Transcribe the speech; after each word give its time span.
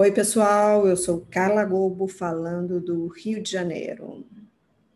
Oi, 0.00 0.12
pessoal, 0.12 0.86
eu 0.86 0.96
sou 0.96 1.26
Carla 1.28 1.64
Gobo, 1.64 2.06
falando 2.06 2.80
do 2.80 3.08
Rio 3.08 3.42
de 3.42 3.50
Janeiro. 3.50 4.24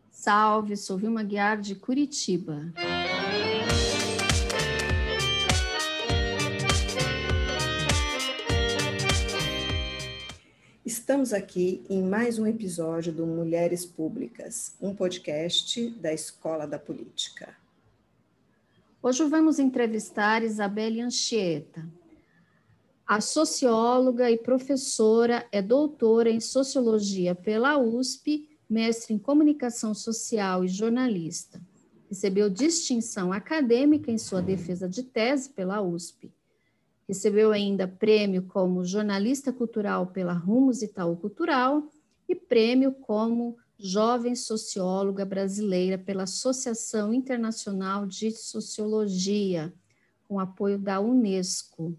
Salve, 0.09 0.77
sou 0.77 0.97
Vilma 0.97 1.21
Guiar, 1.23 1.59
de 1.59 1.75
Curitiba. 1.75 2.71
Estamos 10.85 11.33
aqui 11.33 11.83
em 11.89 12.01
mais 12.01 12.39
um 12.39 12.47
episódio 12.47 13.11
do 13.11 13.27
Mulheres 13.27 13.85
Públicas, 13.85 14.77
um 14.81 14.95
podcast 14.95 15.89
da 15.99 16.13
Escola 16.13 16.65
da 16.65 16.79
Política. 16.79 17.53
Hoje 19.01 19.25
vamos 19.25 19.59
entrevistar 19.59 20.43
Isabelle 20.43 21.01
Anchieta, 21.01 21.85
a 23.05 23.19
socióloga 23.19 24.31
e 24.31 24.37
professora 24.37 25.45
é 25.51 25.61
doutora 25.61 26.29
em 26.29 26.39
sociologia 26.39 27.35
pela 27.35 27.77
USP, 27.77 28.49
mestre 28.69 29.13
em 29.13 29.19
comunicação 29.19 29.93
social 29.93 30.63
e 30.63 30.69
jornalista. 30.69 31.61
Recebeu 32.09 32.49
distinção 32.49 33.33
acadêmica 33.33 34.09
em 34.09 34.17
sua 34.17 34.41
defesa 34.41 34.87
de 34.87 35.03
tese 35.03 35.49
pela 35.49 35.81
USP. 35.81 36.31
Recebeu 37.07 37.51
ainda 37.51 37.87
prêmio 37.87 38.43
como 38.43 38.85
jornalista 38.85 39.51
cultural 39.51 40.07
pela 40.07 40.33
Rumos 40.33 40.81
Itaú 40.81 41.17
Cultural 41.17 41.83
e 42.27 42.33
prêmio 42.33 42.93
como 42.93 43.57
jovem 43.77 44.33
socióloga 44.33 45.25
brasileira 45.25 45.97
pela 45.97 46.23
Associação 46.23 47.13
Internacional 47.13 48.05
de 48.05 48.31
Sociologia, 48.31 49.73
com 50.25 50.39
apoio 50.39 50.79
da 50.79 51.01
Unesco. 51.01 51.97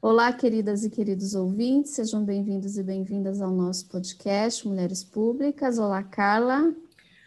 Olá, 0.00 0.32
queridas 0.32 0.84
e 0.84 0.90
queridos 0.90 1.34
ouvintes, 1.34 1.90
sejam 1.90 2.24
bem-vindos 2.24 2.78
e 2.78 2.84
bem-vindas 2.84 3.42
ao 3.42 3.50
nosso 3.50 3.88
podcast 3.88 4.66
Mulheres 4.66 5.02
Públicas. 5.02 5.76
Olá, 5.76 6.04
Carla. 6.04 6.72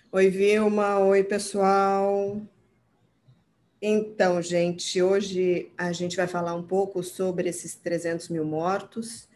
Oi, 0.10 0.30
Vilma. 0.30 0.98
Oi, 1.00 1.22
pessoal. 1.22 2.42
Então, 3.82 4.42
gente, 4.42 5.02
hoje 5.02 5.70
a 5.78 5.92
gente 5.92 6.16
vai 6.16 6.28
falar 6.28 6.56
um 6.56 6.64
pouco 6.64 7.04
sobre 7.04 7.50
esses 7.50 7.76
300 7.76 8.30
mil 8.30 8.46
mortos 8.46 9.28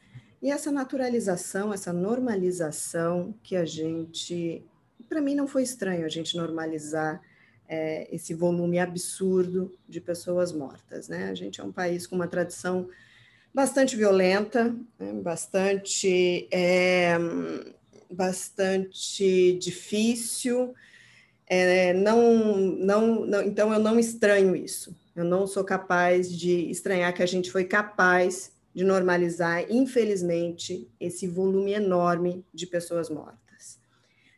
e 0.41 0.49
essa 0.49 0.71
naturalização, 0.71 1.73
essa 1.73 1.91
normalização 1.91 3.35
que 3.43 3.57
a 3.57 3.65
gente. 3.65 4.63
Para 5.09 5.19
mim, 5.19 5.35
não 5.35 5.45
foi 5.45 5.63
estranho 5.63 6.05
a 6.05 6.09
gente 6.09 6.37
normalizar 6.37 7.21
é, 7.67 8.07
esse 8.15 8.33
volume 8.33 8.79
absurdo 8.79 9.77
de 9.89 9.99
pessoas 9.99 10.53
mortas. 10.53 11.09
Né? 11.09 11.29
A 11.29 11.35
gente 11.35 11.59
é 11.59 11.63
um 11.65 11.71
país 11.73 12.07
com 12.07 12.15
uma 12.15 12.29
tradição 12.29 12.87
bastante 13.55 13.95
violenta, 13.95 14.75
né? 14.99 15.13
bastante, 15.13 16.45
é, 16.51 17.15
bastante 18.11 19.53
difícil. 19.53 20.75
É, 21.47 21.93
não, 21.93 22.57
não, 22.57 23.25
não, 23.25 23.41
então, 23.41 23.71
eu 23.71 23.79
não 23.79 23.97
estranho 23.97 24.53
isso. 24.53 24.93
Eu 25.15 25.23
não 25.23 25.47
sou 25.47 25.63
capaz 25.63 26.29
de 26.29 26.69
estranhar 26.69 27.13
que 27.13 27.23
a 27.23 27.25
gente 27.25 27.49
foi 27.49 27.63
capaz 27.63 28.51
de 28.73 28.83
normalizar, 28.83 29.65
infelizmente, 29.71 30.91
esse 30.99 31.25
volume 31.25 31.71
enorme 31.71 32.43
de 32.53 32.67
pessoas 32.67 33.09
mortas. 33.09 33.79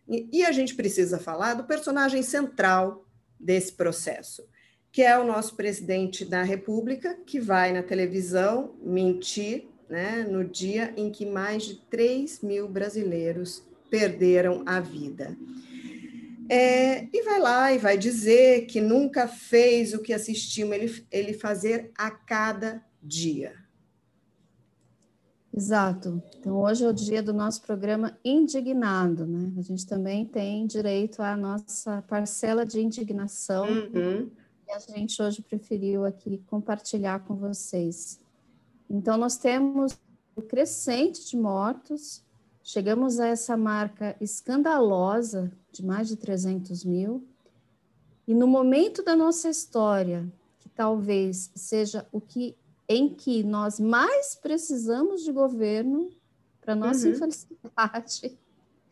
E, 0.08 0.30
e 0.32 0.46
a 0.46 0.52
gente 0.52 0.76
precisa 0.76 1.18
falar 1.18 1.56
do 1.56 1.64
personagem 1.64 2.22
central 2.22 3.04
desse 3.40 3.74
processo, 3.74 4.48
que 4.92 5.02
é 5.02 5.18
o 5.18 5.26
nosso 5.26 5.56
presidente 5.56 6.26
da 6.26 6.44
República, 6.44 7.18
que 7.26 7.40
vai 7.40 7.72
na 7.72 7.84
televisão 7.84 8.76
mentir 8.82 9.68
né, 9.90 10.26
no 10.30 10.44
dia 10.44 10.94
em 10.98 11.12
que 11.12 11.26
mais 11.26 11.64
de 11.64 11.76
3 11.90 12.42
mil 12.42 12.68
brasileiros 12.68 13.64
perderam 13.90 14.64
a 14.66 14.80
vida. 14.80 15.38
É, 16.50 17.08
e 17.14 17.24
vai 17.24 17.40
lá 17.40 17.74
e 17.74 17.78
vai 17.78 17.98
dizer 17.98 18.66
que 18.68 18.80
nunca 18.80 19.28
fez 19.28 19.94
o 19.94 20.02
que 20.02 20.14
assistimos 20.14 20.76
ele, 20.76 21.06
ele 21.12 21.34
fazer 21.34 21.92
a 21.98 22.10
cada 22.10 22.84
dia. 23.02 23.54
Exato. 25.54 26.22
Então, 26.38 26.56
hoje 26.62 26.86
é 26.86 26.88
o 26.88 26.94
dia 26.94 27.22
do 27.22 27.34
nosso 27.34 27.62
programa 27.64 28.18
Indignado, 28.24 29.26
né? 29.26 29.52
A 29.58 29.62
gente 29.62 29.86
também 29.88 30.24
tem 30.24 30.68
direito 30.68 31.22
à 31.22 31.36
nossa 31.36 32.02
parcela 32.04 32.66
de 32.66 32.80
indignação. 32.80 33.68
Uhum 33.68 34.30
e 34.68 34.72
a 34.72 34.80
gente 34.80 35.22
hoje 35.22 35.42
preferiu 35.42 36.04
aqui 36.04 36.44
compartilhar 36.46 37.20
com 37.26 37.36
vocês. 37.36 38.20
Então, 38.90 39.18
nós 39.18 39.38
temos 39.38 39.98
o 40.36 40.42
crescente 40.42 41.26
de 41.26 41.38
mortos, 41.38 42.22
chegamos 42.62 43.20
a 43.20 43.28
essa 43.28 43.56
marca 43.56 44.16
escandalosa 44.20 45.52
de 45.72 45.86
mais 45.86 46.10
de 46.10 46.18
300 46.18 46.84
mil, 46.84 47.26
e 48.28 48.34
no 48.34 48.46
momento 48.46 49.02
da 49.02 49.16
nossa 49.16 49.50
história, 49.50 50.30
que 50.60 50.68
talvez 50.68 51.50
seja 51.56 52.06
o 52.12 52.20
que 52.20 52.58
em 52.90 53.14
que 53.14 53.44
nós 53.44 53.80
mais 53.80 54.36
precisamos 54.36 55.24
de 55.24 55.32
governo, 55.32 56.10
para 56.60 56.76
nossa 56.76 57.08
uhum. 57.08 57.14
infelicidade, 57.14 58.38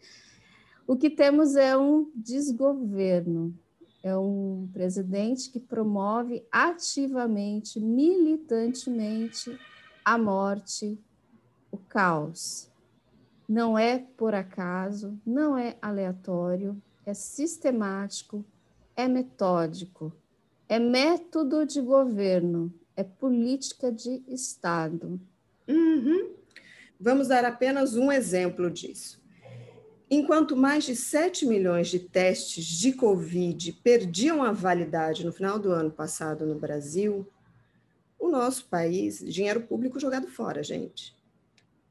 o 0.87 0.95
que 0.95 1.09
temos 1.09 1.55
é 1.57 1.77
um 1.77 2.09
desgoverno 2.15 3.57
é 4.05 4.15
um 4.15 4.69
presidente 4.71 5.49
que 5.49 5.59
promove 5.59 6.45
ativamente, 6.51 7.79
militantemente, 7.79 9.59
a 10.05 10.15
morte, 10.15 10.95
o 11.71 11.77
caos. 11.79 12.69
Não 13.49 13.75
é 13.75 13.97
por 13.97 14.35
acaso, 14.35 15.19
não 15.25 15.57
é 15.57 15.75
aleatório, 15.81 16.79
é 17.03 17.15
sistemático, 17.15 18.45
é 18.95 19.07
metódico, 19.07 20.13
é 20.69 20.77
método 20.77 21.65
de 21.65 21.81
governo, 21.81 22.71
é 22.95 23.03
política 23.03 23.91
de 23.91 24.21
Estado. 24.27 25.19
Uhum. 25.67 26.29
Vamos 26.99 27.29
dar 27.29 27.43
apenas 27.43 27.95
um 27.95 28.11
exemplo 28.11 28.69
disso. 28.69 29.19
Enquanto 30.09 30.55
mais 30.55 30.83
de 30.83 30.95
7 30.95 31.45
milhões 31.45 31.87
de 31.87 31.99
testes 31.99 32.65
de 32.65 32.93
Covid 32.93 33.73
perdiam 33.83 34.43
a 34.43 34.51
validade 34.51 35.25
no 35.25 35.31
final 35.31 35.57
do 35.57 35.71
ano 35.71 35.89
passado 35.89 36.45
no 36.45 36.59
Brasil, 36.59 37.27
o 38.19 38.29
nosso 38.29 38.65
país, 38.65 39.19
dinheiro 39.19 39.61
público 39.61 39.99
jogado 39.99 40.27
fora, 40.27 40.61
gente. 40.61 41.15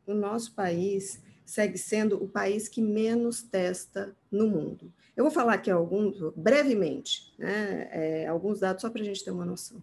O 0.07 0.15
nosso 0.15 0.55
país 0.55 1.21
segue 1.45 1.77
sendo 1.77 2.23
o 2.23 2.29
país 2.29 2.69
que 2.69 2.81
menos 2.81 3.43
testa 3.43 4.17
no 4.31 4.49
mundo. 4.49 4.93
Eu 5.17 5.25
vou 5.25 5.31
falar 5.31 5.55
aqui 5.55 5.71
alguns, 5.71 6.17
brevemente, 6.37 7.35
né, 7.39 7.89
é, 7.93 8.27
alguns 8.27 8.61
dados 8.61 8.83
só 8.83 8.91
para 8.91 9.03
a 9.03 9.05
gente 9.05 9.25
ter 9.25 9.31
uma 9.31 9.45
noção. 9.45 9.83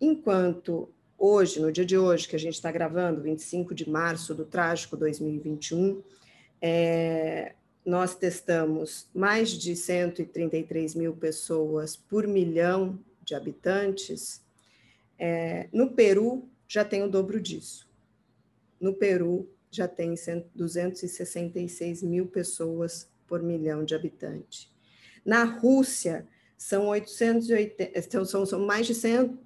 Enquanto 0.00 0.88
hoje, 1.16 1.60
no 1.60 1.72
dia 1.72 1.84
de 1.84 1.96
hoje, 1.96 2.28
que 2.28 2.36
a 2.36 2.38
gente 2.38 2.54
está 2.54 2.70
gravando, 2.70 3.22
25 3.22 3.74
de 3.74 3.88
março 3.88 4.34
do 4.34 4.44
trágico 4.44 4.96
2021, 4.96 6.02
é, 6.60 7.54
nós 7.84 8.14
testamos 8.14 9.08
mais 9.14 9.50
de 9.50 9.74
133 9.74 10.94
mil 10.94 11.14
pessoas 11.16 11.96
por 11.96 12.26
milhão 12.26 12.98
de 13.24 13.34
habitantes. 13.34 14.42
É, 15.18 15.68
no 15.72 15.92
Peru, 15.92 16.48
já 16.66 16.84
tem 16.84 17.02
o 17.02 17.08
dobro 17.08 17.40
disso. 17.40 17.88
No 18.78 18.92
Peru, 18.92 19.48
já 19.70 19.88
tem 19.88 20.14
266 20.54 22.02
mil 22.02 22.26
pessoas 22.26 23.08
por 23.26 23.42
milhão 23.42 23.84
de 23.84 23.94
habitantes. 23.94 24.70
Na 25.24 25.44
Rússia, 25.44 26.26
são, 26.56 26.88
880, 26.88 28.24
são, 28.26 28.44
são 28.44 28.66
mais 28.66 28.86
de 28.86 28.94
100, 28.94 29.38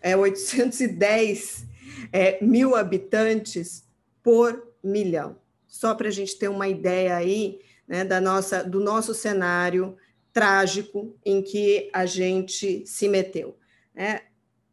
é, 0.00 0.16
810 0.16 1.66
é, 2.12 2.42
mil 2.44 2.74
habitantes 2.74 3.84
por 4.22 4.72
milhão 4.82 5.41
só 5.72 5.94
para 5.94 6.08
a 6.08 6.10
gente 6.10 6.36
ter 6.36 6.48
uma 6.48 6.68
ideia 6.68 7.16
aí 7.16 7.58
né, 7.88 8.04
da 8.04 8.20
nossa, 8.20 8.62
do 8.62 8.78
nosso 8.78 9.14
cenário 9.14 9.96
trágico 10.30 11.16
em 11.24 11.42
que 11.42 11.88
a 11.94 12.04
gente 12.04 12.86
se 12.86 13.08
meteu. 13.08 13.56
Né? 13.94 14.20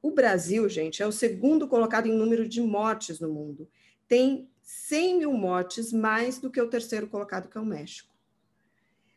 O 0.02 0.12
Brasil, 0.12 0.68
gente, 0.68 1.02
é 1.02 1.08
o 1.08 1.12
segundo 1.12 1.70
colocado 1.70 2.08
em 2.08 2.12
número 2.12 2.46
de 2.46 2.60
mortes 2.60 3.18
no 3.22 3.30
mundo. 3.30 3.66
Tem 4.10 4.50
100 4.62 5.20
mil 5.20 5.32
mortes 5.32 5.94
mais 5.94 6.38
do 6.38 6.52
que 6.52 6.62
o 6.62 6.70
terceiro 6.70 7.08
colocado, 7.08 7.48
que 7.48 7.58
é 7.58 7.62
o 7.62 7.66
México. 7.66 8.14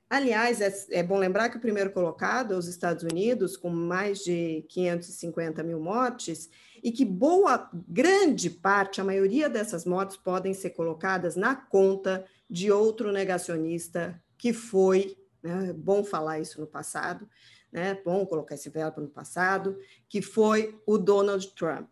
Aliás, 0.09 0.61
é, 0.61 0.73
é, 0.91 1.03
bom 1.03 1.19
lembrar 1.19 1.49
que 1.49 1.57
o 1.57 1.61
primeiro 1.61 1.91
colocado 1.91 2.55
é 2.55 2.57
os 2.57 2.69
Estados 2.69 3.03
Unidos, 3.03 3.57
com 3.57 3.71
mais 3.71 4.21
de 4.21 4.65
550 4.69 5.65
mil 5.65 5.81
mortes, 5.81 6.49
e 6.83 6.91
que 6.91 7.05
boa, 7.05 7.71
grande 7.89 8.51
parte, 8.51 9.01
a 9.01 9.05
maioria 9.05 9.49
dessas 9.49 9.85
mortes 9.85 10.17
podem 10.17 10.53
ser 10.53 10.71
colocadas 10.71 11.37
na 11.37 11.55
conta 11.55 12.25
de 12.51 12.73
outro 12.73 13.13
negacionista 13.13 14.21
que 14.37 14.53
foi, 14.53 15.17
né, 15.43 15.69
é 15.69 15.73
bom 15.73 16.03
falar 16.03 16.41
isso 16.41 16.61
no 16.61 16.67
passado, 16.67 17.29
né? 17.73 17.99
Bom 18.05 18.27
colocar 18.27 18.55
esse 18.55 18.69
verbo 18.69 19.01
no 19.01 19.09
passado, 19.09 19.79
que 20.09 20.21
foi 20.21 20.79
o 20.85 20.99
Donald 20.99 21.49
Trump. 21.55 21.89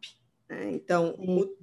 Né? 0.48 0.72
Então, 0.72 1.14
o, 1.19 1.56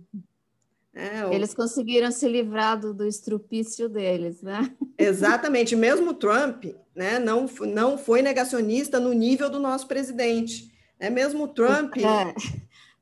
é, 0.93 1.25
o... 1.25 1.31
eles 1.31 1.53
conseguiram 1.53 2.11
se 2.11 2.27
livrar 2.27 2.79
do, 2.79 2.93
do 2.93 3.05
estrupício 3.05 3.87
deles, 3.87 4.41
né? 4.41 4.75
Exatamente. 4.97 5.75
Mesmo 5.75 6.15
Trump, 6.15 6.65
né, 6.95 7.19
não, 7.19 7.45
não 7.61 7.97
foi 7.97 8.23
negacionista 8.23 8.99
no 8.99 9.13
nível 9.13 9.49
do 9.49 9.59
nosso 9.59 9.87
presidente. 9.87 10.71
Né? 10.99 11.09
Mesmo 11.11 11.47
Trump. 11.49 11.95
É. 11.97 12.33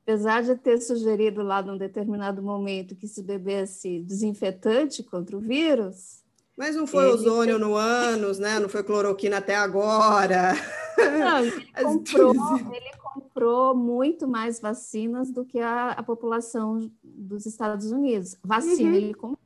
Apesar 0.05 0.43
de 0.43 0.55
ter 0.55 0.79
sugerido 0.79 1.41
lá 1.41 1.63
num 1.63 1.77
determinado 1.77 2.41
momento 2.41 2.95
que 2.95 3.07
se 3.07 3.23
bebesse 3.23 3.99
desinfetante 4.01 5.01
contra 5.01 5.35
o 5.35 5.39
vírus, 5.39 6.23
mas 6.57 6.75
não 6.75 6.87
foi 6.87 7.05
ozônio 7.07 7.59
no 7.59 7.75
ânus, 7.75 8.39
né? 8.39 8.59
Não 8.59 8.69
foi 8.69 8.81
cloroquina 8.81 9.37
até 9.37 9.55
agora. 9.55 10.53
Não, 10.97 11.43
ele 11.43 11.73
comprou, 11.83 12.57
ele 12.73 12.91
comprou 13.13 13.75
muito 13.75 14.25
mais 14.27 14.59
vacinas 14.61 15.29
do 15.31 15.43
que 15.43 15.59
a, 15.59 15.91
a 15.91 16.01
população 16.01 16.89
dos 17.03 17.45
Estados 17.45 17.91
Unidos. 17.91 18.37
Vacina 18.41 18.89
uhum. 18.89 18.95
ele 18.95 19.13
comprou. 19.13 19.39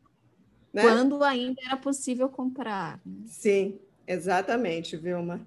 Né? 0.71 0.83
Quando 0.83 1.23
ainda 1.23 1.59
era 1.65 1.77
possível 1.77 2.29
comprar. 2.29 3.01
Né? 3.03 3.23
Sim, 3.25 3.79
exatamente, 4.06 4.95
Vilma. 4.95 5.41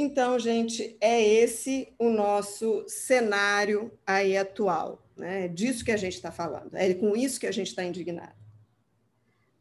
Então, 0.00 0.38
gente, 0.38 0.96
é 1.00 1.20
esse 1.20 1.92
o 1.98 2.08
nosso 2.08 2.84
cenário 2.86 3.90
aí 4.06 4.36
atual, 4.36 5.02
né? 5.16 5.46
É 5.46 5.48
disso 5.48 5.84
que 5.84 5.90
a 5.90 5.96
gente 5.96 6.14
está 6.14 6.30
falando, 6.30 6.72
é 6.76 6.94
com 6.94 7.16
isso 7.16 7.40
que 7.40 7.48
a 7.48 7.50
gente 7.50 7.66
está 7.66 7.82
indignado. 7.82 8.38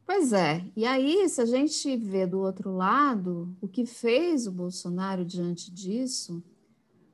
Pois 0.06 0.34
é, 0.34 0.64
e 0.76 0.86
aí, 0.86 1.28
se 1.28 1.42
a 1.42 1.46
gente 1.46 1.98
vê 1.98 2.28
do 2.28 2.40
outro 2.40 2.72
lado, 2.72 3.52
o 3.60 3.68
que 3.68 3.84
fez 3.84 4.46
o 4.46 4.52
Bolsonaro 4.52 5.26
diante 5.26 5.74
disso, 5.74 6.44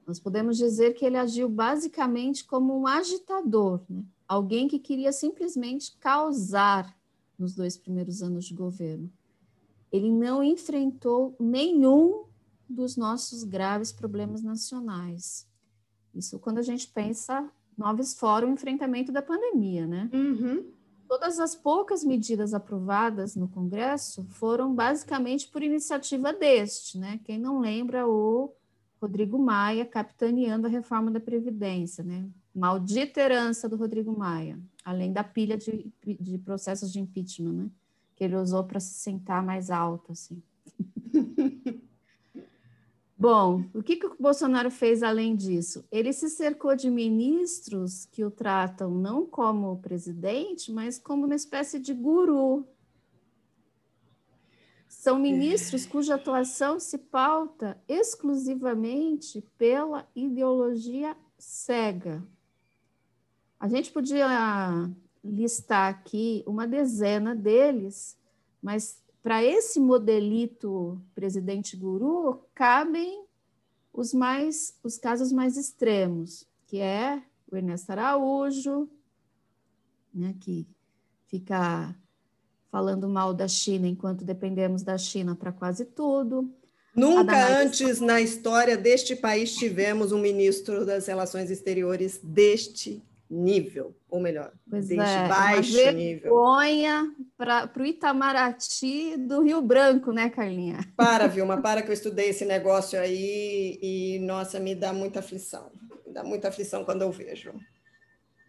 nós 0.06 0.20
podemos 0.20 0.58
dizer 0.58 0.94
que 0.94 1.06
ele 1.06 1.16
agiu 1.16 1.48
basicamente 1.48 2.44
como 2.44 2.78
um 2.78 2.86
agitador, 2.86 3.80
né? 3.90 4.04
alguém 4.28 4.68
que 4.68 4.78
queria 4.78 5.14
simplesmente 5.14 5.96
causar 5.98 6.94
nos 7.40 7.56
dois 7.56 7.78
primeiros 7.78 8.22
anos 8.22 8.44
de 8.44 8.54
governo. 8.54 9.10
Ele 9.94 10.12
não 10.12 10.44
enfrentou 10.44 11.34
nenhum 11.40 12.26
dos 12.74 12.98
nossos 12.98 13.44
graves 13.44 13.92
problemas 13.92 14.42
nacionais. 14.42 15.48
Isso 16.14 16.40
quando 16.40 16.60
a 16.60 16.62
gente 16.62 16.88
pensa 16.88 17.50
novos 17.78 18.14
fora 18.14 18.46
o 18.46 18.50
enfrentamento 18.50 19.12
da 19.12 19.22
pandemia, 19.22 19.88
né? 19.88 20.10
Uhum. 20.14 20.66
Todas 21.08 21.40
as 21.40 21.56
poucas 21.56 22.04
medidas 22.04 22.54
aprovadas 22.54 23.36
no 23.36 23.48
Congresso 23.48 24.26
foram 24.30 24.74
basicamente 24.74 25.48
por 25.48 25.62
iniciativa 25.62 26.34
deste, 26.34 26.98
né? 26.98 27.20
Quem 27.24 27.38
não 27.38 27.60
lembra 27.60 28.08
o 28.08 28.54
Rodrigo 29.02 29.38
Maia 29.38 29.86
capitaneando 29.86 30.68
a 30.68 30.70
reforma 30.70 31.12
da 31.12 31.20
Previdência, 31.20 32.04
né? 32.04 32.26
Maldita 32.56 33.20
herança 33.20 33.68
do 33.68 33.76
Rodrigo 33.76 34.18
Maia, 34.18 34.60
além 34.86 35.12
da 35.12 35.24
pilha 35.24 35.58
de, 35.58 35.92
de 36.20 36.38
processos 36.38 36.92
de 36.92 37.00
impeachment, 37.00 37.54
né? 37.54 37.70
Que 38.16 38.24
ele 38.24 38.36
usou 38.36 38.64
para 38.64 38.80
se 38.80 38.94
sentar 38.94 39.44
mais 39.44 39.70
alto, 39.70 40.12
assim. 40.12 40.42
Bom, 43.24 43.64
o 43.74 43.82
que, 43.82 43.96
que 43.96 44.06
o 44.06 44.18
Bolsonaro 44.20 44.70
fez 44.70 45.02
além 45.02 45.34
disso? 45.34 45.88
Ele 45.90 46.12
se 46.12 46.30
cercou 46.30 46.76
de 46.76 46.90
ministros 46.90 48.06
que 48.06 48.26
o 48.26 48.30
tratam 48.30 48.92
não 48.92 49.26
como 49.26 49.80
presidente, 49.80 50.74
mas 50.74 51.00
como 51.00 51.26
uma 51.26 51.34
espécie 51.34 51.80
de 51.80 51.94
guru. 51.94 52.68
São 54.90 55.18
ministros 55.18 55.86
cuja 55.86 56.16
atuação 56.16 56.82
se 56.82 56.98
pauta 56.98 57.82
exclusivamente 57.88 59.42
pela 59.58 60.06
ideologia 60.14 61.16
cega. 61.38 62.22
A 63.58 63.70
gente 63.70 63.90
podia 63.90 64.28
listar 65.24 65.90
aqui 65.90 66.44
uma 66.46 66.68
dezena 66.68 67.34
deles, 67.34 68.18
mas 68.62 69.02
para 69.24 69.42
esse 69.42 69.80
modelito 69.80 71.02
presidente 71.16 71.78
guru, 71.78 72.42
cabem 72.54 73.24
os 73.94 74.14
mais 74.14 74.78
os 74.84 74.98
casos 74.98 75.32
mais 75.32 75.56
extremos, 75.56 76.46
que 76.68 76.80
é 76.80 77.24
o 77.50 77.56
Ernesto 77.56 77.92
Araújo, 77.92 78.90
né, 80.14 80.36
que 80.42 80.68
fica 81.28 81.96
falando 82.70 83.08
mal 83.08 83.34
da 83.34 83.48
China 83.48 83.88
enquanto 83.88 84.26
dependemos 84.26 84.84
da 84.84 84.98
China 84.98 85.36
para 85.36 85.54
quase 85.54 85.86
tudo. 85.86 86.54
Nunca 86.94 87.60
antes 87.60 88.00
na 88.02 88.20
história 88.20 88.76
deste 88.76 89.16
país 89.16 89.56
tivemos 89.56 90.12
um 90.12 90.20
ministro 90.20 90.86
das 90.86 91.08
Relações 91.08 91.50
Exteriores 91.50 92.20
deste 92.22 93.02
nível, 93.34 93.96
ou 94.10 94.22
melhor, 94.22 94.52
pois 94.70 94.88
deste 94.88 95.04
é, 95.04 95.28
baixo 95.28 95.82
uma 95.82 95.92
nível. 95.92 96.22
Vergonha 96.22 97.16
para 97.38 97.72
o 97.78 97.86
Itamaraty 97.86 99.18
do 99.18 99.42
Rio 99.42 99.62
Branco, 99.62 100.12
né, 100.12 100.30
Carlinha? 100.30 100.80
Para, 100.96 101.28
Vilma, 101.28 101.60
para 101.62 101.82
que 101.82 101.90
eu 101.90 101.94
estudei 101.94 102.30
esse 102.30 102.46
negócio 102.46 103.00
aí 103.00 103.80
e, 103.82 104.20
nossa, 104.20 104.60
me 104.60 104.76
dá 104.76 104.94
muita 104.94 105.20
aflição. 105.20 105.72
Me 106.06 106.14
dá 106.14 106.24
muita 106.24 106.50
aflição 106.50 106.86
quando 106.86 107.02
eu 107.02 107.12
vejo. 107.12 107.54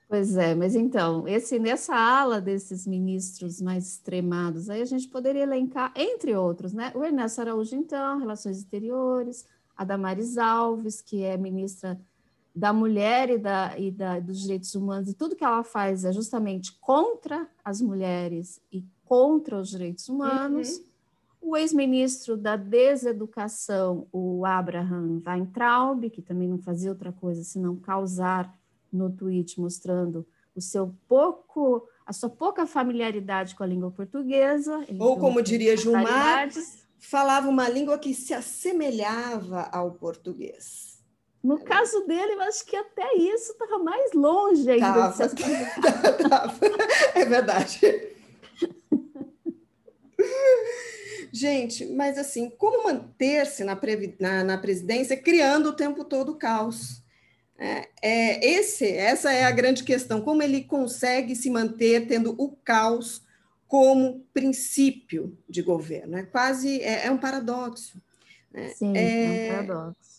Pois 0.07 0.37
é, 0.37 0.55
mas 0.55 0.77
então, 0.77 1.27
esse 1.27 1.59
nessa 1.59 1.97
ala 1.97 2.41
desses 2.41 2.87
ministros 2.87 3.61
mais 3.61 3.89
extremados, 3.89 4.69
aí 4.69 4.83
a 4.83 4.85
gente 4.85 5.09
poderia 5.09 5.43
elencar, 5.43 5.93
entre 5.97 6.37
outros, 6.37 6.73
né? 6.73 6.93
O 6.95 7.03
Ernesto 7.03 7.41
Araújo, 7.41 7.75
então, 7.75 8.19
Relações 8.19 8.59
Exteriores, 8.59 9.47
a 9.77 9.83
Damares 9.83 10.37
Alves, 10.39 11.01
que 11.01 11.23
é 11.23 11.37
ministra 11.37 11.99
da 12.55 12.73
mulher 12.73 13.31
e, 13.31 13.39
da, 13.39 13.79
e 13.79 13.91
da, 13.91 14.21
dos 14.21 14.43
direitos 14.43 14.75
humanos, 14.75 15.09
e 15.09 15.15
tudo 15.15 15.35
que 15.35 15.45
ela 15.45 15.65
faz 15.65 16.05
é 16.05 16.13
justamente 16.13 16.73
contra 16.81 17.49
as 17.65 17.81
mulheres 17.81 18.61
e 18.71 18.85
contra 19.05 19.59
os 19.59 19.71
direitos 19.71 20.09
humanos. 20.09 20.77
Uhum. 20.77 20.85
O 21.47 21.57
ex-ministro 21.57 22.37
da 22.37 22.57
Deseducação, 22.57 24.07
o 24.11 24.47
Abraham 24.47 25.21
Weintraub, 25.27 26.09
que 26.09 26.23
também 26.23 26.49
não 26.49 26.59
fazia 26.59 26.91
outra 26.91 27.13
coisa 27.13 27.43
senão 27.43 27.77
causar 27.77 28.57
no 28.91 29.11
tweet, 29.11 29.61
mostrando 29.61 30.27
o 30.55 30.61
seu 30.61 30.95
pouco, 31.09 31.87
a 32.07 32.13
sua 32.13 32.31
pouca 32.31 32.67
familiaridade 32.67 33.55
com 33.55 33.63
a 33.63 33.67
língua 33.67 33.91
portuguesa. 33.91 34.87
Ou 34.99 35.19
como 35.19 35.43
diria 35.43 35.77
Gilmar, 35.77 36.49
falava 36.99 37.49
uma 37.49 37.69
língua 37.69 37.99
que 37.99 38.15
se 38.15 38.33
assemelhava 38.33 39.63
ao 39.73 39.91
português. 39.91 40.94
No 41.45 41.59
caso 41.59 42.07
dele, 42.07 42.33
eu 42.33 42.41
acho 42.41 42.65
que 42.65 42.75
até 42.75 43.17
isso 43.17 43.53
estava 43.53 43.79
mais 43.79 44.15
longe 44.15 44.71
ainda. 44.71 45.11
Tava, 45.11 45.29
tava. 46.27 46.59
É 47.15 47.25
verdade. 47.27 47.81
Gente, 51.31 51.85
mas 51.85 52.17
assim, 52.17 52.49
como 52.49 52.85
manter-se 52.85 53.63
na, 53.63 53.79
na, 54.19 54.43
na, 54.45 54.57
presidência 54.57 55.19
criando 55.19 55.67
o 55.69 55.77
tempo 55.77 56.03
todo 56.03 56.39
caos? 56.39 57.03
É, 57.59 57.89
é, 58.01 58.47
esse, 58.47 58.87
essa 58.87 59.31
é 59.31 59.45
a 59.45 59.51
grande 59.51 59.85
questão. 59.85 60.23
Como 60.23 60.43
ele 60.43 60.65
consegue 60.65 61.37
se 61.37 61.51
manter 61.51 62.07
tendo 62.07 62.35
o 62.39 62.57
caos 62.65 63.23
como 63.69 64.27
princípio 64.33 65.37
de 65.47 65.61
governo? 65.61 66.17
É 66.17 66.23
quase 66.23 66.81
é, 66.81 67.05
é 67.05 67.11
um 67.11 67.19
paradoxo. 67.19 68.01
Né? 68.51 68.69
Sim, 68.71 68.97
é, 68.97 69.29
um 69.29 69.35
é, 69.35 69.49
paradoxo 69.51 70.14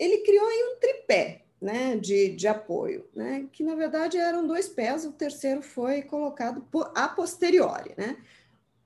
ele 0.00 0.18
criou 0.18 0.46
aí 0.46 0.72
um 0.72 0.80
tripé 0.80 1.42
né, 1.60 1.94
de, 1.96 2.34
de 2.34 2.48
apoio, 2.48 3.06
né, 3.14 3.46
que 3.52 3.62
na 3.62 3.74
verdade 3.74 4.16
eram 4.16 4.46
dois 4.46 4.66
pés, 4.66 5.04
o 5.04 5.12
terceiro 5.12 5.60
foi 5.60 6.00
colocado 6.00 6.62
por, 6.62 6.90
a 6.96 7.06
posteriori. 7.06 7.92
Né? 7.98 8.16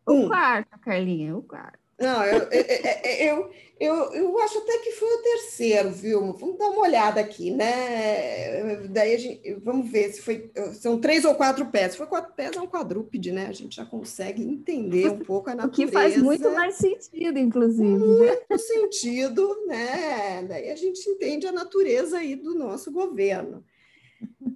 Um, 0.09 0.25
o 0.25 0.29
quarto, 0.29 0.79
Carlinha, 0.81 1.37
o 1.37 1.43
quarto. 1.43 1.84
Não, 1.99 2.25
eu, 2.25 2.49
eu, 2.51 3.51
eu, 3.79 3.95
eu, 4.13 4.39
acho 4.41 4.59
até 4.59 4.79
que 4.79 4.93
foi 4.93 5.09
o 5.09 5.23
terceiro, 5.23 5.91
viu? 5.91 6.33
Vamos 6.33 6.59
dar 6.59 6.71
uma 6.71 6.83
olhada 6.83 7.21
aqui, 7.21 7.53
né? 7.53 8.87
Daí 8.89 9.15
a 9.15 9.19
gente, 9.19 9.55
vamos 9.63 9.91
ver 9.91 10.13
se 10.13 10.21
foi. 10.21 10.51
São 10.75 11.01
três 11.01 11.25
ou 11.25 11.35
quatro 11.35 11.67
pés. 11.67 11.93
Se 11.93 11.99
foi 11.99 12.07
quatro 12.07 12.33
pés, 12.35 12.57
é 12.57 12.61
um 12.61 12.67
quadrúpede, 12.67 13.31
né? 13.31 13.47
A 13.47 13.53
gente 13.53 13.77
já 13.77 13.85
consegue 13.85 14.43
entender 14.43 15.09
um 15.09 15.21
pouco 15.21 15.51
a 15.51 15.55
natureza. 15.55 15.83
O 15.83 15.87
que 15.87 15.93
faz 15.93 16.17
muito 16.17 16.51
mais 16.51 16.75
sentido, 16.75 17.39
inclusive. 17.39 17.97
Né? 17.97 17.99
Muito 17.99 18.59
sentido, 18.59 19.67
né? 19.67 20.45
Daí 20.49 20.71
a 20.71 20.77
gente 20.77 21.09
entende 21.09 21.47
a 21.47 21.53
natureza 21.53 22.19
aí 22.19 22.35
do 22.35 22.55
nosso 22.57 22.91
governo. 22.91 23.65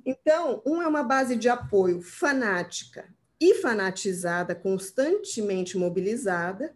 Então, 0.04 0.60
um 0.66 0.82
é 0.82 0.88
uma 0.88 1.02
base 1.02 1.36
de 1.36 1.48
apoio 1.48 2.00
fanática 2.00 3.08
e 3.40 3.54
fanatizada, 3.54 4.54
constantemente 4.54 5.78
mobilizada 5.78 6.74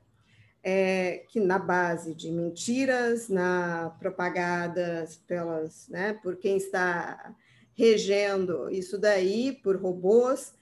é, 0.62 1.24
que 1.28 1.40
na 1.40 1.58
base 1.58 2.14
de 2.14 2.30
mentiras, 2.30 3.28
na 3.28 3.90
propagadas 3.98 5.16
pelas, 5.16 5.88
né, 5.88 6.12
por 6.14 6.36
quem 6.36 6.56
está 6.56 7.34
regendo 7.74 8.70
isso 8.70 8.98
daí, 8.98 9.52
por 9.62 9.76
robôs, 9.76 10.54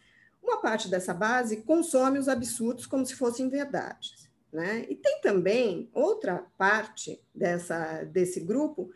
uma 0.42 0.60
parte 0.60 0.88
dessa 0.88 1.12
base 1.12 1.58
consome 1.58 2.18
os 2.18 2.28
absurdos 2.28 2.86
como 2.86 3.04
se 3.04 3.14
fossem 3.14 3.48
verdades. 3.48 4.30
Né? 4.52 4.86
E 4.88 4.96
tem 4.96 5.20
também 5.20 5.88
outra 5.92 6.44
parte 6.58 7.20
dessa, 7.34 8.02
desse 8.04 8.40
grupo 8.40 8.90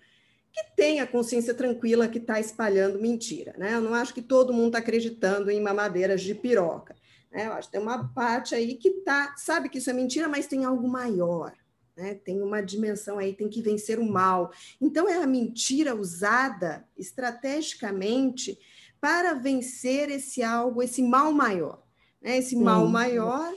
que 0.53 0.77
tem 0.77 1.01
a 1.01 1.07
consciência 1.07 1.53
tranquila 1.53 2.09
que 2.09 2.19
está 2.19 2.41
espalhando 2.41 3.01
mentira. 3.01 3.55
Né? 3.59 3.75
Eu 3.75 3.81
não 3.81 3.95
acho 3.95 4.15
que 4.15 4.23
todo 4.23 4.53
mundo 4.53 4.69
está 4.69 4.79
acreditando 4.79 5.51
em 5.51 5.61
mamadeiras 5.61 6.23
de 6.23 6.35
piroca. 6.35 6.97
Né? 7.35 7.49
Eu 7.49 7.53
acho 7.55 7.69
que 7.69 7.73
tem 7.73 7.83
uma 7.83 8.09
parte 8.15 8.55
aí 8.55 8.77
que 8.77 8.91
tá, 9.03 9.35
sabe 9.37 9.69
que 9.69 9.79
isso 9.79 9.91
é 9.91 9.93
mentira, 9.93 10.29
mas 10.29 10.47
tem 10.47 10.65
algo 10.65 10.87
maior. 10.89 11.53
Né? 11.97 12.15
Tem 12.15 12.41
uma 12.41 12.63
dimensão 12.63 13.19
aí, 13.19 13.35
tem 13.35 13.49
que 13.49 13.61
vencer 13.61 13.99
o 13.99 14.09
mal. 14.09 14.53
Então, 14.81 15.09
é 15.09 15.21
a 15.21 15.27
mentira 15.27 15.95
usada 15.95 16.87
estrategicamente 16.97 18.57
para 19.01 19.35
vencer 19.35 20.09
esse 20.11 20.43
algo, 20.43 20.83
esse 20.83 21.03
mal 21.03 21.33
maior. 21.33 21.83
Né? 22.23 22.39
Esse 22.39 22.51
Sim. 22.51 22.63
mal 22.63 22.87
maior 22.87 23.53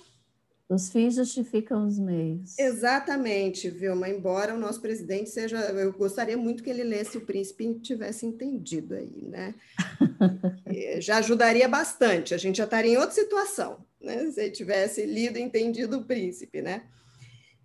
os 0.69 0.89
fins 0.89 1.15
justificam 1.15 1.87
os 1.87 1.97
meios. 1.97 2.57
Exatamente, 2.59 3.69
Vilma. 3.69 4.09
Embora 4.09 4.53
o 4.53 4.59
nosso 4.59 4.81
presidente 4.81 5.29
seja. 5.29 5.57
Eu 5.57 5.93
gostaria 5.93 6.35
muito 6.35 6.61
que 6.61 6.69
ele 6.69 6.83
lesse 6.83 7.17
o 7.17 7.25
príncipe 7.25 7.65
e 7.65 7.79
tivesse 7.79 8.25
entendido 8.25 8.95
aí, 8.95 9.29
né? 9.29 9.55
já 10.99 11.17
ajudaria 11.17 11.69
bastante. 11.69 12.33
A 12.33 12.37
gente 12.37 12.57
já 12.57 12.65
estaria 12.65 12.93
em 12.93 12.97
outra 12.97 13.15
situação, 13.15 13.85
né? 14.01 14.29
Se 14.29 14.41
ele 14.41 14.51
tivesse 14.51 15.05
lido 15.05 15.37
e 15.37 15.41
entendido 15.41 15.97
o 15.97 16.05
príncipe, 16.05 16.61
né? 16.61 16.83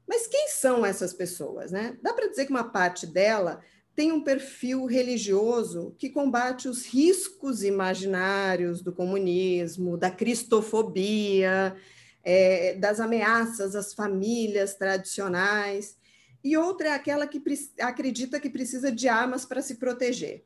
Mas 0.06 0.28
quem 0.28 0.48
são 0.48 0.86
essas 0.86 1.12
pessoas, 1.12 1.72
né? 1.72 1.96
Dá 2.02 2.12
para 2.12 2.28
dizer 2.28 2.46
que 2.46 2.52
uma 2.52 2.70
parte 2.70 3.04
dela 3.04 3.60
tem 3.96 4.12
um 4.12 4.22
perfil 4.22 4.86
religioso 4.86 5.94
que 5.98 6.08
combate 6.08 6.68
os 6.68 6.86
riscos 6.86 7.64
imaginários 7.64 8.80
do 8.80 8.92
comunismo, 8.92 9.98
da 9.98 10.10
cristofobia 10.10 11.76
é, 12.22 12.74
das 12.74 13.00
ameaças 13.00 13.74
às 13.74 13.92
famílias 13.92 14.74
tradicionais, 14.74 15.96
e 16.44 16.56
outra 16.56 16.88
é 16.88 16.92
aquela 16.92 17.26
que 17.26 17.40
acredita 17.80 18.40
que 18.40 18.50
precisa 18.50 18.90
de 18.90 19.08
armas 19.08 19.44
para 19.44 19.62
se 19.62 19.76
proteger. 19.76 20.44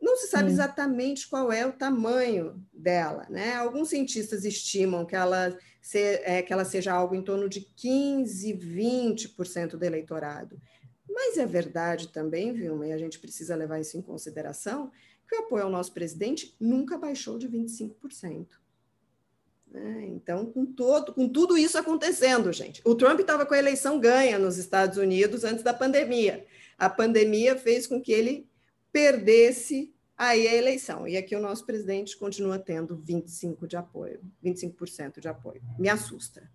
Não 0.00 0.16
se 0.16 0.26
sabe 0.26 0.50
exatamente 0.50 1.28
qual 1.28 1.52
é 1.52 1.64
o 1.64 1.72
tamanho 1.72 2.60
dela. 2.72 3.24
Né? 3.30 3.54
Alguns 3.54 3.88
cientistas 3.88 4.44
estimam 4.44 5.06
que 5.06 5.14
ela, 5.14 5.56
se, 5.80 5.98
é, 6.24 6.42
que 6.42 6.52
ela 6.52 6.64
seja 6.64 6.92
algo 6.92 7.14
em 7.14 7.22
torno 7.22 7.48
de 7.48 7.60
15, 7.60 8.52
20% 8.52 9.76
do 9.76 9.84
eleitorado. 9.84 10.60
Mas 11.08 11.38
é 11.38 11.46
verdade 11.46 12.08
também, 12.08 12.52
Vilma, 12.52 12.86
e 12.86 12.92
a 12.92 12.98
gente 12.98 13.20
precisa 13.20 13.54
levar 13.54 13.80
isso 13.80 13.96
em 13.96 14.02
consideração, 14.02 14.90
que 15.28 15.36
o 15.36 15.40
apoio 15.40 15.64
ao 15.64 15.70
nosso 15.70 15.92
presidente 15.92 16.56
nunca 16.58 16.98
baixou 16.98 17.38
de 17.38 17.48
25%. 17.48 18.48
Né? 19.72 20.04
Então, 20.08 20.44
com, 20.44 20.66
todo, 20.66 21.14
com 21.14 21.26
tudo 21.26 21.56
isso 21.56 21.78
acontecendo, 21.78 22.52
gente, 22.52 22.82
o 22.84 22.94
Trump 22.94 23.18
estava 23.18 23.46
com 23.46 23.54
a 23.54 23.58
eleição 23.58 23.98
ganha 23.98 24.38
nos 24.38 24.58
Estados 24.58 24.98
Unidos 24.98 25.44
antes 25.44 25.64
da 25.64 25.72
pandemia. 25.72 26.44
A 26.76 26.90
pandemia 26.90 27.56
fez 27.56 27.86
com 27.86 28.00
que 28.00 28.12
ele 28.12 28.46
perdesse 28.92 29.94
aí 30.16 30.46
a 30.46 30.54
eleição. 30.54 31.08
E 31.08 31.16
aqui 31.16 31.34
o 31.34 31.40
nosso 31.40 31.64
presidente 31.64 32.18
continua 32.18 32.58
tendo 32.58 32.96
25 32.96 33.66
de 33.66 33.76
apoio, 33.76 34.20
25% 34.44 35.20
de 35.20 35.28
apoio. 35.28 35.62
Me 35.78 35.88
assusta. 35.88 36.50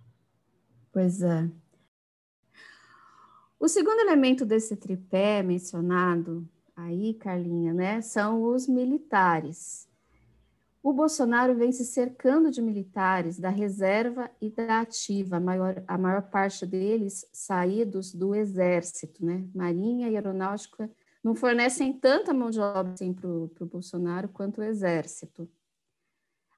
Pois 0.91 1.24
é. 1.24 1.50
O 3.59 3.67
segundo 3.67 4.00
elemento 4.00 4.45
desse 4.45 4.75
tripé 4.75 5.41
mencionado 5.41 6.47
aí, 6.75 7.15
Carlinha, 7.15 7.74
né, 7.74 8.01
são 8.01 8.43
os 8.43 8.67
militares. 8.67 9.87
O 10.81 10.93
Bolsonaro 10.93 11.55
vem 11.55 11.72
se 11.72 11.86
cercando 11.86 12.50
de 12.50 12.62
militares 12.62 13.39
da 13.39 13.50
reserva 13.50 14.29
e 14.39 14.50
da 14.50 14.81
ativa, 14.81 15.38
a 15.38 15.39
maior, 15.39 15.84
a 15.88 15.98
maior 15.98 16.22
parte 16.29 16.65
deles 16.65 17.27
saídos 17.34 18.13
do 18.13 18.34
exército, 18.34 19.25
né? 19.25 19.46
Marinha 19.53 20.10
e 20.10 20.15
aeronáutica 20.15 20.89
não 21.24 21.36
fornecem 21.36 21.91
tanta 21.91 22.34
mão 22.34 22.50
de 22.50 22.60
obra 22.60 22.93
assim, 22.93 23.13
para 23.13 23.29
o 23.29 23.50
Bolsonaro 23.65 24.29
quanto 24.29 24.60
o 24.60 24.63
exército. 24.63 25.50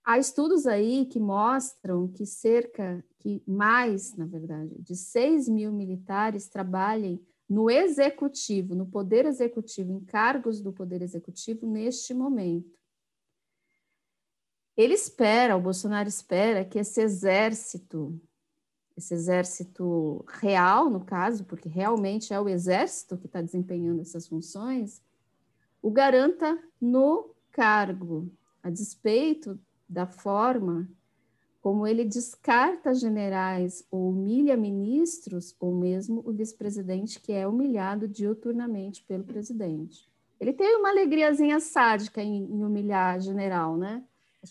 Há 0.04 0.18
estudos 0.18 0.66
aí 0.66 1.06
que 1.06 1.20
mostram 1.20 2.08
que 2.08 2.26
cerca, 2.26 3.04
que 3.20 3.44
mais, 3.48 4.16
na 4.16 4.26
verdade, 4.26 4.76
de 4.80 4.96
6 4.96 5.48
mil 5.48 5.72
militares 5.72 6.48
trabalhem 6.48 7.24
no 7.48 7.70
executivo, 7.70 8.76
no 8.76 8.86
poder 8.86 9.26
executivo, 9.26 9.92
em 9.92 10.00
cargos 10.00 10.62
do 10.62 10.72
poder 10.72 11.02
executivo 11.02 11.66
neste 11.66 12.14
momento. 12.14 12.79
Ele 14.80 14.94
espera, 14.94 15.58
o 15.58 15.62
Bolsonaro 15.62 16.08
espera 16.08 16.64
que 16.64 16.80
esse 16.80 17.02
exército, 17.02 18.18
esse 18.96 19.14
exército 19.14 20.24
real, 20.26 20.90
no 20.90 21.02
caso, 21.02 21.44
porque 21.44 21.68
realmente 21.68 22.34
é 22.34 22.40
o 22.40 22.48
exército 22.48 23.18
que 23.18 23.26
está 23.26 23.42
desempenhando 23.42 24.00
essas 24.00 24.26
funções, 24.26 25.02
o 25.82 25.92
garanta 25.92 26.58
no 26.80 27.36
cargo, 27.52 28.32
a 28.64 28.70
despeito 28.70 29.60
da 29.88 30.08
forma 30.08 30.90
como 31.60 31.86
ele 31.86 32.06
descarta 32.06 32.94
generais 32.94 33.86
ou 33.92 34.12
humilha 34.12 34.56
ministros, 34.56 35.54
ou 35.60 35.76
mesmo 35.76 36.24
o 36.26 36.32
vice-presidente, 36.32 37.20
que 37.20 37.34
é 37.34 37.46
humilhado 37.46 38.08
diuturnamente 38.08 39.04
pelo 39.04 39.26
presidente. 39.26 40.10
Ele 40.40 40.54
tem 40.54 40.78
uma 40.78 40.88
alegriazinha 40.88 41.60
sádica 41.60 42.24
em, 42.24 42.46
em 42.46 42.64
humilhar 42.64 43.20
general, 43.20 43.76
né? 43.76 44.06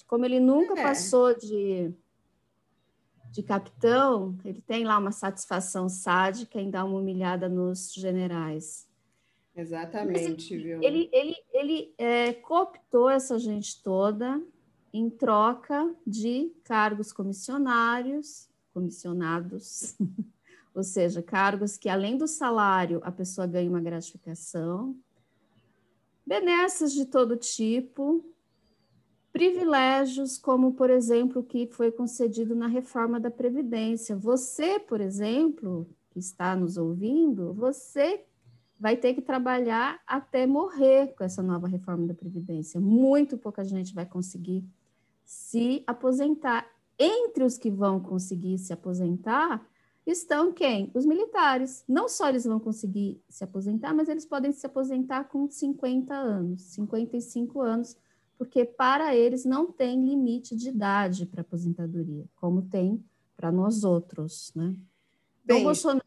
Como 0.06 0.24
ele 0.24 0.40
nunca 0.40 0.78
é. 0.78 0.82
passou 0.82 1.36
de, 1.36 1.92
de 3.30 3.42
capitão, 3.42 4.36
ele 4.44 4.60
tem 4.60 4.84
lá 4.84 4.98
uma 4.98 5.12
satisfação 5.12 5.88
sádica 5.88 6.60
em 6.60 6.70
dar 6.70 6.84
uma 6.84 6.98
humilhada 6.98 7.48
nos 7.48 7.92
generais. 7.92 8.88
Exatamente, 9.56 10.54
ele, 10.54 10.62
viu? 10.62 10.82
Ele, 10.82 11.10
ele, 11.12 11.36
ele 11.52 11.94
é, 11.98 12.32
cooptou 12.32 13.10
essa 13.10 13.38
gente 13.38 13.82
toda 13.82 14.40
em 14.92 15.10
troca 15.10 15.94
de 16.06 16.52
cargos 16.62 17.12
comissionários, 17.12 18.48
comissionados, 18.72 19.96
ou 20.74 20.84
seja, 20.84 21.22
cargos 21.22 21.76
que 21.76 21.88
além 21.88 22.16
do 22.16 22.28
salário 22.28 23.00
a 23.02 23.10
pessoa 23.10 23.46
ganha 23.46 23.68
uma 23.68 23.80
gratificação, 23.80 24.96
benesses 26.24 26.92
de 26.92 27.04
todo 27.06 27.36
tipo, 27.36 28.24
privilégios, 29.32 30.38
como, 30.38 30.72
por 30.72 30.90
exemplo, 30.90 31.42
o 31.42 31.44
que 31.44 31.66
foi 31.66 31.92
concedido 31.92 32.54
na 32.54 32.66
reforma 32.66 33.20
da 33.20 33.30
Previdência. 33.30 34.16
Você, 34.16 34.78
por 34.78 35.00
exemplo, 35.00 35.88
que 36.10 36.18
está 36.18 36.56
nos 36.56 36.76
ouvindo, 36.76 37.52
você 37.52 38.24
vai 38.78 38.96
ter 38.96 39.14
que 39.14 39.22
trabalhar 39.22 40.00
até 40.06 40.46
morrer 40.46 41.14
com 41.16 41.24
essa 41.24 41.42
nova 41.42 41.66
reforma 41.66 42.06
da 42.06 42.14
Previdência. 42.14 42.80
Muito 42.80 43.36
pouca 43.36 43.64
gente 43.64 43.94
vai 43.94 44.06
conseguir 44.06 44.64
se 45.24 45.82
aposentar. 45.86 46.66
Entre 46.98 47.44
os 47.44 47.58
que 47.58 47.70
vão 47.70 48.00
conseguir 48.00 48.58
se 48.58 48.72
aposentar 48.72 49.64
estão 50.06 50.52
quem? 50.52 50.90
Os 50.94 51.04
militares. 51.04 51.84
Não 51.86 52.08
só 52.08 52.28
eles 52.28 52.44
vão 52.44 52.58
conseguir 52.58 53.22
se 53.28 53.44
aposentar, 53.44 53.92
mas 53.94 54.08
eles 54.08 54.24
podem 54.24 54.52
se 54.52 54.66
aposentar 54.66 55.24
com 55.24 55.48
50 55.48 56.14
anos, 56.14 56.62
55 56.62 57.60
anos 57.60 57.96
porque 58.38 58.64
para 58.64 59.14
eles 59.16 59.44
não 59.44 59.70
tem 59.70 60.06
limite 60.06 60.56
de 60.56 60.68
idade 60.68 61.26
para 61.26 61.40
aposentadoria, 61.40 62.24
como 62.36 62.62
tem 62.62 63.04
para 63.36 63.50
nós 63.50 63.82
outros, 63.82 64.52
né? 64.54 64.74
Então, 65.44 65.60
o 65.60 65.64
Bolsonaro 65.64 66.04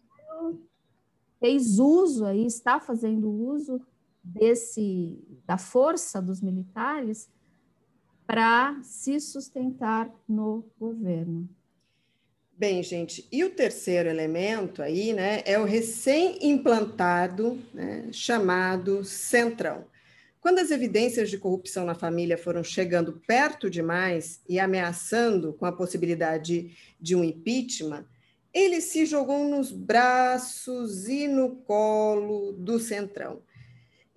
fez 1.39 1.77
uso 1.77 2.25
aí, 2.25 2.45
está 2.45 2.79
fazendo 2.79 3.29
uso 3.29 3.81
desse 4.23 5.19
da 5.45 5.57
força 5.57 6.21
dos 6.21 6.41
militares 6.41 7.29
para 8.25 8.79
se 8.83 9.19
sustentar 9.19 10.09
no 10.27 10.63
governo. 10.79 11.49
Bem, 12.55 12.83
gente, 12.83 13.27
e 13.31 13.43
o 13.43 13.49
terceiro 13.49 14.07
elemento 14.07 14.83
aí, 14.83 15.13
né, 15.13 15.41
é 15.45 15.59
o 15.59 15.65
recém-implantado, 15.65 17.59
né, 17.73 18.07
chamado 18.13 19.03
Centrão. 19.03 19.83
Quando 20.41 20.57
as 20.57 20.71
evidências 20.71 21.29
de 21.29 21.37
corrupção 21.37 21.85
na 21.85 21.93
família 21.93 22.35
foram 22.35 22.63
chegando 22.63 23.21
perto 23.27 23.69
demais 23.69 24.41
e 24.49 24.59
ameaçando 24.59 25.53
com 25.53 25.67
a 25.67 25.71
possibilidade 25.71 26.75
de 26.99 27.15
um 27.15 27.23
impeachment, 27.23 28.07
ele 28.51 28.81
se 28.81 29.05
jogou 29.05 29.47
nos 29.47 29.71
braços 29.71 31.07
e 31.07 31.27
no 31.27 31.57
colo 31.57 32.53
do 32.53 32.79
Centrão. 32.79 33.43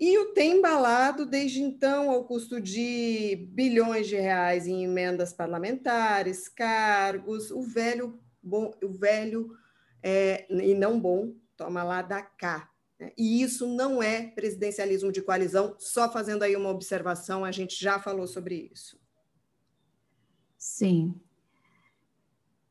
E 0.01 0.17
o 0.19 0.33
tem 0.33 0.57
embalado 0.57 1.27
desde 1.27 1.63
então 1.63 2.11
ao 2.11 2.25
custo 2.25 2.59
de 2.59 3.47
bilhões 3.53 4.09
de 4.09 4.17
reais 4.17 4.67
em 4.67 4.83
emendas 4.83 5.33
parlamentares, 5.33 6.49
cargos, 6.49 7.51
o 7.51 7.61
velho 7.61 8.19
bom, 8.43 8.73
o 8.83 8.89
velho 8.89 9.55
é, 10.03 10.47
e 10.51 10.75
não 10.75 10.99
bom, 10.99 11.35
toma 11.55 11.83
lá 11.83 12.01
da 12.01 12.23
cá? 12.23 12.74
E 13.17 13.43
isso 13.43 13.67
não 13.67 14.03
é 14.03 14.29
presidencialismo 14.29 15.11
de 15.11 15.21
coalizão, 15.21 15.75
só 15.79 16.11
fazendo 16.11 16.43
aí 16.43 16.57
uma 16.57 16.71
observação, 16.71 17.45
a 17.45 17.51
gente 17.51 17.81
já 17.81 17.99
falou 17.99 18.27
sobre 18.27 18.71
isso. 18.73 18.99
Sim. 20.57 21.15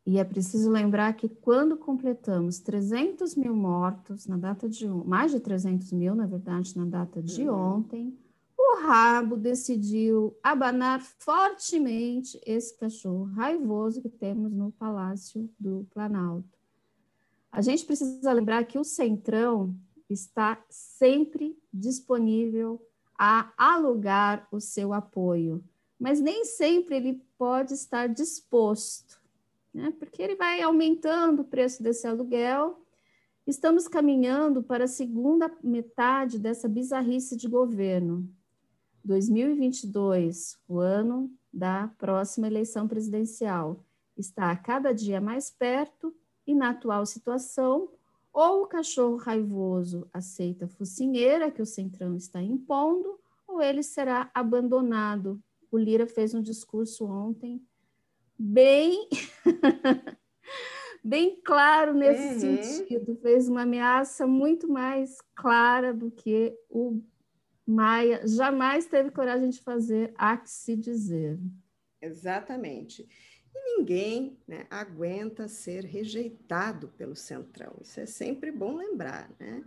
E 0.05 0.17
é 0.17 0.23
preciso 0.23 0.69
lembrar 0.69 1.13
que 1.13 1.29
quando 1.29 1.77
completamos 1.77 2.59
300 2.59 3.35
mil 3.35 3.55
mortos 3.55 4.27
na 4.27 4.35
data 4.35 4.67
de 4.67 4.87
mais 4.87 5.31
de 5.31 5.39
300 5.39 5.93
mil, 5.93 6.13
na 6.13 6.25
verdade, 6.25 6.77
na 6.77 6.85
data 6.85 7.21
de 7.21 7.47
uhum. 7.47 7.77
ontem, 7.77 8.17
o 8.57 8.81
rabo 8.81 9.37
decidiu 9.37 10.35
abanar 10.43 11.01
fortemente 11.01 12.39
esse 12.45 12.77
cachorro 12.77 13.25
raivoso 13.25 14.01
que 14.01 14.09
temos 14.09 14.51
no 14.51 14.71
Palácio 14.71 15.49
do 15.57 15.87
Planalto. 15.93 16.57
A 17.51 17.61
gente 17.61 17.85
precisa 17.85 18.33
lembrar 18.33 18.65
que 18.65 18.79
o 18.79 18.83
Centrão 18.83 19.73
está 20.09 20.63
sempre 20.69 21.57
disponível 21.73 22.81
a 23.17 23.53
alugar 23.57 24.47
o 24.51 24.59
seu 24.59 24.93
apoio, 24.93 25.63
mas 25.99 26.19
nem 26.19 26.45
sempre 26.45 26.95
ele 26.95 27.21
pode 27.37 27.73
estar 27.73 28.07
disposto 28.07 29.23
né? 29.73 29.91
porque 29.97 30.21
ele 30.21 30.35
vai 30.35 30.61
aumentando 30.61 31.41
o 31.41 31.45
preço 31.45 31.81
desse 31.81 32.05
aluguel. 32.05 32.79
Estamos 33.47 33.87
caminhando 33.87 34.61
para 34.61 34.85
a 34.85 34.87
segunda 34.87 35.51
metade 35.63 36.37
dessa 36.37 36.69
bizarrice 36.69 37.35
de 37.35 37.47
governo. 37.47 38.29
2022, 39.03 40.57
o 40.67 40.79
ano 40.79 41.33
da 41.51 41.89
próxima 41.97 42.47
eleição 42.47 42.87
presidencial, 42.87 43.83
está 44.15 44.51
a 44.51 44.55
cada 44.55 44.93
dia 44.93 45.19
mais 45.19 45.49
perto 45.49 46.15
e, 46.47 46.53
na 46.55 46.69
atual 46.69 47.05
situação, 47.05 47.89
ou 48.33 48.63
o 48.63 48.67
cachorro 48.67 49.15
raivoso 49.17 50.09
aceita 50.11 50.65
a 50.65 50.67
focinheira 50.67 51.51
que 51.51 51.61
o 51.61 51.65
Centrão 51.65 52.15
está 52.15 52.41
impondo, 52.41 53.19
ou 53.47 53.61
ele 53.61 53.83
será 53.83 54.31
abandonado. 54.33 55.39
O 55.71 55.77
Lira 55.77 56.07
fez 56.07 56.33
um 56.33 56.41
discurso 56.41 57.05
ontem 57.05 57.61
bem 58.37 59.07
bem 61.03 61.39
claro 61.43 61.93
nesse 61.93 62.45
uhum. 62.45 62.63
sentido, 62.63 63.15
fez 63.17 63.47
uma 63.47 63.61
ameaça 63.61 64.25
muito 64.25 64.67
mais 64.67 65.19
clara 65.35 65.93
do 65.93 66.09
que 66.09 66.57
o 66.69 67.01
Maia 67.65 68.27
jamais 68.27 68.85
teve 68.87 69.11
coragem 69.11 69.49
de 69.49 69.61
fazer, 69.61 70.13
há 70.17 70.35
que 70.35 70.49
se 70.49 70.75
dizer. 70.75 71.39
Exatamente. 72.01 73.07
E 73.55 73.77
ninguém 73.77 74.37
né, 74.47 74.65
aguenta 74.69 75.47
ser 75.47 75.83
rejeitado 75.83 76.87
pelo 76.97 77.15
Centrão. 77.15 77.75
Isso 77.81 77.99
é 77.99 78.05
sempre 78.05 78.51
bom 78.51 78.75
lembrar, 78.75 79.29
né? 79.39 79.63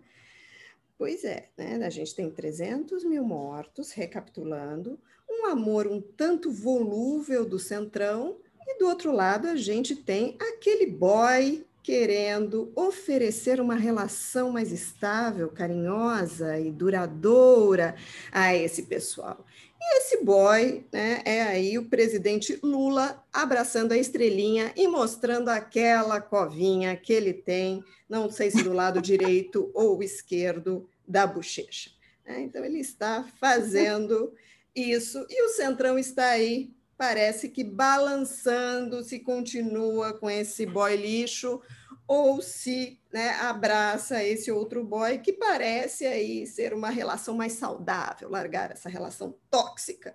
Pois 0.98 1.24
é, 1.24 1.50
né? 1.56 1.84
A 1.84 1.90
gente 1.90 2.14
tem 2.14 2.30
300 2.30 3.04
mil 3.04 3.22
mortos, 3.22 3.92
recapitulando, 3.92 4.98
um 5.28 5.46
amor 5.46 5.86
um 5.86 6.00
tanto 6.00 6.50
volúvel 6.50 7.44
do 7.44 7.58
Centrão 7.58 8.38
e 8.66 8.78
do 8.78 8.86
outro 8.86 9.12
lado, 9.12 9.46
a 9.46 9.56
gente 9.56 9.94
tem 9.94 10.36
aquele 10.40 10.86
boy 10.86 11.64
querendo 11.82 12.72
oferecer 12.74 13.60
uma 13.60 13.76
relação 13.76 14.50
mais 14.50 14.72
estável, 14.72 15.48
carinhosa 15.48 16.58
e 16.58 16.72
duradoura 16.72 17.94
a 18.32 18.52
esse 18.56 18.82
pessoal. 18.82 19.46
E 19.80 19.98
esse 19.98 20.24
boy 20.24 20.84
né, 20.92 21.22
é 21.24 21.42
aí 21.42 21.78
o 21.78 21.88
presidente 21.88 22.58
Lula 22.62 23.22
abraçando 23.32 23.92
a 23.92 23.96
estrelinha 23.96 24.72
e 24.76 24.88
mostrando 24.88 25.48
aquela 25.48 26.20
covinha 26.20 26.96
que 26.96 27.12
ele 27.12 27.32
tem, 27.32 27.84
não 28.08 28.30
sei 28.30 28.50
se 28.50 28.62
do 28.62 28.72
lado 28.72 29.00
direito 29.02 29.70
ou 29.74 30.02
esquerdo 30.02 30.88
da 31.06 31.26
bochecha. 31.26 31.90
Né? 32.24 32.40
Então, 32.42 32.64
ele 32.64 32.80
está 32.80 33.24
fazendo 33.38 34.32
isso 34.74 35.24
e 35.28 35.42
o 35.44 35.48
Centrão 35.50 35.98
está 35.98 36.28
aí 36.28 36.74
parece 36.96 37.48
que 37.48 37.62
balançando 37.62 39.04
se 39.04 39.20
continua 39.20 40.14
com 40.14 40.30
esse 40.30 40.64
boy 40.64 40.96
lixo 40.96 41.60
ou 42.06 42.40
se 42.40 43.00
né, 43.12 43.30
abraça 43.40 44.22
esse 44.22 44.50
outro 44.52 44.84
boy 44.84 45.18
que 45.18 45.32
parece 45.32 46.06
aí 46.06 46.46
ser 46.46 46.72
uma 46.72 46.90
relação 46.90 47.34
mais 47.34 47.54
saudável, 47.54 48.30
largar 48.30 48.70
essa 48.70 48.88
relação 48.88 49.34
tóxica 49.50 50.14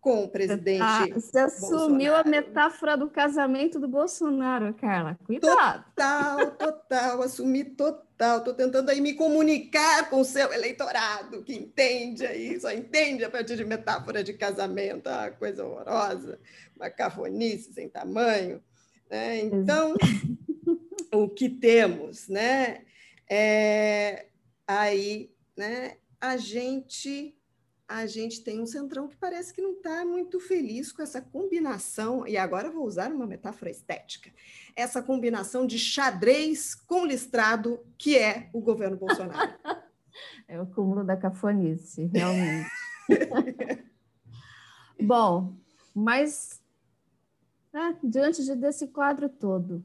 com 0.00 0.24
o 0.24 0.28
presidente. 0.28 0.80
Ah, 0.82 1.06
você 1.12 1.38
assumiu 1.38 2.14
a 2.14 2.24
metáfora 2.24 2.96
do 2.96 3.10
casamento 3.10 3.78
do 3.78 3.88
Bolsonaro, 3.88 4.72
Carla. 4.74 5.18
Cuidado. 5.24 5.84
Total, 5.84 6.50
total, 6.52 7.22
assumi 7.22 7.64
total. 7.64 8.38
Estou 8.38 8.54
tentando 8.54 8.90
aí 8.90 9.00
me 9.00 9.14
comunicar 9.14 10.08
com 10.08 10.20
o 10.20 10.24
seu 10.24 10.52
eleitorado, 10.52 11.42
que 11.42 11.54
entende 11.54 12.26
aí, 12.26 12.58
só 12.60 12.72
entende 12.72 13.24
a 13.24 13.30
partir 13.30 13.56
de 13.56 13.64
metáfora 13.64 14.22
de 14.22 14.32
casamento, 14.32 15.08
ah, 15.08 15.30
coisa 15.30 15.64
horrorosa, 15.64 16.38
uma 16.76 16.88
cafonice 16.88 17.72
sem 17.72 17.88
tamanho. 17.88 18.62
Né? 19.10 19.40
Então, 19.40 19.94
o 21.12 21.28
que 21.28 21.48
temos, 21.48 22.28
né? 22.28 22.84
É, 23.28 24.26
aí, 24.66 25.30
né? 25.56 25.96
A 26.20 26.36
gente 26.36 27.34
a 27.88 28.04
gente 28.04 28.44
tem 28.44 28.60
um 28.60 28.66
centrão 28.66 29.08
que 29.08 29.16
parece 29.16 29.52
que 29.54 29.62
não 29.62 29.72
está 29.72 30.04
muito 30.04 30.38
feliz 30.38 30.92
com 30.92 31.02
essa 31.02 31.22
combinação, 31.22 32.26
e 32.26 32.36
agora 32.36 32.70
vou 32.70 32.84
usar 32.84 33.10
uma 33.10 33.26
metáfora 33.26 33.70
estética, 33.70 34.30
essa 34.76 35.02
combinação 35.02 35.66
de 35.66 35.78
xadrez 35.78 36.74
com 36.74 37.06
listrado 37.06 37.80
que 37.96 38.18
é 38.18 38.50
o 38.52 38.60
governo 38.60 38.98
Bolsonaro. 38.98 39.54
é 40.46 40.60
o 40.60 40.66
cúmulo 40.66 41.02
da 41.02 41.16
cafonice, 41.16 42.10
realmente. 42.12 42.68
Bom, 45.00 45.54
mas 45.94 46.60
né, 47.72 47.96
diante 48.04 48.44
de, 48.44 48.54
desse 48.54 48.88
quadro 48.88 49.30
todo, 49.30 49.82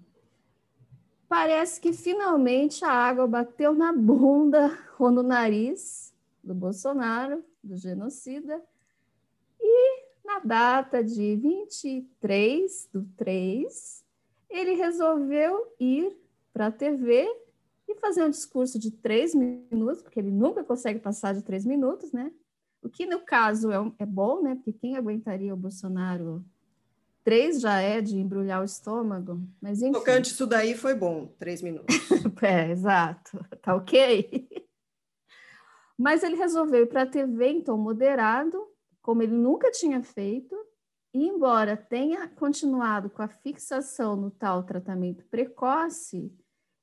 parece 1.34 1.82
que 1.82 1.92
finalmente 1.92 2.86
a 2.86 2.92
água 2.92 3.26
bateu 3.26 3.74
na 3.74 3.92
bunda 3.92 4.78
ou 5.00 5.10
no 5.10 5.24
nariz 5.24 6.14
do 6.44 6.54
Bolsonaro 6.54 7.44
do 7.64 7.76
genocida. 7.76 8.62
E 9.60 10.04
na 10.24 10.38
data 10.38 11.04
de 11.04 11.36
23 11.36 12.88
do 12.94 13.04
3, 13.18 14.06
ele 14.48 14.76
resolveu 14.76 15.74
ir 15.80 16.16
para 16.54 16.68
a 16.68 16.72
TV 16.72 17.28
e 17.88 17.96
fazer 17.96 18.24
um 18.24 18.30
discurso 18.30 18.78
de 18.78 18.92
três 18.92 19.34
minutos, 19.34 20.04
porque 20.04 20.20
ele 20.20 20.30
nunca 20.30 20.64
consegue 20.64 21.00
passar 21.00 21.34
de 21.34 21.42
três 21.42 21.66
minutos, 21.66 22.12
né? 22.12 22.32
O 22.80 22.88
que, 22.88 23.08
no 23.08 23.22
caso, 23.22 23.72
é, 23.72 23.92
é 23.98 24.06
bom, 24.06 24.44
né? 24.44 24.54
Porque 24.54 24.72
quem 24.72 24.96
aguentaria 24.96 25.52
o 25.52 25.58
Bolsonaro 25.58 26.46
Três 27.24 27.62
já 27.62 27.80
é 27.80 28.02
de 28.02 28.18
embrulhar 28.18 28.62
o 28.62 28.66
estômago, 28.66 29.42
mas 29.62 29.82
enfim. 29.82 29.94
Tocante 29.94 30.32
isso 30.32 30.46
daí 30.46 30.76
foi 30.76 30.94
bom, 30.94 31.28
três 31.40 31.62
minutos. 31.62 31.96
é, 32.44 32.70
exato. 32.72 33.40
Tá 33.62 33.76
ok? 33.76 34.48
Mas 35.98 36.22
ele 36.22 36.36
resolveu 36.36 36.84
ir 36.84 36.88
para 36.88 37.04
a 37.04 37.08
TV 37.08 37.48
em 37.48 37.62
tom 37.62 37.78
moderado, 37.78 38.62
como 39.02 39.24
ele 39.24 39.34
nunca 39.34 39.72
tinha 39.72 40.04
feito, 40.04 40.56
e 41.14 41.28
embora 41.28 41.78
tenha 41.78 42.28
continuado 42.28 43.10
com 43.10 43.22
a 43.22 43.28
fixação 43.28 44.16
no 44.16 44.32
tal 44.32 44.64
tratamento 44.64 45.24
precoce, 45.26 46.34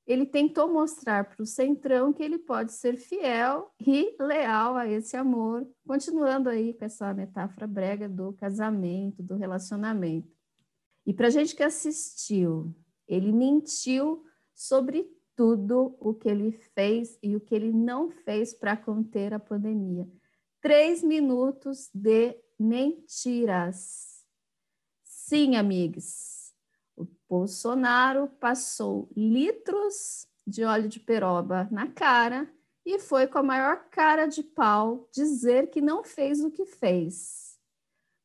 ele 0.07 0.27
tentou 0.27 0.73
mostrar 0.73 1.25
para 1.25 1.43
o 1.43 1.47
Centrão 1.47 2.13
que 2.13 2.23
ele 2.23 2.39
pode 2.39 2.73
ser 2.73 2.97
fiel 2.97 3.71
e 3.81 4.17
leal 4.21 4.77
a 4.77 4.89
esse 4.89 5.17
amor, 5.17 5.69
continuando 5.87 6.49
aí 6.49 6.75
com 6.75 6.85
essa 6.85 7.13
metáfora 7.15 7.67
brega 7.67 8.09
do 8.09 8.33
casamento, 8.33 9.23
do 9.23 9.37
relacionamento. 9.37 10.29
E 11.07 11.13
para 11.13 11.29
a 11.29 11.31
gente 11.31 11.55
que 11.55 11.63
assistiu, 11.63 12.75
ele 13.07 13.33
mentiu 13.33 14.25
sobre 14.55 15.09
tudo 15.35 15.97
o 15.99 16.13
que 16.13 16.29
ele 16.29 16.53
fez 16.53 17.19
e 17.23 17.35
o 17.35 17.41
que 17.41 17.55
ele 17.55 17.73
não 17.73 18.11
fez 18.11 18.53
para 18.53 18.77
conter 18.77 19.33
a 19.33 19.39
pandemia. 19.39 20.07
Três 20.61 21.03
minutos 21.03 21.89
de 21.95 22.37
mentiras. 22.59 24.23
Sim, 25.03 25.57
amigos, 25.57 26.30
o 27.01 27.09
Bolsonaro 27.29 28.29
passou 28.39 29.09
litros 29.17 30.27
de 30.47 30.65
óleo 30.65 30.89
de 30.89 31.01
peroba 31.01 31.69
na 31.71 31.87
cara 31.87 32.51
e 32.85 32.99
foi 32.99 33.27
com 33.27 33.39
a 33.39 33.43
maior 33.43 33.89
cara 33.91 34.27
de 34.27 34.43
pau 34.43 35.09
dizer 35.13 35.71
que 35.71 35.81
não 35.81 36.03
fez 36.03 36.43
o 36.43 36.51
que 36.51 36.67
fez. 36.67 37.59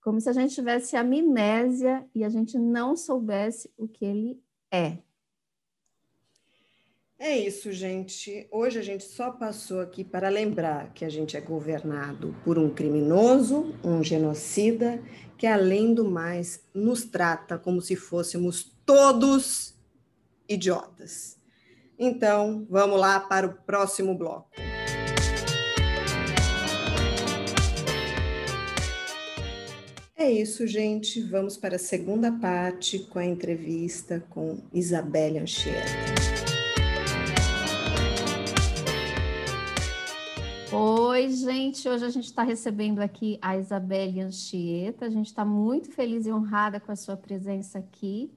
Como 0.01 0.19
se 0.19 0.29
a 0.29 0.33
gente 0.33 0.53
tivesse 0.53 0.95
amnésia 0.95 2.07
e 2.13 2.23
a 2.23 2.29
gente 2.29 2.57
não 2.57 2.95
soubesse 2.95 3.71
o 3.77 3.87
que 3.87 4.05
ele 4.05 4.43
é. 4.71 5.04
É 7.27 7.35
isso, 7.39 7.71
gente. 7.71 8.47
Hoje 8.51 8.77
a 8.77 8.83
gente 8.83 9.03
só 9.03 9.31
passou 9.31 9.79
aqui 9.79 10.03
para 10.03 10.29
lembrar 10.29 10.93
que 10.93 11.03
a 11.03 11.09
gente 11.09 11.35
é 11.35 11.41
governado 11.41 12.35
por 12.43 12.59
um 12.59 12.69
criminoso, 12.69 13.73
um 13.83 14.03
genocida, 14.03 15.01
que 15.35 15.47
além 15.47 15.91
do 15.91 16.05
mais 16.05 16.63
nos 16.71 17.03
trata 17.03 17.57
como 17.57 17.81
se 17.81 17.95
fôssemos 17.95 18.71
todos 18.85 19.73
idiotas. 20.47 21.39
Então, 21.97 22.67
vamos 22.69 22.99
lá 22.99 23.19
para 23.19 23.47
o 23.47 23.55
próximo 23.55 24.15
bloco. 24.15 24.51
É 30.15 30.31
isso, 30.31 30.67
gente. 30.67 31.21
Vamos 31.21 31.57
para 31.57 31.77
a 31.77 31.79
segunda 31.79 32.31
parte 32.31 32.99
com 32.99 33.17
a 33.17 33.25
entrevista 33.25 34.23
com 34.29 34.59
Isabelle 34.71 35.39
Anchieta. 35.39 36.14
Oi, 41.25 41.31
gente. 41.31 41.89
Hoje 41.89 42.05
a 42.05 42.09
gente 42.09 42.25
está 42.25 42.43
recebendo 42.43 42.99
aqui 42.99 43.39
a 43.41 43.57
Isabelle 43.57 44.21
Anchieta. 44.21 45.07
A 45.07 45.09
gente 45.09 45.25
está 45.25 45.43
muito 45.43 45.91
feliz 45.91 46.27
e 46.27 46.31
honrada 46.31 46.79
com 46.79 46.91
a 46.91 46.95
sua 46.95 47.17
presença 47.17 47.79
aqui. 47.79 48.31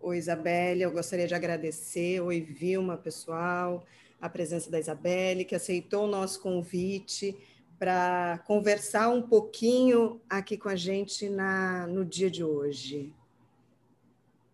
Oi, 0.00 0.18
Isabelle. 0.18 0.82
Eu 0.82 0.92
gostaria 0.92 1.26
de 1.26 1.34
agradecer. 1.34 2.20
Oi, 2.20 2.40
Vilma, 2.40 2.96
pessoal, 2.96 3.84
a 4.20 4.28
presença 4.28 4.70
da 4.70 4.78
Isabelle, 4.78 5.44
que 5.44 5.56
aceitou 5.56 6.04
o 6.04 6.08
nosso 6.08 6.40
convite 6.40 7.36
para 7.76 8.40
conversar 8.46 9.08
um 9.08 9.20
pouquinho 9.20 10.20
aqui 10.30 10.56
com 10.56 10.68
a 10.68 10.76
gente 10.76 11.28
na, 11.28 11.88
no 11.88 12.04
dia 12.04 12.30
de 12.30 12.44
hoje. 12.44 13.12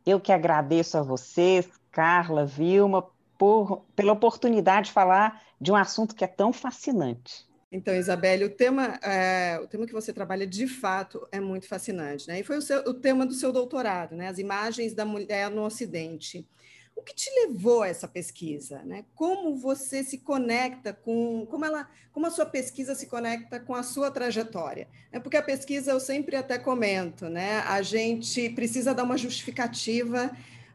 Eu 0.06 0.18
que 0.18 0.32
agradeço 0.32 0.96
a 0.96 1.02
vocês, 1.02 1.68
Carla, 1.90 2.46
Vilma, 2.46 3.06
por, 3.42 3.84
pela 3.96 4.12
oportunidade 4.12 4.86
de 4.86 4.92
falar 4.92 5.42
de 5.60 5.72
um 5.72 5.74
assunto 5.74 6.14
que 6.14 6.22
é 6.22 6.28
tão 6.28 6.52
fascinante. 6.52 7.44
Então, 7.72 7.92
Isabelle, 7.92 8.44
o 8.44 8.50
tema, 8.50 9.00
é, 9.02 9.58
o 9.60 9.66
tema 9.66 9.84
que 9.84 9.92
você 9.92 10.12
trabalha 10.12 10.46
de 10.46 10.68
fato 10.68 11.26
é 11.32 11.40
muito 11.40 11.66
fascinante, 11.66 12.28
né? 12.28 12.38
E 12.38 12.44
foi 12.44 12.58
o, 12.58 12.62
seu, 12.62 12.78
o 12.82 12.94
tema 12.94 13.26
do 13.26 13.34
seu 13.34 13.50
doutorado, 13.50 14.14
né? 14.14 14.28
As 14.28 14.38
imagens 14.38 14.94
da 14.94 15.04
mulher 15.04 15.50
no 15.50 15.64
Ocidente. 15.64 16.46
O 16.94 17.02
que 17.02 17.12
te 17.12 17.28
levou 17.40 17.82
a 17.82 17.88
essa 17.88 18.06
pesquisa? 18.06 18.80
Né? 18.84 19.04
Como 19.12 19.56
você 19.56 20.04
se 20.04 20.18
conecta 20.18 20.92
com. 20.92 21.44
Como, 21.50 21.64
ela, 21.64 21.90
como 22.12 22.26
a 22.26 22.30
sua 22.30 22.46
pesquisa 22.46 22.94
se 22.94 23.08
conecta 23.08 23.58
com 23.58 23.74
a 23.74 23.82
sua 23.82 24.08
trajetória? 24.08 24.86
É 25.10 25.18
porque 25.18 25.36
a 25.36 25.42
pesquisa, 25.42 25.90
eu 25.90 25.98
sempre 25.98 26.36
até 26.36 26.60
comento, 26.60 27.28
né? 27.28 27.58
a 27.66 27.82
gente 27.82 28.50
precisa 28.50 28.94
dar 28.94 29.02
uma 29.02 29.18
justificativa 29.18 30.30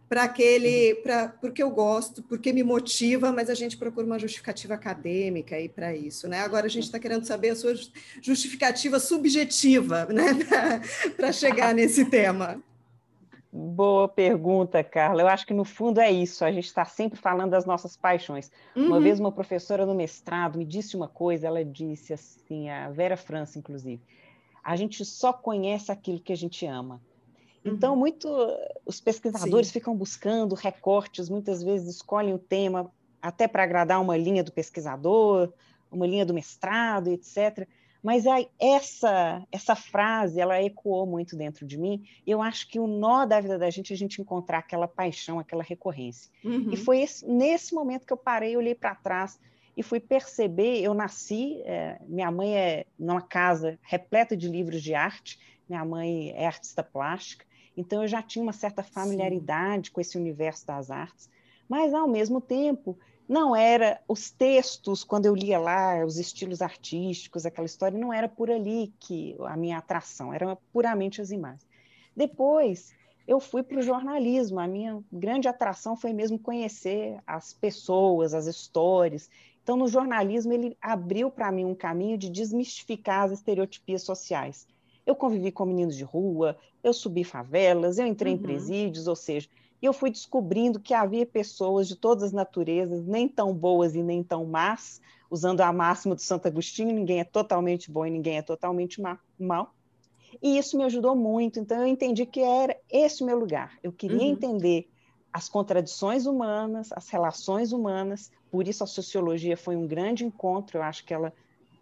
para 0.09 0.23
aquele, 0.23 0.95
para 0.95 1.27
porque 1.27 1.61
eu 1.61 1.69
gosto, 1.69 2.23
porque 2.23 2.53
me 2.53 2.63
motiva, 2.63 3.31
mas 3.31 3.49
a 3.49 3.53
gente 3.53 3.77
procura 3.77 4.05
uma 4.05 4.19
justificativa 4.19 4.73
acadêmica 4.73 5.55
aí 5.55 5.67
para 5.67 5.95
isso, 5.95 6.27
né? 6.27 6.39
Agora 6.39 6.65
a 6.65 6.69
gente 6.69 6.83
está 6.83 6.97
querendo 6.97 7.25
saber 7.25 7.49
a 7.49 7.55
sua 7.55 7.73
justificativa 8.21 8.99
subjetiva, 8.99 10.05
né, 10.11 10.23
para 11.15 11.31
chegar 11.31 11.73
nesse 11.73 12.05
tema. 12.05 12.61
Boa 13.51 14.07
pergunta, 14.07 14.83
Carla. 14.83 15.21
Eu 15.23 15.27
acho 15.27 15.45
que 15.45 15.53
no 15.53 15.65
fundo 15.65 15.99
é 15.99 16.11
isso. 16.11 16.45
A 16.45 16.51
gente 16.51 16.65
está 16.65 16.85
sempre 16.85 17.19
falando 17.19 17.51
das 17.51 17.65
nossas 17.65 17.97
paixões. 17.97 18.51
Uhum. 18.75 18.87
Uma 18.87 18.99
vez 18.99 19.19
uma 19.19 19.31
professora 19.31 19.85
no 19.85 19.95
mestrado 19.95 20.57
me 20.57 20.65
disse 20.65 20.95
uma 20.95 21.07
coisa. 21.07 21.47
Ela 21.47 21.65
disse 21.65 22.13
assim, 22.13 22.69
a 22.69 22.89
Vera 22.91 23.17
França, 23.17 23.57
inclusive, 23.57 24.01
a 24.63 24.75
gente 24.75 25.03
só 25.03 25.33
conhece 25.33 25.91
aquilo 25.91 26.19
que 26.19 26.33
a 26.33 26.37
gente 26.37 26.65
ama. 26.65 27.01
Então, 27.73 27.93
uhum. 27.93 27.99
muito 27.99 28.27
os 28.85 28.99
pesquisadores 28.99 29.67
Sim. 29.67 29.73
ficam 29.73 29.95
buscando 29.95 30.55
recortes, 30.55 31.29
muitas 31.29 31.63
vezes 31.63 31.95
escolhem 31.95 32.33
o 32.33 32.39
tema 32.39 32.91
até 33.21 33.47
para 33.47 33.63
agradar 33.63 34.01
uma 34.01 34.15
linha 34.15 34.43
do 34.43 34.51
pesquisador, 34.51 35.51
uma 35.91 36.05
linha 36.05 36.25
do 36.25 36.33
mestrado, 36.33 37.09
etc. 37.09 37.67
Mas 38.01 38.23
essa 38.59 39.45
essa 39.51 39.75
frase, 39.75 40.39
ela 40.39 40.61
ecoou 40.61 41.05
muito 41.05 41.35
dentro 41.35 41.65
de 41.65 41.77
mim. 41.77 42.03
Eu 42.25 42.41
acho 42.41 42.67
que 42.69 42.79
o 42.79 42.87
nó 42.87 43.25
da 43.25 43.41
vida 43.41 43.57
da 43.57 43.69
gente 43.69 43.91
é 43.91 43.95
a 43.95 43.97
gente 43.97 44.21
encontrar 44.21 44.59
aquela 44.59 44.87
paixão, 44.87 45.39
aquela 45.39 45.63
recorrência. 45.63 46.31
Uhum. 46.43 46.71
E 46.71 46.77
foi 46.77 47.01
esse, 47.01 47.27
nesse 47.27 47.73
momento 47.73 48.05
que 48.05 48.13
eu 48.13 48.17
parei, 48.17 48.55
olhei 48.55 48.75
para 48.75 48.95
trás 48.95 49.39
e 49.75 49.83
fui 49.83 49.99
perceber. 49.99 50.81
Eu 50.81 50.93
nasci, 50.93 51.61
é, 51.65 51.99
minha 52.07 52.31
mãe 52.31 52.55
é 52.55 52.85
numa 52.97 53.21
casa 53.21 53.77
repleta 53.81 54.37
de 54.37 54.47
livros 54.47 54.81
de 54.81 54.93
arte. 54.93 55.39
Minha 55.67 55.83
mãe 55.83 56.31
é 56.31 56.47
artista 56.47 56.81
plástica, 56.81 57.45
então 57.77 58.01
eu 58.01 58.07
já 58.07 58.23
tinha 58.23 58.41
uma 58.41 58.51
certa 58.51 58.81
familiaridade 58.81 59.87
Sim. 59.87 59.93
com 59.93 60.01
esse 60.01 60.17
universo 60.17 60.65
das 60.65 60.89
artes. 60.89 61.29
Mas 61.69 61.93
ao 61.93 62.07
mesmo 62.07 62.41
tempo 62.41 62.97
não 63.29 63.55
era 63.55 64.01
os 64.07 64.31
textos, 64.31 65.03
quando 65.03 65.25
eu 65.25 65.35
lia 65.35 65.59
lá, 65.59 66.03
os 66.03 66.17
estilos 66.17 66.61
artísticos, 66.61 67.45
aquela 67.45 67.65
história, 67.65 67.99
não 67.99 68.11
era 68.11 68.27
por 68.27 68.49
ali 68.49 68.93
que 68.99 69.35
a 69.41 69.55
minha 69.55 69.77
atração, 69.77 70.33
eram 70.33 70.57
puramente 70.71 71.21
as 71.21 71.29
imagens. 71.29 71.67
Depois, 72.15 72.95
eu 73.27 73.39
fui 73.41 73.61
para 73.61 73.79
o 73.79 73.81
jornalismo, 73.81 74.59
a 74.59 74.67
minha 74.67 75.03
grande 75.11 75.49
atração 75.49 75.97
foi 75.97 76.13
mesmo 76.13 76.39
conhecer 76.39 77.19
as 77.27 77.53
pessoas, 77.53 78.33
as 78.33 78.47
histórias. 78.47 79.29
Então, 79.61 79.75
no 79.75 79.87
jornalismo, 79.89 80.53
ele 80.53 80.77
abriu 80.81 81.29
para 81.29 81.51
mim 81.51 81.65
um 81.65 81.75
caminho 81.75 82.17
de 82.17 82.29
desmistificar 82.29 83.25
as 83.25 83.33
estereotipias 83.33 84.03
sociais. 84.03 84.65
Eu 85.07 85.15
convivi 85.15 85.53
com 85.53 85.65
meninos 85.65 85.95
de 85.95 86.03
rua, 86.03 86.57
eu 86.83 86.93
subi 86.93 87.23
favelas, 87.23 87.97
eu 87.97 88.05
entrei 88.05 88.33
uhum. 88.33 88.39
em 88.39 88.41
presídios, 88.41 89.07
ou 89.07 89.15
seja, 89.15 89.47
eu 89.81 89.93
fui 89.93 90.11
descobrindo 90.11 90.81
que 90.81 90.93
havia 90.93 91.25
pessoas 91.25 91.87
de 91.87 91.95
todas 91.95 92.25
as 92.25 92.31
naturezas, 92.33 93.05
nem 93.05 93.25
tão 93.25 93.53
boas 93.53 93.95
e 93.95 94.03
nem 94.03 94.21
tão 94.21 94.45
más, 94.45 94.99
usando 95.31 95.61
a 95.61 95.71
máxima 95.71 96.13
do 96.13 96.21
Santo 96.21 96.47
Agostinho, 96.47 96.93
ninguém 96.93 97.21
é 97.21 97.23
totalmente 97.23 97.89
bom 97.89 98.05
e 98.05 98.09
ninguém 98.09 98.37
é 98.37 98.41
totalmente 98.41 99.01
mal. 99.39 99.73
E 100.41 100.57
isso 100.57 100.77
me 100.77 100.83
ajudou 100.83 101.15
muito, 101.15 101.57
então 101.57 101.79
eu 101.79 101.87
entendi 101.87 102.25
que 102.25 102.41
era 102.41 102.77
esse 102.91 103.23
o 103.23 103.25
meu 103.25 103.39
lugar. 103.39 103.77
Eu 103.81 103.93
queria 103.93 104.19
uhum. 104.19 104.31
entender 104.31 104.89
as 105.31 105.47
contradições 105.47 106.25
humanas, 106.25 106.91
as 106.91 107.07
relações 107.09 107.71
humanas, 107.71 108.29
por 108.51 108.67
isso 108.67 108.83
a 108.83 108.87
sociologia 108.87 109.55
foi 109.55 109.77
um 109.77 109.87
grande 109.87 110.25
encontro, 110.25 110.79
eu 110.79 110.83
acho 110.83 111.05
que 111.05 111.13
ela 111.13 111.33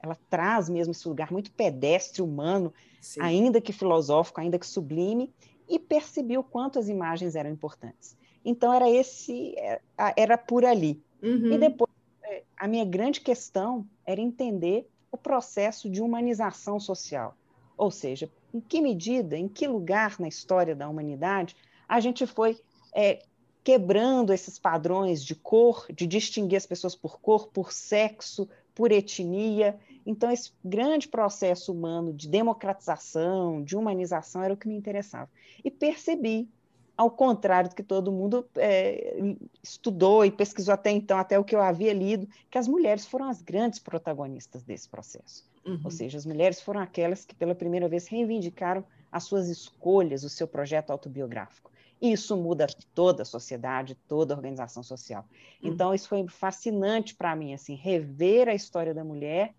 ela 0.05 0.17
traz 0.29 0.69
mesmo 0.69 0.91
esse 0.91 1.07
lugar 1.07 1.31
muito 1.31 1.51
pedestre, 1.51 2.21
humano, 2.21 2.73
Sim. 3.01 3.21
ainda 3.21 3.59
que 3.59 3.73
filosófico, 3.73 4.39
ainda 4.39 4.59
que 4.59 4.67
sublime, 4.67 5.33
e 5.67 5.79
percebi 5.79 6.37
o 6.37 6.43
quanto 6.43 6.79
as 6.79 6.87
imagens 6.87 7.35
eram 7.35 7.49
importantes. 7.49 8.15
Então 8.43 8.73
era 8.73 8.89
esse, 8.89 9.55
é, 9.57 9.81
era 10.15 10.37
por 10.37 10.63
ali. 10.63 11.01
Uhum. 11.21 11.53
E 11.53 11.57
depois 11.57 11.91
é, 12.23 12.43
a 12.55 12.67
minha 12.67 12.85
grande 12.85 13.21
questão 13.21 13.85
era 14.05 14.21
entender 14.21 14.87
o 15.11 15.17
processo 15.17 15.89
de 15.89 16.01
humanização 16.01 16.79
social, 16.79 17.35
ou 17.77 17.89
seja, 17.89 18.29
em 18.53 18.59
que 18.59 18.81
medida, 18.81 19.37
em 19.37 19.47
que 19.47 19.67
lugar 19.67 20.19
na 20.19 20.27
história 20.27 20.75
da 20.75 20.87
humanidade 20.87 21.55
a 21.87 21.99
gente 21.99 22.25
foi 22.25 22.59
é, 22.93 23.19
quebrando 23.63 24.31
esses 24.31 24.59
padrões 24.59 25.23
de 25.23 25.33
cor, 25.33 25.87
de 25.91 26.05
distinguir 26.05 26.57
as 26.57 26.67
pessoas 26.67 26.95
por 26.95 27.19
cor, 27.19 27.47
por 27.47 27.71
sexo, 27.71 28.47
por 28.75 28.91
etnia. 28.91 29.79
Então, 30.05 30.31
esse 30.31 30.51
grande 30.63 31.07
processo 31.07 31.73
humano 31.73 32.13
de 32.13 32.27
democratização, 32.27 33.63
de 33.63 33.75
humanização, 33.75 34.43
era 34.43 34.53
o 34.53 34.57
que 34.57 34.67
me 34.67 34.75
interessava. 34.75 35.29
E 35.63 35.71
percebi, 35.71 36.47
ao 36.95 37.09
contrário 37.09 37.69
do 37.69 37.75
que 37.75 37.81
todo 37.81 38.11
mundo 38.11 38.47
é, 38.55 39.35
estudou 39.63 40.23
e 40.23 40.31
pesquisou 40.31 40.73
até 40.73 40.91
então, 40.91 41.17
até 41.17 41.39
o 41.39 41.43
que 41.43 41.55
eu 41.55 41.61
havia 41.61 41.91
lido, 41.91 42.27
que 42.51 42.57
as 42.57 42.67
mulheres 42.67 43.05
foram 43.05 43.27
as 43.27 43.41
grandes 43.41 43.79
protagonistas 43.79 44.63
desse 44.63 44.87
processo. 44.87 45.43
Uhum. 45.65 45.81
Ou 45.83 45.89
seja, 45.89 46.17
as 46.17 46.25
mulheres 46.25 46.61
foram 46.61 46.79
aquelas 46.79 47.25
que 47.25 47.33
pela 47.33 47.55
primeira 47.55 47.89
vez 47.89 48.07
reivindicaram 48.07 48.83
as 49.11 49.23
suas 49.23 49.49
escolhas, 49.49 50.23
o 50.23 50.29
seu 50.29 50.47
projeto 50.47 50.91
autobiográfico. 50.91 51.71
E 51.99 52.11
isso 52.11 52.37
muda 52.37 52.67
toda 52.93 53.23
a 53.23 53.25
sociedade, 53.25 53.97
toda 54.07 54.33
a 54.33 54.37
organização 54.37 54.83
social. 54.83 55.25
Uhum. 55.63 55.71
Então, 55.71 55.95
isso 55.95 56.07
foi 56.07 56.27
fascinante 56.27 57.15
para 57.15 57.35
mim, 57.35 57.53
assim, 57.53 57.73
rever 57.73 58.47
a 58.47 58.53
história 58.53 58.93
da 58.93 59.03
mulher 59.03 59.55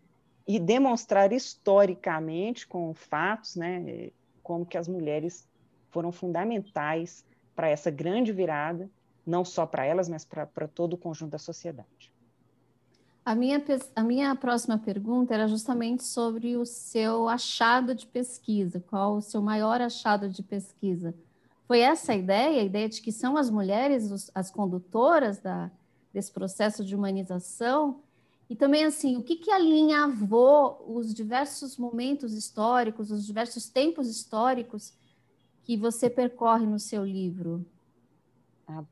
e 0.46 0.59
demonstrar 0.59 1.32
historicamente, 1.32 2.66
com 2.66 2.94
fatos, 2.94 3.56
né, 3.56 4.11
como 4.42 4.64
que 4.64 4.78
as 4.78 4.87
mulheres 4.87 5.48
foram 5.90 6.12
fundamentais 6.12 7.24
para 7.54 7.68
essa 7.68 7.90
grande 7.90 8.32
virada, 8.32 8.88
não 9.26 9.44
só 9.44 9.66
para 9.66 9.85
elas, 9.85 10.09
mas 10.09 10.24
para 10.24 10.68
todo 10.68 10.92
o 10.92 10.98
conjunto 10.98 11.32
da 11.32 11.38
sociedade. 11.38 12.12
A 13.24 13.35
minha, 13.35 13.61
a 13.96 14.04
minha 14.04 14.37
próxima 14.37 14.78
pergunta 14.78 15.35
era 15.35 15.48
justamente 15.48 16.04
sobre 16.04 16.56
o 16.56 16.64
seu 16.64 17.28
achado 17.28 17.92
de 17.92 18.06
pesquisa. 18.06 18.78
Qual 18.88 19.16
o 19.16 19.20
seu 19.20 19.42
maior 19.42 19.80
achado 19.80 20.28
de 20.28 20.44
pesquisa? 20.44 21.12
Foi 21.66 21.80
essa 21.80 22.12
a 22.12 22.14
ideia, 22.14 22.61
a 22.61 22.64
ideia 22.64 22.88
de 22.88 23.02
que 23.02 23.11
são 23.11 23.37
as 23.37 23.50
mulheres 23.50 24.30
as 24.32 24.48
condutoras 24.48 25.40
da, 25.40 25.72
desse 26.12 26.30
processo 26.30 26.85
de 26.85 26.94
humanização? 26.94 28.00
E 28.48 28.54
também, 28.54 28.85
assim, 28.85 29.16
o 29.16 29.22
que, 29.22 29.37
que 29.37 29.50
alinhavou 29.50 30.85
os 30.87 31.12
diversos 31.12 31.76
momentos 31.76 32.32
históricos, 32.32 33.11
os 33.11 33.26
diversos 33.26 33.68
tempos 33.68 34.09
históricos 34.09 34.94
que 35.64 35.76
você 35.76 36.09
percorre 36.09 36.64
no 36.64 36.78
seu 36.78 37.04
livro? 37.04 37.66
Ah, 38.68 38.85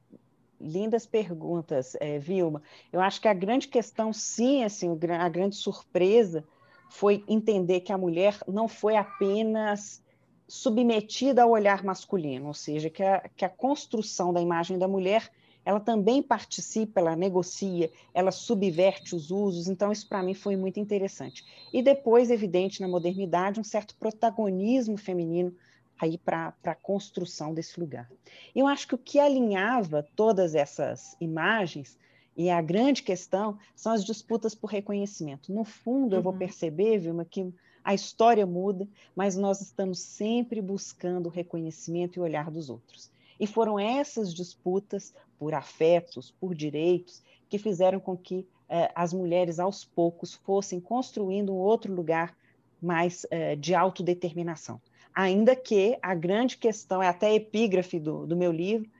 lindas 0.61 1.07
perguntas, 1.07 1.95
é, 2.01 2.19
Vilma. 2.19 2.63
Eu 2.93 3.01
acho 3.01 3.21
que 3.21 3.29
a 3.29 3.35
grande 3.35 3.69
questão, 3.69 4.13
sim, 4.13 4.65
assim, 4.65 4.89
a 4.91 5.29
grande 5.29 5.55
surpresa 5.55 6.45
foi 6.89 7.25
entender 7.29 7.81
que 7.81 7.93
a 7.93 7.99
mulher 7.99 8.39
não 8.49 8.67
foi 8.67 8.97
apenas 8.97 10.03
submetida 10.49 11.43
ao 11.43 11.51
olhar 11.51 11.83
masculino, 11.83 12.49
ou 12.49 12.55
seja, 12.55 12.91
que 12.91 13.03
a, 13.03 13.29
que 13.37 13.45
a 13.45 13.49
construção 13.49 14.33
da 14.33 14.41
imagem 14.41 14.79
da 14.79 14.87
mulher 14.87 15.31
ela 15.65 15.81
também 15.81 16.23
participa, 16.23 17.01
ela 17.01 17.17
negocia, 17.17 17.91
ela 18.13 18.31
subverte 18.31 19.15
os 19.15 19.31
usos, 19.31 19.69
então 19.69 19.91
isso 19.91 20.09
para 20.09 20.23
mim 20.23 20.35
foi 20.35 20.57
muito 20.57 20.79
interessante. 20.79 21.45
E 21.73 21.83
depois, 21.83 22.31
evidente, 22.31 22.81
na 22.81 22.89
modernidade, 22.89 23.61
um 23.61 23.65
certo 23.65 23.97
protagonismo 23.97 24.97
feminino 24.97 25.55
aí 26.01 26.19
para 26.19 26.53
a 26.65 26.75
construção 26.75 27.55
desse 27.55 27.79
lugar. 27.79 28.11
Eu 28.55 28.67
acho 28.67 28.87
que 28.89 28.95
o 28.95 28.99
que 28.99 29.19
alinhava 29.19 30.07
todas 30.15 30.55
essas 30.55 31.17
imagens 31.21 31.99
e 32.37 32.51
a 32.51 32.61
grande 32.61 33.03
questão 33.03 33.59
são 33.77 33.93
as 33.93 34.05
disputas 34.05 34.55
por 34.55 34.67
reconhecimento. 34.67 35.53
No 35.53 35.65
fundo, 35.65 36.17
eu 36.17 36.23
vou 36.23 36.33
uhum. 36.33 36.39
perceber, 36.39 36.99
Vilma, 36.99 37.25
que 37.25 37.53
a 37.83 37.95
história 37.95 38.45
muda, 38.47 38.89
mas 39.15 39.37
nós 39.37 39.61
estamos 39.61 40.01
sempre 40.01 40.61
buscando 40.61 41.27
o 41.27 41.31
reconhecimento 41.31 42.17
e 42.17 42.21
o 42.21 42.23
olhar 42.23 42.51
dos 42.51 42.69
outros. 42.71 43.14
E 43.39 43.47
foram 43.47 43.79
essas 43.79 44.33
disputas 44.33 45.15
por 45.39 45.55
afetos, 45.55 46.31
por 46.41 46.55
direitos, 46.55 47.23
que 47.49 47.59
fizeram 47.59 48.01
com 48.01 48.17
que 48.17 48.47
eh, 48.69 48.91
as 48.95 49.13
mulheres, 49.13 49.59
aos 49.59 49.85
poucos, 49.85 50.35
fossem 50.35 50.81
construindo 50.81 51.53
um 51.53 51.59
outro 51.59 51.93
lugar 51.93 52.37
mais 52.81 53.27
eh, 53.31 53.57
de 53.57 53.75
autodeterminação. 53.75 54.81
Ainda 55.15 55.55
que 55.55 55.97
a 56.03 56.15
grande 56.15 56.57
questão, 56.57 57.03
é 57.03 57.09
até 57.09 57.35
epígrafe 57.35 58.01
do, 58.01 58.27
do 58.27 58.37
meu 58.37 58.51
livro, 58.51 58.91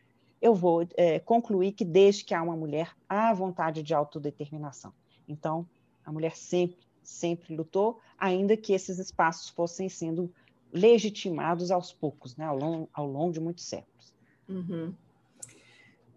eu 0.41 0.55
vou 0.55 0.87
eh, 0.97 1.19
concluir 1.21 1.73
que 1.73 1.85
desde 1.85 2.25
que 2.25 2.35
há 2.35 2.43
uma 2.43 2.57
mulher, 2.57 2.93
há 3.09 3.33
vontade 3.33 3.83
de 3.83 3.95
autodeterminação. 3.95 4.93
Então, 5.27 5.67
a 6.05 6.13
mulher 6.13 6.37
sempre, 6.37 6.77
sempre 7.03 7.57
lutou, 7.57 7.99
ainda 8.19 8.57
que 8.57 8.73
esses 8.73 8.99
espaços 8.99 9.49
fossem 9.49 9.89
sendo 9.89 10.31
legitimados 10.73 11.71
aos 11.71 11.93
poucos, 11.93 12.37
né, 12.37 12.45
ao, 12.45 12.59
longo, 12.59 12.89
ao 12.93 13.07
longo 13.07 13.33
de 13.33 13.41
muitos 13.41 13.65
séculos. 13.65 13.94
Uhum. 14.49 14.95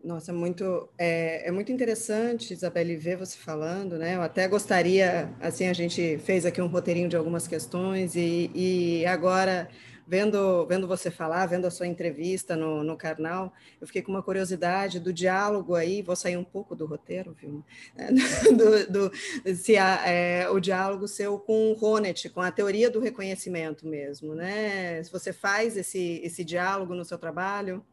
Nossa, 0.03 0.31
muito, 0.31 0.87
é, 0.97 1.47
é, 1.47 1.51
muito 1.51 1.71
interessante, 1.71 2.53
Isabelle, 2.53 2.95
ver 2.95 3.17
você 3.17 3.37
falando, 3.37 3.97
né? 3.97 4.15
Eu 4.15 4.21
até 4.21 4.47
gostaria, 4.47 5.33
assim, 5.39 5.67
a 5.67 5.73
gente 5.73 6.17
fez 6.19 6.45
aqui 6.45 6.61
um 6.61 6.67
roteirinho 6.67 7.09
de 7.09 7.17
algumas 7.17 7.47
questões 7.47 8.15
e, 8.15 8.49
e 8.53 9.05
agora, 9.05 9.67
vendo, 10.07 10.65
vendo 10.67 10.87
você 10.87 11.11
falar, 11.11 11.45
vendo 11.47 11.65
a 11.65 11.71
sua 11.71 11.87
entrevista 11.87 12.55
no, 12.55 12.83
no 12.83 12.95
Carnal, 12.95 13.51
eu 13.81 13.87
fiquei 13.87 14.01
com 14.01 14.11
uma 14.11 14.23
curiosidade 14.23 14.99
do 14.99 15.11
diálogo 15.11 15.75
aí, 15.75 16.01
vou 16.01 16.15
sair 16.15 16.37
um 16.37 16.43
pouco 16.43 16.73
do 16.75 16.85
roteiro, 16.85 17.35
viu? 17.37 17.61
Do, 18.55 19.09
do, 19.09 19.55
se 19.57 19.75
há, 19.75 20.07
é, 20.07 20.47
o 20.49 20.59
diálogo 20.59 21.07
seu 21.07 21.37
com 21.37 21.71
o 21.71 21.73
Ronet, 21.73 22.29
com 22.29 22.39
a 22.39 22.51
teoria 22.51 22.89
do 22.89 23.01
reconhecimento 23.01 23.85
mesmo, 23.85 24.33
né? 24.35 25.03
Se 25.03 25.11
você 25.11 25.33
faz 25.33 25.75
esse, 25.75 26.21
esse 26.23 26.45
diálogo 26.45 26.95
no 26.95 27.03
seu 27.03 27.17
trabalho... 27.17 27.83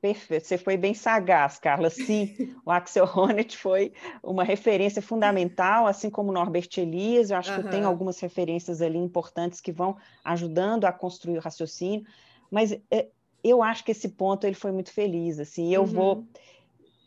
Perfeito, 0.00 0.46
você 0.46 0.56
foi 0.56 0.78
bem 0.78 0.94
sagaz, 0.94 1.58
Carla. 1.58 1.90
Sim, 1.90 2.54
o 2.64 2.70
Axel 2.70 3.04
Honneth 3.04 3.52
foi 3.56 3.92
uma 4.22 4.42
referência 4.42 5.02
fundamental, 5.02 5.86
assim 5.86 6.08
como 6.08 6.32
Norbert 6.32 6.70
Elias. 6.78 7.30
Eu 7.30 7.36
acho 7.36 7.52
uhum. 7.52 7.62
que 7.62 7.68
tem 7.68 7.84
algumas 7.84 8.18
referências 8.18 8.80
ali 8.80 8.96
importantes 8.96 9.60
que 9.60 9.70
vão 9.70 9.96
ajudando 10.24 10.86
a 10.86 10.92
construir 10.92 11.36
o 11.36 11.40
raciocínio, 11.40 12.06
mas 12.50 12.72
é, 12.90 13.08
eu 13.44 13.62
acho 13.62 13.84
que 13.84 13.90
esse 13.90 14.08
ponto 14.08 14.46
ele 14.46 14.54
foi 14.54 14.72
muito 14.72 14.90
feliz. 14.90 15.38
Assim, 15.38 15.72
eu 15.72 15.82
uhum. 15.82 15.86
vou, 15.86 16.24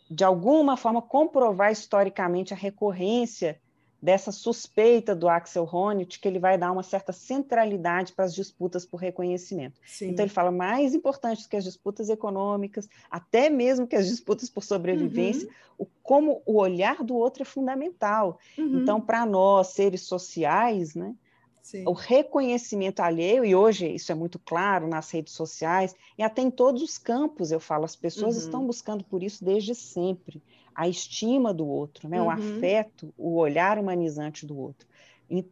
de 0.10 0.24
alguma 0.24 0.78
forma, 0.78 1.02
comprovar 1.02 1.72
historicamente 1.72 2.54
a 2.54 2.58
recorrência 2.58 3.60
dessa 4.04 4.34
suspeita 4.34 5.16
do 5.16 5.30
Axel 5.30 5.64
Honneth, 5.64 6.20
que 6.20 6.28
ele 6.28 6.38
vai 6.38 6.58
dar 6.58 6.74
uma 6.74 6.84
certa 6.84 7.14
centralidade 7.14 8.12
para 8.12 8.26
as 8.26 8.36
disputas 8.36 8.86
por 8.86 8.98
reconhecimento. 8.98 9.80
Sim. 9.88 10.10
Então, 10.10 10.26
ele 10.26 10.34
fala 10.34 10.52
mais 10.52 10.94
importante 10.94 11.48
que 11.48 11.56
as 11.56 11.64
disputas 11.64 12.10
econômicas, 12.10 12.90
até 13.10 13.50
mesmo 13.50 13.88
que 13.88 13.96
as 13.96 14.10
disputas 14.10 14.50
por 14.50 14.62
sobrevivência, 14.62 15.48
uhum. 15.48 15.86
o, 15.86 15.88
como 16.04 16.42
o 16.46 16.58
olhar 16.60 17.02
do 17.02 17.16
outro 17.16 17.44
é 17.44 17.46
fundamental. 17.46 18.40
Uhum. 18.58 18.82
Então, 18.82 19.00
para 19.00 19.26
nós, 19.26 19.68
seres 19.68 20.02
sociais, 20.02 20.96
né, 20.96 21.16
Sim. 21.62 21.86
o 21.88 21.94
reconhecimento 21.94 23.00
alheio, 23.00 23.46
e 23.46 23.56
hoje 23.56 23.88
isso 23.88 24.12
é 24.12 24.16
muito 24.16 24.38
claro 24.38 24.86
nas 24.86 25.10
redes 25.12 25.32
sociais, 25.32 25.96
e 26.18 26.24
até 26.24 26.42
em 26.42 26.52
todos 26.52 26.82
os 26.82 26.98
campos, 26.98 27.54
eu 27.54 27.60
falo, 27.62 27.86
as 27.86 27.96
pessoas 27.96 28.36
uhum. 28.36 28.42
estão 28.42 28.68
buscando 28.68 29.02
por 29.06 29.24
isso 29.24 29.46
desde 29.46 29.74
sempre 29.74 30.44
a 30.76 30.88
estima 30.88 31.54
do 31.54 31.68
outro, 31.68 32.08
né? 32.08 32.20
Uhum. 32.20 32.28
o 32.28 32.30
afeto, 32.30 33.14
o 33.18 33.36
olhar 33.36 33.78
humanizante 33.78 34.46
do 34.46 34.58
outro. 34.58 34.88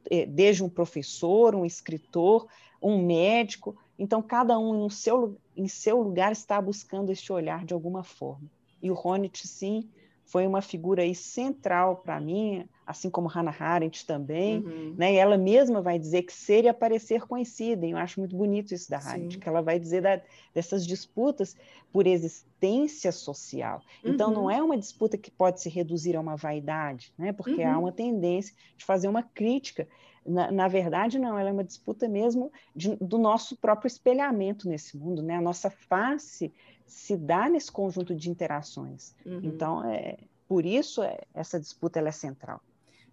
Eh, 0.09 0.25
desde 0.25 0.63
um 0.63 0.69
professor, 0.69 1.55
um 1.55 1.65
escritor, 1.65 2.47
um 2.81 3.03
médico. 3.03 3.75
Então, 3.97 4.21
cada 4.21 4.57
um 4.59 4.85
em 4.85 4.89
seu, 4.89 5.37
em 5.55 5.67
seu 5.67 6.01
lugar 6.01 6.31
está 6.31 6.61
buscando 6.61 7.11
este 7.11 7.31
olhar 7.31 7.65
de 7.65 7.73
alguma 7.73 8.03
forma. 8.03 8.49
E 8.81 8.89
o 8.91 8.93
Ronit, 8.93 9.47
sim, 9.47 9.87
foi 10.31 10.47
uma 10.47 10.61
figura 10.61 11.01
aí 11.01 11.13
central 11.13 11.97
para 11.97 12.17
mim, 12.17 12.65
assim 12.87 13.09
como 13.09 13.27
Hannah 13.27 13.53
Arendt 13.59 14.05
também, 14.05 14.59
uhum. 14.59 14.95
né? 14.97 15.13
E 15.13 15.17
ela 15.17 15.37
mesma 15.37 15.81
vai 15.81 15.99
dizer 15.99 16.21
que 16.21 16.31
ser 16.31 16.63
e 16.63 16.69
aparecer 16.69 17.27
coincidem. 17.27 17.91
Eu 17.91 17.97
acho 17.97 18.17
muito 18.17 18.33
bonito 18.33 18.73
isso 18.73 18.89
da 18.89 18.97
Arendt, 18.97 19.37
que 19.37 19.49
ela 19.49 19.61
vai 19.61 19.77
dizer 19.77 20.01
da, 20.01 20.21
dessas 20.55 20.87
disputas 20.87 21.53
por 21.91 22.07
existência 22.07 23.11
social. 23.11 23.81
Então 24.05 24.29
uhum. 24.29 24.35
não 24.35 24.51
é 24.51 24.63
uma 24.63 24.77
disputa 24.77 25.17
que 25.17 25.29
pode 25.29 25.59
se 25.59 25.67
reduzir 25.67 26.15
a 26.15 26.21
uma 26.21 26.37
vaidade, 26.37 27.11
né? 27.17 27.33
Porque 27.33 27.61
uhum. 27.65 27.69
há 27.69 27.77
uma 27.77 27.91
tendência 27.91 28.55
de 28.77 28.85
fazer 28.85 29.09
uma 29.09 29.23
crítica. 29.23 29.85
Na, 30.25 30.49
na 30.49 30.67
verdade, 30.69 31.19
não, 31.19 31.37
ela 31.37 31.49
é 31.49 31.51
uma 31.53 31.63
disputa 31.63 32.07
mesmo 32.07 32.53
de, 32.73 32.95
do 32.95 33.17
nosso 33.17 33.57
próprio 33.57 33.87
espelhamento 33.87 34.69
nesse 34.69 34.95
mundo, 34.95 35.21
né? 35.21 35.35
A 35.35 35.41
nossa 35.41 35.69
face 35.69 36.53
se 36.91 37.15
dá 37.15 37.47
nesse 37.47 37.71
conjunto 37.71 38.13
de 38.13 38.29
interações. 38.29 39.15
Uhum. 39.25 39.39
Então, 39.43 39.85
é, 39.85 40.17
por 40.47 40.65
isso, 40.65 41.01
é, 41.01 41.19
essa 41.33 41.59
disputa 41.59 41.99
ela 41.99 42.09
é 42.09 42.11
central 42.11 42.61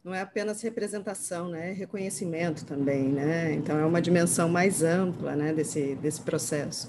não 0.04 0.14
é 0.14 0.22
apenas 0.22 0.62
representação, 0.62 1.48
né? 1.48 1.70
É 1.70 1.72
reconhecimento 1.72 2.64
também, 2.64 3.08
né? 3.08 3.52
Então 3.52 3.78
é 3.78 3.84
uma 3.84 4.00
dimensão 4.00 4.48
mais 4.48 4.82
ampla, 4.82 5.36
né? 5.36 5.52
Desse 5.52 5.96
desse 5.96 6.20
processo. 6.22 6.88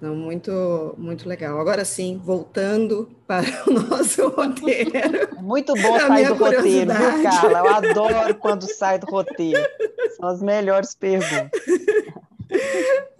Não, 0.00 0.14
muito 0.14 0.94
muito 0.98 1.28
legal. 1.28 1.58
Agora 1.58 1.84
sim, 1.84 2.20
voltando 2.22 3.08
para 3.26 3.46
o 3.66 3.72
nosso 3.72 4.28
roteiro. 4.30 4.92
Muito 5.40 5.72
bom 5.74 5.98
sair 5.98 6.26
do 6.26 6.34
roteiro, 6.34 6.92
viu, 6.92 7.22
Carla? 7.22 7.58
Eu 7.58 7.68
adoro 7.68 8.34
quando 8.34 8.70
sai 8.70 8.98
do 8.98 9.06
roteiro. 9.06 9.66
São 10.16 10.28
as 10.28 10.42
melhores 10.42 10.94
perguntas. 10.94 11.50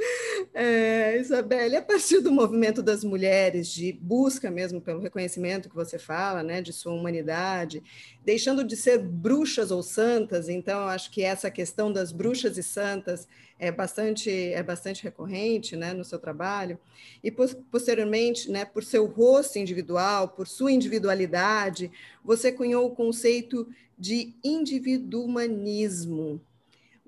É, 0.61 1.17
Isabelle, 1.21 1.77
a 1.77 1.83
partir 1.83 2.19
do 2.19 2.33
movimento 2.33 2.83
das 2.83 3.05
mulheres, 3.05 3.69
de 3.69 3.93
busca 3.93 4.51
mesmo 4.51 4.81
pelo 4.81 4.99
reconhecimento 4.99 5.69
que 5.69 5.75
você 5.77 6.01
fala, 6.01 6.43
né, 6.43 6.61
de 6.61 6.73
sua 6.73 6.93
humanidade, 6.93 7.81
deixando 8.25 8.65
de 8.65 8.77
ser 8.77 8.99
bruxas 8.99 9.71
ou 9.71 9.85
santas, 9.85 10.49
então 10.49 10.89
acho 10.89 11.13
que 11.13 11.23
essa 11.23 11.49
questão 11.49 11.93
das 11.93 12.11
bruxas 12.11 12.59
e 12.59 12.65
santas 12.65 13.29
é 13.57 13.71
bastante, 13.71 14.33
é 14.53 14.61
bastante 14.61 15.05
recorrente 15.05 15.77
né, 15.77 15.93
no 15.93 16.05
seu 16.05 16.19
trabalho, 16.19 16.77
e 17.23 17.31
posteriormente, 17.31 18.51
né, 18.51 18.65
por 18.65 18.83
seu 18.83 19.07
rosto 19.07 19.61
individual, 19.61 20.31
por 20.31 20.49
sua 20.49 20.73
individualidade, 20.73 21.89
você 22.25 22.51
cunhou 22.51 22.85
o 22.85 22.97
conceito 22.97 23.69
de 23.97 24.35
individuanismo. 24.43 26.41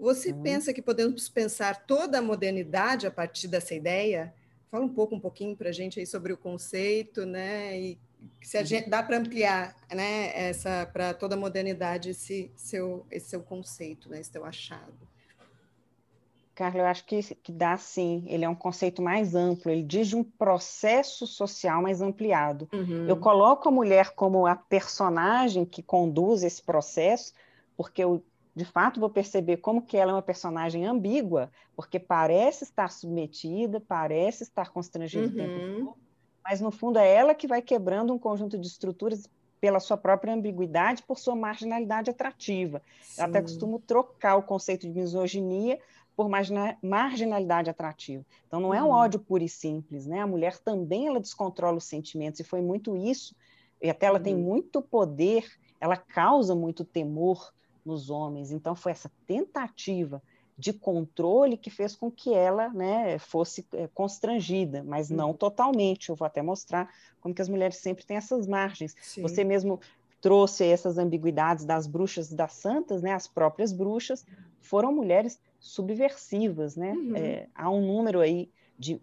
Você 0.00 0.32
uhum. 0.32 0.42
pensa 0.42 0.72
que 0.72 0.80
podemos 0.80 1.28
pensar 1.28 1.84
toda 1.86 2.18
a 2.18 2.22
modernidade 2.22 3.06
a 3.06 3.10
partir 3.10 3.48
dessa 3.48 3.74
ideia? 3.74 4.32
Fala 4.70 4.84
um 4.84 4.88
pouco, 4.88 5.14
um 5.14 5.20
pouquinho 5.20 5.54
para 5.54 5.68
a 5.68 5.72
gente 5.72 6.00
aí 6.00 6.06
sobre 6.06 6.32
o 6.32 6.38
conceito, 6.38 7.26
né? 7.26 7.78
E 7.78 7.98
se 8.40 8.56
a 8.56 8.64
gente 8.64 8.88
dá 8.88 9.02
para 9.02 9.18
ampliar, 9.18 9.76
né? 9.94 10.32
Essa 10.34 10.88
para 10.90 11.12
toda 11.12 11.34
a 11.34 11.38
modernidade 11.38 12.10
esse 12.10 12.50
seu 12.56 13.06
esse 13.10 13.28
seu 13.28 13.42
conceito, 13.42 14.08
né? 14.08 14.20
Esse 14.20 14.32
teu 14.32 14.44
achado. 14.44 15.10
Carla, 16.54 16.80
eu 16.80 16.86
acho 16.86 17.04
que, 17.04 17.22
que 17.34 17.52
dá 17.52 17.76
sim. 17.76 18.24
Ele 18.26 18.44
é 18.44 18.48
um 18.48 18.54
conceito 18.54 19.02
mais 19.02 19.34
amplo. 19.34 19.70
Ele 19.70 19.82
diz 19.82 20.08
de 20.08 20.16
um 20.16 20.24
processo 20.24 21.26
social 21.26 21.82
mais 21.82 22.00
ampliado. 22.00 22.68
Uhum. 22.72 23.06
Eu 23.08 23.16
coloco 23.16 23.68
a 23.68 23.72
mulher 23.72 24.10
como 24.10 24.46
a 24.46 24.54
personagem 24.54 25.64
que 25.64 25.82
conduz 25.82 26.42
esse 26.42 26.62
processo, 26.62 27.32
porque 27.76 28.04
eu 28.04 28.22
de 28.54 28.64
fato 28.64 29.00
vou 29.00 29.10
perceber 29.10 29.58
como 29.58 29.82
que 29.82 29.96
ela 29.96 30.12
é 30.12 30.14
uma 30.14 30.22
personagem 30.22 30.86
ambígua, 30.86 31.50
porque 31.76 31.98
parece 31.98 32.64
estar 32.64 32.90
submetida, 32.90 33.80
parece 33.80 34.42
estar 34.42 34.70
constrangida 34.70 35.26
uhum. 35.26 35.32
o 35.32 35.36
tempo 35.36 35.52
uhum. 35.52 35.84
todo, 35.86 35.96
mas 36.42 36.60
no 36.60 36.70
fundo 36.70 36.98
é 36.98 37.14
ela 37.14 37.34
que 37.34 37.46
vai 37.46 37.62
quebrando 37.62 38.12
um 38.12 38.18
conjunto 38.18 38.58
de 38.58 38.66
estruturas 38.66 39.28
pela 39.60 39.78
sua 39.78 39.96
própria 39.96 40.32
ambiguidade, 40.32 41.02
por 41.02 41.18
sua 41.18 41.36
marginalidade 41.36 42.10
atrativa. 42.10 42.82
Sim. 43.02 43.20
Eu 43.20 43.26
até 43.26 43.42
costumo 43.42 43.78
trocar 43.78 44.36
o 44.36 44.42
conceito 44.42 44.86
de 44.86 44.92
misoginia 44.92 45.78
por 46.16 46.28
marginalidade 46.82 47.70
atrativa. 47.70 48.24
Então 48.46 48.60
não 48.60 48.74
é 48.74 48.82
um 48.82 48.86
uhum. 48.86 48.92
ódio 48.92 49.20
puro 49.20 49.44
e 49.44 49.48
simples, 49.48 50.06
né? 50.06 50.20
A 50.20 50.26
mulher 50.26 50.58
também 50.58 51.06
ela 51.06 51.20
descontrola 51.20 51.76
os 51.76 51.84
sentimentos 51.84 52.40
e 52.40 52.44
foi 52.44 52.60
muito 52.60 52.96
isso. 52.96 53.34
E 53.80 53.88
até 53.88 54.06
ela 54.06 54.18
uhum. 54.18 54.24
tem 54.24 54.34
muito 54.34 54.82
poder, 54.82 55.46
ela 55.80 55.96
causa 55.96 56.54
muito 56.54 56.84
temor 56.84 57.52
nos 57.90 58.11
homens. 58.11 58.50
Então, 58.50 58.74
foi 58.74 58.92
essa 58.92 59.11
tentativa 59.26 60.22
de 60.57 60.74
controle 60.74 61.57
que 61.57 61.70
fez 61.70 61.96
com 61.96 62.11
que 62.11 62.35
ela 62.35 62.68
né, 62.68 63.18
fosse 63.18 63.66
é, 63.72 63.88
constrangida, 63.88 64.83
mas 64.83 65.09
não 65.09 65.33
totalmente. 65.33 66.11
Eu 66.11 66.16
vou 66.16 66.26
até 66.26 66.42
mostrar 66.42 66.90
como 67.20 67.35
que 67.35 67.40
as 67.40 67.48
mulheres 67.48 67.79
sempre 67.79 68.05
têm 68.05 68.18
essas 68.18 68.46
margens. 68.46 68.94
Sim. 69.00 69.22
Você 69.22 69.42
mesmo 69.42 69.81
trouxe 70.20 70.66
essas 70.66 70.98
ambiguidades 70.98 71.64
das 71.64 71.87
bruxas 71.87 72.31
e 72.31 72.37
das 72.37 72.53
santas, 72.53 73.00
né? 73.00 73.14
As 73.14 73.26
próprias 73.26 73.72
bruxas 73.72 74.24
foram 74.61 74.92
mulheres 74.92 75.40
subversivas, 75.59 76.76
né? 76.76 76.92
Uhum. 76.92 77.16
É, 77.16 77.48
há 77.55 77.70
um 77.70 77.81
número 77.81 78.20
aí 78.20 78.50
de 78.79 79.00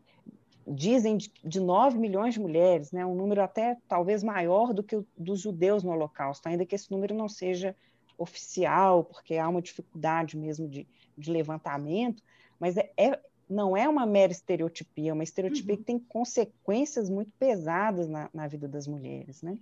dizem 0.69 1.15
de, 1.15 1.31
de 1.43 1.61
9 1.61 1.97
milhões 1.97 2.33
de 2.33 2.41
mulheres, 2.41 2.91
né? 2.91 3.05
Um 3.05 3.15
número 3.15 3.41
até 3.41 3.77
talvez 3.87 4.21
maior 4.21 4.73
do 4.73 4.83
que 4.83 4.97
o 4.97 5.07
dos 5.17 5.39
judeus 5.39 5.83
no 5.83 5.91
Holocausto, 5.91 6.47
ainda 6.47 6.65
que 6.65 6.75
esse 6.75 6.91
número 6.91 7.15
não 7.15 7.29
seja 7.29 7.75
oficial, 8.17 9.03
porque 9.03 9.37
há 9.37 9.47
uma 9.47 9.61
dificuldade 9.61 10.37
mesmo 10.37 10.67
de, 10.67 10.87
de 11.17 11.31
levantamento, 11.31 12.23
mas 12.59 12.77
é, 12.77 12.91
é, 12.97 13.19
não 13.49 13.77
é 13.77 13.87
uma 13.87 14.05
mera 14.05 14.31
estereotipia, 14.31 15.11
é 15.11 15.13
uma 15.13 15.23
estereotipia 15.23 15.73
uhum. 15.73 15.79
que 15.79 15.85
tem 15.85 15.99
consequências 15.99 17.09
muito 17.09 17.31
pesadas 17.39 18.07
na, 18.09 18.29
na 18.33 18.47
vida 18.47 18.67
das 18.67 18.87
mulheres, 18.87 19.41
né? 19.41 19.57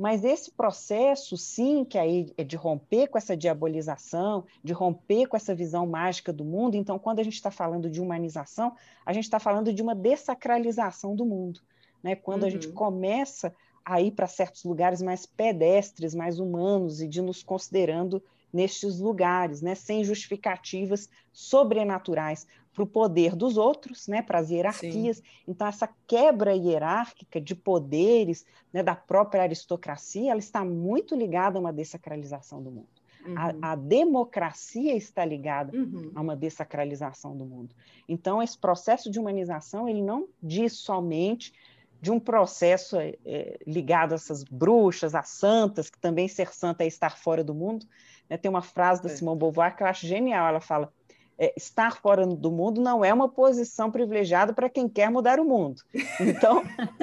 Mas 0.00 0.24
esse 0.24 0.50
processo, 0.50 1.36
sim, 1.36 1.84
que 1.84 1.98
aí 1.98 2.32
é 2.38 2.42
de 2.42 2.56
romper 2.56 3.08
com 3.08 3.18
essa 3.18 3.36
diabolização, 3.36 4.46
de 4.64 4.72
romper 4.72 5.26
com 5.26 5.36
essa 5.36 5.54
visão 5.54 5.86
mágica 5.86 6.32
do 6.32 6.42
mundo. 6.42 6.74
Então, 6.74 6.98
quando 6.98 7.20
a 7.20 7.22
gente 7.22 7.34
está 7.34 7.50
falando 7.50 7.90
de 7.90 8.00
humanização, 8.00 8.74
a 9.04 9.12
gente 9.12 9.24
está 9.24 9.38
falando 9.38 9.74
de 9.74 9.82
uma 9.82 9.94
dessacralização 9.94 11.14
do 11.14 11.26
mundo. 11.26 11.60
Né? 12.02 12.16
Quando 12.16 12.42
uhum. 12.42 12.48
a 12.48 12.50
gente 12.50 12.68
uhum. 12.68 12.72
começa 12.72 13.54
a 13.84 14.00
ir 14.00 14.12
para 14.12 14.26
certos 14.26 14.64
lugares 14.64 15.02
mais 15.02 15.26
pedestres, 15.26 16.14
mais 16.14 16.38
humanos, 16.38 17.00
e 17.00 17.08
de 17.08 17.20
nos 17.20 17.42
considerando 17.42 18.22
nestes 18.52 18.98
lugares, 18.98 19.62
né, 19.62 19.74
sem 19.74 20.02
justificativas 20.04 21.08
sobrenaturais 21.32 22.46
para 22.72 22.82
o 22.82 22.86
poder 22.86 23.34
dos 23.34 23.56
outros, 23.56 24.06
né, 24.08 24.22
para 24.22 24.38
as 24.38 24.50
hierarquias. 24.50 25.18
Sim. 25.18 25.22
Então, 25.46 25.66
essa 25.66 25.88
quebra 26.06 26.54
hierárquica 26.54 27.40
de 27.40 27.54
poderes 27.54 28.44
né, 28.72 28.82
da 28.82 28.94
própria 28.94 29.42
aristocracia, 29.42 30.30
ela 30.30 30.40
está 30.40 30.64
muito 30.64 31.14
ligada 31.16 31.58
a 31.58 31.60
uma 31.60 31.72
dessacralização 31.72 32.62
do 32.62 32.70
mundo. 32.70 32.88
Uhum. 33.24 33.34
A, 33.36 33.72
a, 33.72 33.74
democracia 33.76 34.96
está 34.96 35.24
ligada 35.24 35.76
uhum. 35.76 36.10
a 36.14 36.20
uma 36.20 36.34
dessacralização 36.34 37.36
do 37.36 37.44
mundo. 37.44 37.74
Então, 38.08 38.42
esse 38.42 38.56
processo 38.56 39.10
de 39.10 39.18
humanização, 39.18 39.88
ele 39.88 40.02
não 40.02 40.26
diz 40.42 40.72
somente 40.72 41.52
de 42.00 42.10
um 42.10 42.18
processo 42.18 42.98
é, 42.98 43.58
ligado 43.66 44.12
a 44.12 44.14
essas 44.14 44.42
bruxas, 44.42 45.14
a 45.14 45.22
santas, 45.22 45.90
que 45.90 45.98
também 45.98 46.28
ser 46.28 46.52
santa 46.52 46.84
é 46.84 46.86
estar 46.86 47.16
fora 47.16 47.44
do 47.44 47.54
mundo. 47.54 47.86
Né? 48.28 48.36
Tem 48.36 48.48
uma 48.48 48.62
frase 48.62 49.02
da 49.02 49.10
é. 49.10 49.12
Simone 49.12 49.38
Beauvoir 49.38 49.76
que 49.76 49.82
eu 49.82 49.86
acho 49.86 50.06
genial. 50.06 50.48
Ela 50.48 50.60
fala: 50.60 50.92
é, 51.38 51.52
estar 51.56 51.96
fora 51.96 52.26
do 52.26 52.50
mundo 52.50 52.80
não 52.80 53.04
é 53.04 53.12
uma 53.12 53.28
posição 53.28 53.90
privilegiada 53.90 54.52
para 54.52 54.70
quem 54.70 54.88
quer 54.88 55.10
mudar 55.10 55.38
o 55.38 55.44
mundo. 55.44 55.82
Então, 56.20 56.62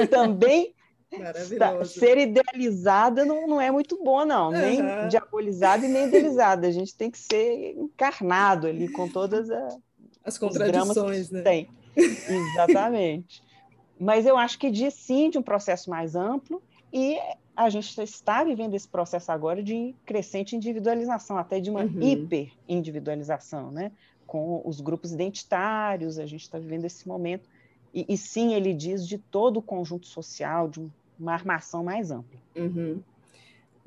também 0.10 0.74
ser 1.86 2.18
idealizada 2.18 3.24
não, 3.24 3.48
não 3.48 3.62
é 3.62 3.72
muito 3.72 4.04
bom, 4.04 4.26
não. 4.26 4.52
Nem 4.52 4.82
uhum. 4.82 5.08
diabolizada 5.08 5.86
e 5.86 5.90
nem 5.90 6.08
idealizada. 6.08 6.68
A 6.68 6.72
gente 6.72 6.96
tem 6.96 7.10
que 7.10 7.18
ser 7.18 7.76
encarnado 7.78 8.68
ali 8.68 8.90
com 8.90 9.08
todas 9.08 9.50
a, 9.50 9.78
as 10.24 10.38
contradições, 10.38 11.30
né? 11.30 11.42
Tem. 11.42 11.70
Exatamente. 11.96 13.47
Mas 14.00 14.26
eu 14.26 14.38
acho 14.38 14.60
que 14.60 14.70
de 14.70 14.90
sim 14.92 15.30
de 15.30 15.38
um 15.38 15.42
processo 15.42 15.90
mais 15.90 16.16
amplo 16.16 16.62
e 16.94 17.18
a 17.56 17.70
gente 17.70 18.00
está 18.02 18.44
vivendo 18.44 18.76
esse 18.76 18.88
processo 18.88 19.32
agora 19.32 19.64
de 19.64 19.96
crescente 20.06 20.56
individualização, 20.56 21.38
até 21.38 21.60
de 21.60 21.72
uma 21.72 21.84
uhum. 21.84 22.02
hiper 22.02 22.52
individualização, 22.68 23.72
né? 23.72 23.92
Com 24.28 24.62
os 24.64 24.80
grupos 24.80 25.12
identitários, 25.12 26.20
a 26.20 26.26
gente 26.26 26.42
está 26.42 26.60
vivendo 26.60 26.86
esse 26.86 27.08
momento. 27.08 27.50
E, 27.94 28.06
e, 28.08 28.18
sim, 28.18 28.54
ele 28.54 28.74
diz 28.74 29.08
de 29.08 29.18
todo 29.18 29.58
o 29.58 29.62
conjunto 29.62 30.06
social, 30.06 30.68
de 30.68 30.86
uma 31.20 31.34
armação 31.34 31.84
mais 31.84 32.12
ampla. 32.12 32.40
Uhum. 32.56 33.02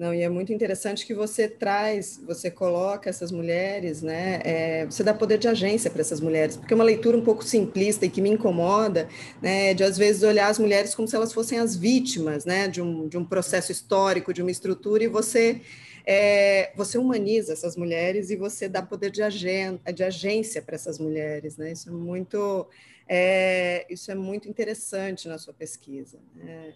Não, 0.01 0.15
e 0.15 0.23
é 0.23 0.31
muito 0.31 0.51
interessante 0.51 1.05
que 1.05 1.13
você 1.13 1.47
traz, 1.47 2.19
você 2.27 2.51
coloca 2.51 3.11
essas 3.11 3.31
mulheres, 3.31 4.01
né? 4.01 4.41
É, 4.43 4.87
você 4.87 5.05
dá 5.05 5.13
poder 5.13 5.37
de 5.37 5.47
agência 5.47 5.91
para 5.91 6.01
essas 6.01 6.23
mulheres, 6.23 6.57
porque 6.57 6.73
é 6.73 6.75
uma 6.75 6.85
leitura 6.85 7.19
um 7.19 7.23
pouco 7.23 7.45
simplista 7.45 8.07
e 8.07 8.09
que 8.09 8.23
me 8.23 8.31
incomoda, 8.31 9.11
né? 9.43 9.75
De 9.75 9.85
às 9.85 9.99
vezes 9.99 10.23
olhar 10.23 10.49
as 10.49 10.59
mulheres 10.59 10.95
como 10.95 11.07
se 11.07 11.15
elas 11.15 11.35
fossem 11.35 11.59
as 11.59 11.77
vítimas, 11.77 12.47
né? 12.47 12.67
De 12.67 12.81
um, 12.81 13.09
de 13.09 13.19
um 13.19 13.25
processo 13.27 13.71
histórico, 13.71 14.33
de 14.33 14.41
uma 14.41 14.51
estrutura, 14.51 15.05
e 15.05 15.07
você 15.07 15.61
é, 16.07 16.73
você 16.75 16.97
humaniza 16.97 17.53
essas 17.53 17.77
mulheres 17.77 18.31
e 18.31 18.37
você 18.37 18.71
dá 18.71 18.81
poder 18.81 19.11
de, 19.11 19.23
agen, 19.23 19.79
de 19.95 20.03
agência 20.03 20.63
para 20.63 20.77
essas 20.77 20.99
mulheres, 20.99 21.59
né? 21.59 21.73
Isso 21.73 21.91
é 21.91 21.93
muito, 21.93 22.67
é, 23.07 23.85
isso 23.91 24.11
é 24.11 24.15
muito 24.15 24.49
interessante 24.49 25.29
na 25.29 25.37
sua 25.37 25.53
pesquisa. 25.53 26.19
Né? 26.35 26.73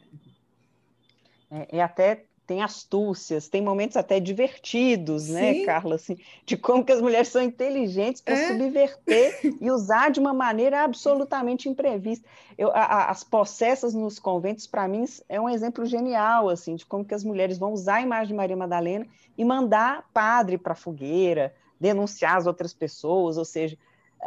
É, 1.51 1.77
e 1.77 1.81
até 1.81 2.27
tem 2.47 2.63
astúcias, 2.63 3.49
tem 3.49 3.63
momentos 3.63 3.97
até 3.97 4.21
divertidos, 4.21 5.29
né, 5.29 5.53
Sim. 5.53 5.59
né, 5.61 5.65
Carla, 5.67 5.95
assim, 5.95 6.17
de 6.45 6.57
como 6.57 6.85
que 6.85 6.93
as 6.93 7.01
mulheres 7.01 7.29
são 7.29 7.43
inteligentes 7.43 8.21
para 8.21 8.35
é. 8.35 8.49
subverter 8.49 9.41
e 9.61 9.71
usar 9.71 10.11
de 10.11 10.21
uma 10.21 10.35
maneira 10.35 10.83
absolutamente 10.83 11.69
imprevista. 11.69 12.29
Eu, 12.57 12.71
a, 12.71 12.83
a, 12.83 13.11
as 13.11 13.25
possessas 13.25 13.95
nos 13.95 14.19
conventos, 14.19 14.67
para 14.67 14.87
mim, 14.87 15.05
é 15.29 15.41
um 15.41 15.49
exemplo 15.49 15.87
genial, 15.87 16.49
assim, 16.49 16.77
de 16.77 16.85
como 16.85 17.05
que 17.05 17.15
as 17.15 17.25
mulheres 17.25 17.59
vão 17.59 17.73
usar 17.73 17.97
a 17.97 18.03
imagem 18.03 18.29
de 18.29 18.35
Maria 18.35 18.57
Madalena 18.57 19.07
e 19.37 19.45
mandar 19.45 20.09
padre 20.13 20.59
para 20.59 20.73
a 20.73 20.77
fogueira, 20.77 21.55
denunciar 21.81 22.37
as 22.37 22.47
outras 22.47 22.73
pessoas, 22.73 23.37
ou 23.37 23.45
seja, 23.45 23.77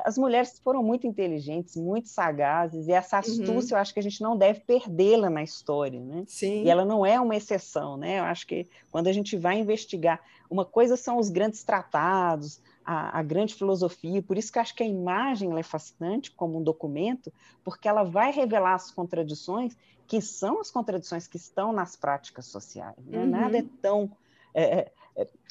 as 0.04 0.18
mulheres 0.18 0.60
foram 0.60 0.84
muito 0.84 1.08
inteligentes, 1.08 1.76
muito 1.76 2.10
sagazes, 2.10 2.88
e 2.88 2.92
essa 2.92 3.18
uhum. 3.18 3.20
astúcia 3.20 3.74
uhum. 3.74 3.78
eu 3.78 3.78
acho 3.78 3.94
que 3.94 4.00
a 4.00 4.04
gente 4.04 4.22
não 4.22 4.38
deve 4.38 4.60
perdê-la 4.62 5.30
na 5.30 5.44
história, 5.44 6.00
né? 6.00 6.24
Sim. 6.28 6.64
E 6.64 6.70
ela 6.70 6.86
não 6.86 7.06
é 7.06 7.20
uma 7.20 7.36
exceção, 7.36 7.98
né? 7.98 8.20
Eu 8.20 8.24
acho 8.24 8.46
que 8.46 8.68
quando 8.92 9.08
a 9.08 9.14
gente 9.14 9.36
vai 9.36 9.60
investigar, 9.60 10.22
uma 10.50 10.66
coisa 10.66 10.96
são 10.96 11.18
os 11.18 11.30
grandes 11.30 11.64
tratados, 11.64 12.62
a, 12.86 13.20
a 13.20 13.24
grande 13.24 13.54
filosofia, 13.54 14.22
por 14.22 14.38
isso 14.38 14.52
que 14.52 14.58
eu 14.58 14.62
acho 14.62 14.76
que 14.76 14.84
a 14.84 14.88
imagem 14.88 15.58
é 15.58 15.64
fascinante 15.64 16.32
como 16.32 16.58
um 16.58 16.64
documento, 16.64 17.32
porque 17.64 17.88
ela 17.88 18.04
vai 18.04 18.32
revelar 18.32 18.76
as 18.76 18.92
contradições 18.92 19.76
que 20.08 20.22
são 20.22 20.62
as 20.62 20.72
contradições 20.72 21.28
que 21.28 21.36
estão 21.36 21.74
nas 21.74 21.98
práticas 21.98 22.46
sociais. 22.46 22.96
Né? 23.06 23.20
Uhum. 23.20 23.28
Nada 23.28 23.58
é 23.58 23.66
tão 23.82 24.10
é, 24.54 24.80
é 24.80 24.92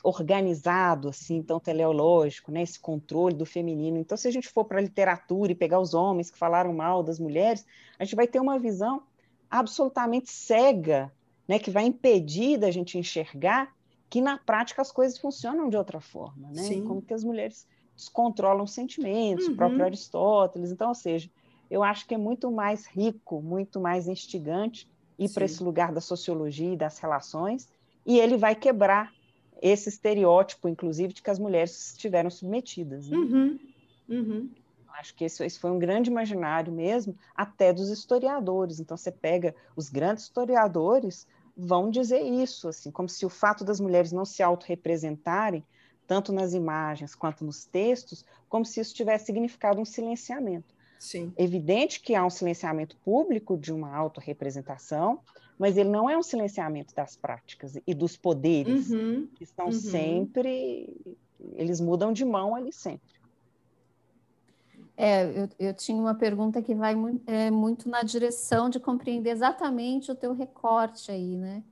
organizado, 0.02 1.08
assim, 1.08 1.42
tão 1.42 1.58
teleológico, 1.58 2.52
né, 2.52 2.62
esse 2.62 2.78
controle 2.78 3.34
do 3.34 3.44
feminino. 3.44 3.98
Então, 3.98 4.16
se 4.16 4.28
a 4.28 4.30
gente 4.30 4.48
for 4.48 4.64
para 4.64 4.78
a 4.78 4.82
literatura 4.82 5.50
e 5.50 5.54
pegar 5.54 5.80
os 5.80 5.94
homens 5.94 6.30
que 6.30 6.38
falaram 6.38 6.72
mal 6.72 7.02
das 7.02 7.18
mulheres, 7.18 7.66
a 7.98 8.04
gente 8.04 8.14
vai 8.14 8.28
ter 8.28 8.38
uma 8.38 8.58
visão 8.58 9.02
absolutamente 9.50 10.30
cega, 10.30 11.12
né, 11.48 11.58
que 11.58 11.70
vai 11.70 11.84
impedir 11.84 12.58
da 12.58 12.70
gente 12.70 12.98
enxergar 12.98 13.74
que 14.08 14.20
na 14.20 14.38
prática 14.38 14.80
as 14.82 14.92
coisas 14.92 15.18
funcionam 15.18 15.68
de 15.68 15.76
outra 15.76 16.00
forma, 16.00 16.48
né? 16.50 16.62
Sim. 16.62 16.84
Como 16.84 17.02
que 17.02 17.12
as 17.12 17.24
mulheres 17.24 17.66
descontrolam 17.96 18.66
sentimentos, 18.66 19.46
uhum. 19.46 19.54
o 19.54 19.56
próprio 19.56 19.84
Aristóteles. 19.84 20.70
Então, 20.70 20.88
ou 20.88 20.94
seja, 20.94 21.28
eu 21.68 21.82
acho 21.82 22.06
que 22.06 22.14
é 22.14 22.18
muito 22.18 22.50
mais 22.52 22.86
rico, 22.86 23.42
muito 23.42 23.80
mais 23.80 24.06
instigante 24.06 24.88
ir 25.18 25.28
para 25.30 25.44
esse 25.44 25.62
lugar 25.62 25.92
da 25.92 26.00
sociologia 26.00 26.74
e 26.74 26.76
das 26.76 26.98
relações, 26.98 27.68
e 28.04 28.20
ele 28.20 28.36
vai 28.36 28.54
quebrar 28.54 29.12
esse 29.60 29.88
estereótipo, 29.88 30.68
inclusive, 30.68 31.12
de 31.12 31.22
que 31.22 31.30
as 31.30 31.38
mulheres 31.38 31.92
estiveram 31.92 32.30
submetidas. 32.30 33.08
Né? 33.08 33.16
Uhum, 33.16 33.58
uhum. 34.08 34.50
Acho 34.98 35.14
que 35.14 35.24
esse, 35.24 35.44
esse, 35.44 35.58
foi 35.58 35.70
um 35.70 35.78
grande 35.78 36.10
imaginário 36.10 36.72
mesmo, 36.72 37.14
até 37.34 37.72
dos 37.72 37.90
historiadores. 37.90 38.80
Então, 38.80 38.96
você 38.96 39.12
pega 39.12 39.54
os 39.76 39.90
grandes 39.90 40.24
historiadores, 40.24 41.26
vão 41.56 41.90
dizer 41.90 42.22
isso, 42.22 42.68
assim, 42.68 42.90
como 42.90 43.08
se 43.08 43.26
o 43.26 43.28
fato 43.28 43.64
das 43.64 43.78
mulheres 43.78 44.10
não 44.10 44.24
se 44.24 44.42
autorrepresentarem, 44.42 45.64
tanto 46.06 46.32
nas 46.32 46.54
imagens 46.54 47.14
quanto 47.14 47.44
nos 47.44 47.64
textos, 47.64 48.24
como 48.48 48.64
se 48.64 48.80
isso 48.80 48.94
tivesse 48.94 49.26
significado 49.26 49.80
um 49.80 49.84
silenciamento. 49.84 50.74
Sim. 50.98 51.32
Evidente 51.36 52.00
que 52.00 52.14
há 52.14 52.24
um 52.24 52.30
silenciamento 52.30 52.96
público 53.04 53.56
de 53.56 53.72
uma 53.72 53.94
autorrepresentação, 53.94 55.20
mas 55.58 55.76
ele 55.76 55.88
não 55.88 56.08
é 56.08 56.16
um 56.16 56.22
silenciamento 56.22 56.94
das 56.94 57.16
práticas 57.16 57.78
e 57.86 57.94
dos 57.94 58.16
poderes, 58.16 58.90
uhum, 58.90 59.26
que 59.34 59.44
estão 59.44 59.66
uhum. 59.66 59.72
sempre, 59.72 60.94
eles 61.54 61.80
mudam 61.80 62.12
de 62.12 62.24
mão 62.24 62.54
ali 62.54 62.72
sempre. 62.72 63.16
É, 64.96 65.24
eu, 65.24 65.48
eu 65.58 65.74
tinha 65.74 66.00
uma 66.00 66.14
pergunta 66.14 66.62
que 66.62 66.74
vai 66.74 66.94
muito, 66.94 67.22
é, 67.28 67.50
muito 67.50 67.88
na 67.88 68.02
direção 68.02 68.70
de 68.70 68.80
compreender 68.80 69.30
exatamente 69.30 70.10
o 70.10 70.14
teu 70.14 70.32
recorte 70.32 71.10
aí, 71.10 71.36
né? 71.36 71.62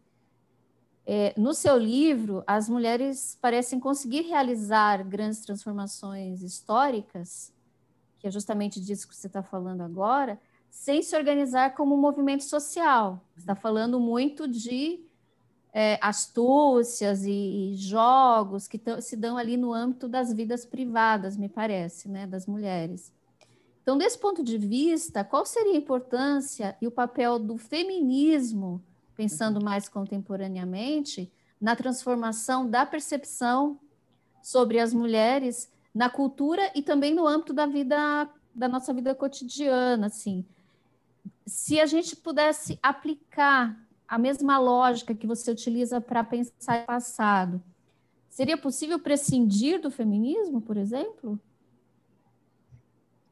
É, 1.07 1.35
no 1.37 1.53
seu 1.53 1.76
livro, 1.76 2.43
as 2.47 2.68
mulheres 2.68 3.37
parecem 3.41 3.78
conseguir 3.78 4.22
realizar 4.22 5.05
grandes 5.05 5.41
transformações 5.41 6.43
históricas, 6.43 7.53
que 8.18 8.26
é 8.26 8.30
justamente 8.30 8.80
disso 8.80 9.07
que 9.07 9.14
você 9.14 9.26
está 9.26 9.43
falando 9.43 9.82
agora, 9.82 10.41
sem 10.75 11.03
se 11.03 11.16
organizar 11.16 11.75
como 11.75 11.95
um 11.95 12.01
movimento 12.01 12.43
social. 12.43 13.25
Está 13.39 13.55
falando 13.55 14.01
muito 14.01 14.49
de 14.49 15.01
é, 15.72 15.99
astúcias 16.03 17.25
e, 17.25 17.31
e, 17.31 17.77
jogos 17.77 18.66
que 18.66 18.79
se 19.01 19.16
dão 19.16 19.39
ali 19.39 19.57
no 19.57 19.72
âmbito 19.72 20.09
das 20.09 20.33
vidas 20.33 20.66
privadas, 20.66 21.37
me 21.37 21.49
parece, 21.49 22.09
né, 22.09 22.27
das 22.27 22.45
mulheres. 22.47 23.12
Então, 23.83 23.97
desse 23.97 24.18
ponto 24.18 24.43
de 24.43 24.59
vista, 24.59 25.22
qual 25.22 25.47
seria 25.47 25.72
a 25.72 25.77
importância 25.77 26.77
e 26.83 26.89
o 26.89 26.91
papel 26.91 27.39
do 27.39 27.57
feminismo, 27.57 28.83
pensando 29.16 29.59
uhum. 29.59 29.64
mais 29.64 29.89
contemporaneamente, 29.89 31.33
na 31.61 31.77
transformação 31.77 32.68
da 32.68 32.85
percepção 32.85 33.79
sobre 34.43 34.81
as 34.81 34.93
mulheres 34.93 35.72
na 35.95 36.11
cultura 36.11 36.70
e 36.75 36.83
também 36.83 37.14
no 37.14 37.27
âmbito 37.27 37.53
da 37.53 37.64
vida 37.64 38.29
da 38.53 38.68
nossa 38.68 38.93
vida 38.93 39.14
cotidiana, 39.14 40.07
assim. 40.07 40.45
Se 41.47 41.81
a 41.81 41.87
gente 41.87 42.16
pudesse 42.16 42.79
aplicar 42.83 43.77
a 44.07 44.18
mesma 44.18 44.59
lógica 44.59 45.14
que 45.14 45.27
você 45.27 45.51
utiliza 45.51 46.01
para 46.01 46.22
pensar 46.22 46.83
o 46.83 46.87
passado. 46.87 47.62
Seria 48.29 48.57
possível 48.57 48.99
prescindir 48.99 49.81
do 49.81 49.91
feminismo, 49.91 50.61
por 50.61 50.77
exemplo? 50.77 51.39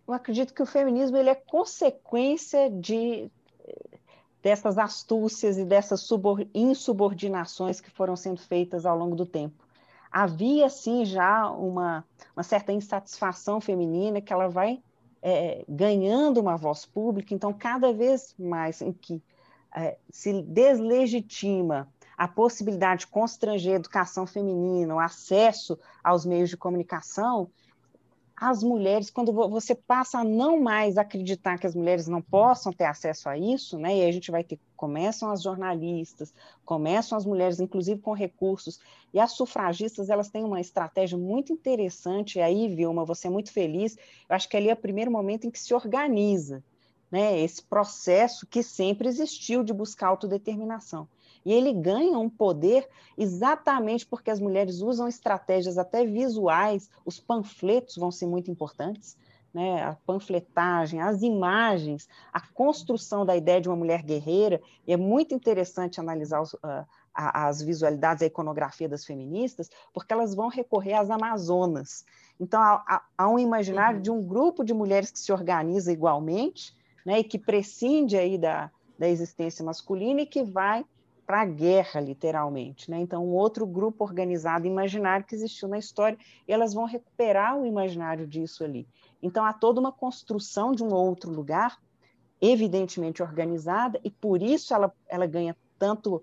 Eu 0.07 0.15
acredito 0.15 0.53
que 0.53 0.63
o 0.63 0.67
feminismo 0.67 1.17
ele 1.17 1.31
é 1.31 1.35
consequência 1.35 2.71
de 2.71 3.31
dessas 4.43 4.77
astúcias 4.77 5.57
e 5.57 5.65
dessas 5.65 6.05
insubordinações 6.53 7.81
que 7.81 7.89
foram 7.89 8.17
sendo 8.17 8.41
feitas 8.41 8.85
ao 8.85 8.99
longo 8.99 9.15
do 9.15 9.25
tempo. 9.25 9.65
Havia, 10.11 10.69
sim, 10.69 11.05
já 11.05 11.49
uma, 11.49 12.05
uma 12.35 12.43
certa 12.43 12.73
insatisfação 12.73 13.61
feminina 13.61 14.21
que 14.21 14.33
ela 14.33 14.49
vai 14.49 14.83
é, 15.23 15.65
ganhando 15.69 16.41
uma 16.41 16.57
voz 16.57 16.85
pública, 16.85 17.33
então, 17.33 17.53
cada 17.53 17.93
vez 17.93 18.35
mais 18.39 18.83
em 18.83 18.93
que 18.93 19.23
é, 19.75 19.97
se 20.11 20.43
deslegitima 20.43 21.89
a 22.17 22.29
possibilidade 22.29 23.01
de 23.01 23.07
constranger 23.07 23.73
a 23.73 23.77
educação 23.77 24.27
feminina, 24.27 24.95
o 24.95 24.99
acesso 24.99 25.79
aos 26.05 26.27
meios 26.27 26.51
de 26.51 26.57
comunicação, 26.57 27.51
as 28.37 28.63
mulheres, 28.63 29.11
quando 29.11 29.33
você 29.33 29.75
passa 29.75 30.19
a 30.19 30.25
não 30.25 30.61
mais 30.61 30.97
acreditar 30.97 31.59
que 31.59 31.67
as 31.67 31.75
mulheres 31.75 32.09
não 32.09 32.21
possam 32.21 32.73
ter 32.73 32.85
acesso 32.85 33.29
a 33.29 33.39
isso, 33.39 33.79
né? 33.79 33.99
E 33.99 34.05
a 34.05 34.13
gente 34.13 34.31
vai 34.31 34.43
ter, 34.43 34.59
começam 34.77 35.31
as 35.31 35.43
jornalistas, 35.43 36.35
começam 36.65 37.17
as 37.17 37.25
mulheres, 37.25 37.61
inclusive 37.61 38.01
com 38.01 38.13
recursos, 38.13 38.81
e 39.13 39.21
as 39.21 39.33
sufragistas, 39.33 40.11
elas 40.11 40.29
têm 40.29 40.45
uma 40.45 40.61
estratégia 40.61 41.17
muito 41.17 41.53
interessante, 41.53 42.39
e 42.39 42.43
aí, 42.43 42.69
Vilma, 42.75 43.05
você 43.05 43.29
é 43.29 43.31
muito 43.31 43.53
feliz, 43.53 43.97
eu 44.29 44.35
acho 44.35 44.49
que 44.49 44.57
ali 44.57 44.71
é 44.71 44.73
o 44.73 44.77
primeiro 44.77 45.11
momento 45.11 45.47
em 45.47 45.51
que 45.51 45.61
se 45.61 45.75
organiza, 45.75 46.65
né, 47.11 47.39
esse 47.39 47.63
processo 47.63 48.47
que 48.47 48.63
sempre 48.63 49.07
existiu 49.07 49.63
de 49.63 49.73
buscar 49.73 50.09
autodeterminação. 50.09 51.07
E 51.45 51.53
ele 51.53 51.73
ganha 51.73 52.19
um 52.19 52.29
poder 52.29 52.89
exatamente 53.17 54.07
porque 54.07 54.31
as 54.31 54.41
mulheres 54.41 54.81
usam 54.81 55.09
estratégias 55.09 55.79
até 55.79 56.05
visuais, 56.05 56.89
os 57.05 57.19
panfletos 57.19 57.97
vão 57.97 58.11
ser 58.11 58.27
muito 58.27 58.51
importantes, 58.51 59.17
né, 59.53 59.83
a 59.83 59.97
panfletagem, 60.07 61.01
as 61.01 61.23
imagens, 61.23 62.09
a 62.33 62.41
construção 62.41 63.27
da 63.27 63.37
ideia 63.37 63.61
de 63.61 63.69
uma 63.69 63.77
mulher 63.77 64.03
guerreira, 64.03 64.61
e 64.87 64.93
é 64.93 64.97
muito 64.97 65.35
interessante 65.35 66.01
analisar 66.01 66.41
os, 66.41 66.55
uh, 66.55 66.87
as 67.15 67.61
visualidades, 67.61 68.23
a 68.23 68.27
iconografia 68.27 68.89
das 68.89 69.05
feministas, 69.05 69.69
porque 69.93 70.13
elas 70.13 70.35
vão 70.35 70.49
recorrer 70.49 70.95
às 70.95 71.11
Amazonas. 71.11 72.05
Então, 72.41 72.63
há, 72.63 73.03
há 73.17 73.29
um 73.29 73.39
imaginário 73.39 73.97
uhum. 73.97 74.03
de 74.03 74.11
um 74.11 74.27
grupo 74.27 74.65
de 74.65 74.73
mulheres 74.73 75.11
que 75.11 75.19
se 75.19 75.31
organiza 75.31 75.93
igualmente, 75.93 76.75
né, 77.05 77.19
e 77.19 77.25
que 77.25 77.39
prescinde 77.39 78.17
aí 78.17 78.39
da, 78.39 78.71
da 78.99 79.09
existência 79.09 79.65
masculina 79.65 80.23
e 80.23 80.27
que 80.27 80.43
vai 80.43 80.85
para 81.27 81.43
a 81.43 81.45
guerra, 81.45 82.01
literalmente. 82.01 82.91
Né? 82.91 82.99
Então, 83.01 83.25
um 83.25 83.33
outro 83.33 83.67
grupo 83.67 84.05
organizado 84.05 84.67
imaginário 84.67 85.25
que 85.25 85.35
existiu 85.35 85.69
na 85.69 85.79
história, 85.79 86.19
e 86.47 86.53
elas 86.53 86.75
vão 86.75 86.85
recuperar 86.85 87.59
o 87.59 87.67
imaginário 87.67 88.27
disso 88.27 88.65
ali. 88.65 88.87
Então, 89.23 89.45
há 89.45 89.53
toda 89.53 89.81
uma 89.81 89.93
construção 89.93 90.73
de 90.73 90.83
um 90.83 90.93
outro 90.93 91.31
lugar, 91.31 91.79
evidentemente 92.41 93.23
organizada, 93.23 94.01
e 94.03 94.11
por 94.11 94.43
isso 94.43 94.75
ela, 94.75 94.93
ela 95.09 95.27
ganha 95.27 95.57
tanto 95.79 96.23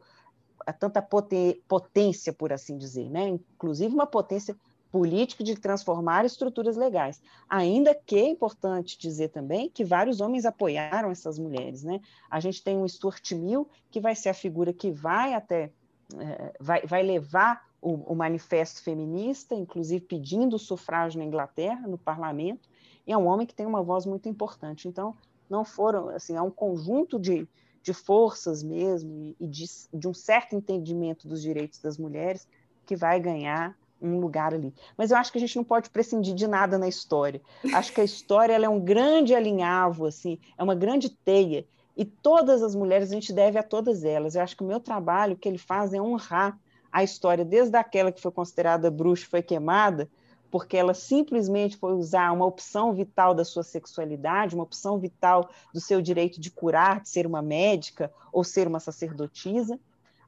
tanta 0.78 1.02
potência, 1.02 2.32
por 2.32 2.54
assim 2.54 2.78
dizer, 2.78 3.10
né? 3.10 3.28
inclusive 3.28 3.92
uma 3.92 4.06
potência 4.06 4.56
político 4.92 5.44
de 5.44 5.56
transformar 5.56 6.26
estruturas 6.26 6.76
legais. 6.76 7.22
Ainda 7.48 7.94
que 7.94 8.16
é 8.16 8.28
importante 8.28 8.98
dizer 8.98 9.30
também 9.30 9.70
que 9.70 9.84
vários 9.84 10.20
homens 10.20 10.46
apoiaram 10.46 11.12
essas 11.12 11.38
mulheres. 11.38 11.84
Né? 11.84 12.02
A 12.30 12.40
gente 12.40 12.64
tem 12.64 12.82
o 12.82 12.88
Stuart 12.88 13.32
Mill, 13.34 13.68
que 13.92 14.00
vai 14.00 14.16
ser 14.16 14.30
a 14.30 14.34
figura 14.34 14.74
que 14.74 14.92
vai 14.92 15.34
até 15.34 15.72
é, 16.18 16.54
vai, 16.60 16.82
vai 16.86 17.04
levar 17.04 17.70
o, 17.80 17.94
o, 18.12 18.16
manifesto 18.16 18.82
feminista, 18.82 19.54
inclusive 19.54 20.04
pedindo 20.04 20.56
o 20.56 20.60
sufrágio 20.60 21.20
na 21.20 21.26
Inglaterra, 21.26 21.88
no 21.88 21.98
parlamento, 21.98 22.68
e 23.06 23.12
é 23.12 23.18
um 23.18 23.28
homem 23.28 23.46
que 23.46 23.54
tem 23.54 23.66
uma 23.66 23.84
voz 23.84 24.06
muito 24.06 24.28
importante. 24.28 24.88
Então, 24.88 25.16
não 25.50 25.64
foram, 25.64 26.10
assim, 26.10 26.36
há 26.36 26.42
um 26.42 26.50
conjunto 26.50 27.20
de, 27.20 27.48
de 27.82 27.94
forças 27.94 28.64
mesmo 28.64 29.36
e 29.40 29.48
de, 29.48 29.66
de 29.94 30.08
um 30.08 30.14
certo 30.14 30.56
entendimento 30.56 31.28
dos 31.28 31.42
direitos 31.42 31.80
das 31.80 31.98
mulheres 31.98 32.48
que 32.86 32.96
vai 32.96 33.20
ganhar 33.20 33.78
um 34.02 34.20
lugar 34.20 34.54
ali. 34.54 34.74
Mas 34.98 35.12
eu 35.12 35.18
acho 35.18 35.32
que 35.32 35.38
a 35.38 35.42
gente 35.42 35.56
não 35.56 35.64
pode 35.64 35.90
prescindir 35.90 36.34
de 36.34 36.48
nada 36.48 36.78
na 36.78 36.88
história. 36.88 37.42
Acho 37.74 37.94
que 37.94 38.02
a 38.02 38.04
história 38.04 38.54
é 38.54 38.70
um 38.70 38.80
grande 38.80 39.36
alinhavo, 39.36 40.06
assim, 40.06 40.40
é 40.58 40.64
uma 40.64 40.76
grande 40.76 41.10
teia. 41.10 41.66
E 41.96 42.06
todas 42.06 42.64
as 42.64 42.76
mulheres, 42.76 43.12
a 43.12 43.14
gente 43.14 43.34
deve 43.34 43.58
a 43.60 43.64
todas 43.64 44.04
elas. 44.04 44.36
Eu 44.36 44.42
acho 44.42 44.56
que 44.56 44.64
o 44.64 44.68
meu 44.68 44.80
trabalho, 44.80 45.34
o 45.34 45.38
que 45.38 45.50
ele 45.50 45.58
faz 45.58 45.94
é 45.94 46.02
honrar 46.02 46.58
a 46.92 47.04
história, 47.04 47.46
desde 47.46 47.76
aquela 47.78 48.12
que 48.12 48.22
foi 48.22 48.32
considerada 48.32 48.90
bruxa 48.90 49.28
foi 49.30 49.42
queimada, 49.42 50.10
porque 50.50 50.76
ela 50.76 50.94
simplesmente 50.94 51.78
foi 51.78 51.94
usar 51.94 52.32
uma 52.32 52.46
opção 52.46 52.94
vital 52.94 53.36
da 53.36 53.46
sua 53.46 53.64
sexualidade, 53.64 54.56
uma 54.56 54.64
opção 54.64 54.98
vital 54.98 55.50
do 55.74 55.80
seu 55.80 56.02
direito 56.02 56.40
de 56.40 56.50
curar, 56.50 57.02
de 57.02 57.10
ser 57.10 57.28
uma 57.28 57.42
médica 57.42 58.12
ou 58.32 58.44
ser 58.44 58.68
uma 58.68 58.80
sacerdotisa, 58.80 59.80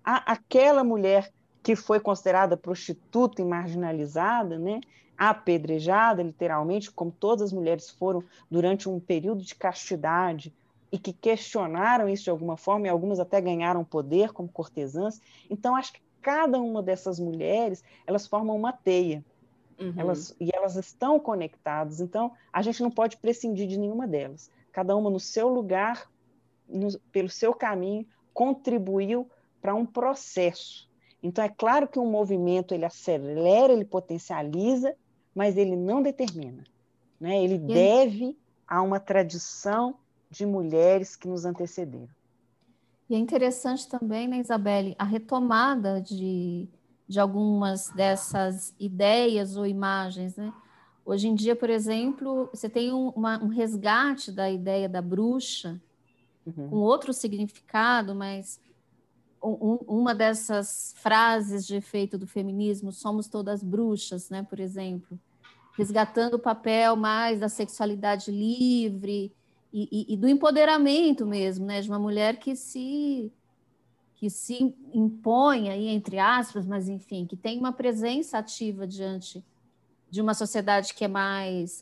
a, 0.03 0.31
aquela 0.33 0.83
mulher 0.83 1.31
que 1.63 1.75
foi 1.75 1.99
considerada 1.99 2.57
prostituta 2.57 3.41
e 3.41 3.45
marginalizada, 3.45 4.57
né? 4.57 4.81
apedrejada, 5.17 6.23
literalmente, 6.23 6.89
como 6.89 7.11
todas 7.11 7.43
as 7.43 7.53
mulheres 7.53 7.91
foram 7.91 8.23
durante 8.49 8.89
um 8.89 8.99
período 8.99 9.43
de 9.43 9.53
castidade 9.53 10.51
e 10.91 10.97
que 10.97 11.13
questionaram 11.13 12.09
isso 12.09 12.23
de 12.23 12.31
alguma 12.31 12.57
forma, 12.57 12.87
e 12.87 12.89
algumas 12.89 13.19
até 13.19 13.39
ganharam 13.39 13.83
poder 13.83 14.33
como 14.33 14.49
cortesãs. 14.49 15.21
Então, 15.47 15.75
acho 15.75 15.93
que 15.93 16.01
cada 16.23 16.59
uma 16.59 16.81
dessas 16.81 17.19
mulheres, 17.19 17.83
elas 18.07 18.25
formam 18.25 18.55
uma 18.55 18.73
teia. 18.73 19.23
Uhum. 19.79 19.93
Elas, 19.95 20.35
e 20.39 20.49
elas 20.51 20.75
estão 20.75 21.19
conectadas. 21.19 22.01
Então, 22.01 22.31
a 22.51 22.63
gente 22.63 22.81
não 22.81 22.89
pode 22.89 23.17
prescindir 23.17 23.67
de 23.67 23.77
nenhuma 23.77 24.07
delas. 24.07 24.49
Cada 24.71 24.95
uma 24.95 25.11
no 25.11 25.19
seu 25.19 25.47
lugar, 25.47 26.09
no, 26.67 26.99
pelo 27.11 27.29
seu 27.29 27.53
caminho, 27.53 28.07
contribuiu 28.33 29.29
para 29.61 29.75
um 29.75 29.85
processo 29.85 30.90
então, 31.23 31.43
é 31.43 31.49
claro 31.49 31.87
que 31.87 31.99
um 31.99 32.09
movimento 32.09 32.73
ele 32.73 32.85
acelera, 32.85 33.71
ele 33.71 33.85
potencializa, 33.85 34.95
mas 35.35 35.55
ele 35.55 35.75
não 35.75 36.01
determina. 36.01 36.63
Né? 37.19 37.43
Ele 37.43 37.57
deve 37.57 38.37
a 38.67 38.81
uma 38.81 38.99
tradição 38.99 39.95
de 40.29 40.45
mulheres 40.45 41.15
que 41.15 41.27
nos 41.27 41.45
antecederam. 41.45 42.09
E 43.09 43.15
é 43.15 43.17
interessante 43.17 43.87
também, 43.87 44.27
né, 44.27 44.37
Isabelle, 44.37 44.95
a 44.97 45.03
retomada 45.03 45.99
de, 46.01 46.67
de 47.07 47.19
algumas 47.19 47.89
dessas 47.89 48.73
ideias 48.79 49.57
ou 49.57 49.67
imagens. 49.67 50.37
Né? 50.37 50.51
Hoje 51.05 51.27
em 51.27 51.35
dia, 51.35 51.55
por 51.55 51.69
exemplo, 51.69 52.49
você 52.53 52.69
tem 52.69 52.93
um, 52.93 53.09
uma, 53.09 53.43
um 53.43 53.49
resgate 53.49 54.31
da 54.31 54.49
ideia 54.49 54.87
da 54.87 55.01
bruxa, 55.01 55.79
uhum. 56.45 56.69
com 56.69 56.75
outro 56.77 57.13
significado, 57.13 58.15
mas 58.15 58.61
um, 59.43 59.79
uma 59.87 60.13
dessas 60.13 60.93
frases 60.97 61.65
de 61.65 61.75
efeito 61.75 62.17
do 62.17 62.27
feminismo, 62.27 62.91
somos 62.91 63.27
todas 63.27 63.63
bruxas, 63.63 64.29
né, 64.29 64.43
por 64.43 64.59
exemplo, 64.59 65.19
resgatando 65.77 66.35
o 66.35 66.39
papel 66.39 66.95
mais 66.95 67.39
da 67.39 67.49
sexualidade 67.49 68.31
livre 68.31 69.33
e, 69.73 69.87
e, 69.91 70.13
e, 70.13 70.17
do 70.17 70.27
empoderamento 70.27 71.25
mesmo, 71.25 71.65
né, 71.65 71.81
de 71.81 71.89
uma 71.89 71.99
mulher 71.99 72.37
que 72.37 72.55
se 72.55 73.31
que 74.15 74.29
se 74.29 74.75
impõe 74.93 75.71
aí 75.71 75.87
entre 75.87 76.19
aspas, 76.19 76.67
mas 76.67 76.87
enfim, 76.87 77.25
que 77.25 77.35
tem 77.35 77.57
uma 77.57 77.73
presença 77.73 78.37
ativa 78.37 78.85
diante 78.85 79.43
de 80.11 80.21
uma 80.21 80.35
sociedade 80.35 80.93
que 80.93 81.03
é 81.03 81.07
mais 81.07 81.81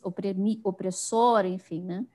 opressora, 0.63 1.49
enfim, 1.49 1.81
né? 1.81 2.05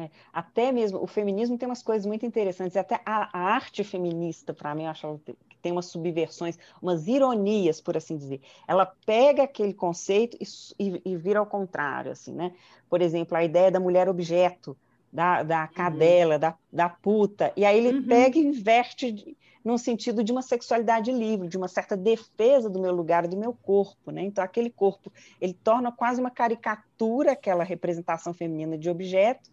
É, 0.00 0.10
até 0.32 0.72
mesmo 0.72 1.02
o 1.02 1.06
feminismo 1.06 1.58
tem 1.58 1.68
umas 1.68 1.82
coisas 1.82 2.06
muito 2.06 2.24
interessantes, 2.24 2.76
até 2.76 3.00
a, 3.04 3.28
a 3.38 3.52
arte 3.54 3.84
feminista, 3.84 4.54
para 4.54 4.74
mim, 4.74 4.84
eu 4.84 4.90
acho 4.90 5.20
que 5.24 5.58
tem 5.60 5.72
umas 5.72 5.86
subversões, 5.86 6.58
umas 6.80 7.06
ironias, 7.06 7.80
por 7.80 7.96
assim 7.96 8.16
dizer. 8.16 8.40
Ela 8.66 8.86
pega 9.04 9.42
aquele 9.42 9.74
conceito 9.74 10.38
e, 10.40 10.44
e, 10.78 11.02
e 11.04 11.16
vira 11.16 11.38
ao 11.38 11.46
contrário, 11.46 12.12
assim, 12.12 12.32
né? 12.32 12.52
Por 12.88 13.02
exemplo, 13.02 13.36
a 13.36 13.44
ideia 13.44 13.70
da 13.70 13.78
mulher 13.78 14.08
objeto, 14.08 14.74
da, 15.12 15.42
da 15.42 15.62
uhum. 15.62 15.68
cadela, 15.74 16.38
da, 16.38 16.54
da 16.72 16.88
puta, 16.88 17.52
e 17.56 17.64
aí 17.64 17.84
ele 17.84 17.98
uhum. 17.98 18.06
pega 18.06 18.38
e 18.38 18.42
inverte 18.42 19.36
num 19.62 19.76
sentido 19.76 20.24
de 20.24 20.32
uma 20.32 20.40
sexualidade 20.40 21.12
livre, 21.12 21.46
de 21.46 21.58
uma 21.58 21.68
certa 21.68 21.94
defesa 21.96 22.70
do 22.70 22.80
meu 22.80 22.94
lugar, 22.94 23.28
do 23.28 23.36
meu 23.36 23.52
corpo, 23.52 24.10
né? 24.10 24.22
Então 24.22 24.42
aquele 24.42 24.70
corpo, 24.70 25.12
ele 25.38 25.52
torna 25.52 25.92
quase 25.92 26.20
uma 26.20 26.30
caricatura 26.30 27.32
aquela 27.32 27.64
representação 27.64 28.32
feminina 28.32 28.78
de 28.78 28.88
objeto, 28.88 29.50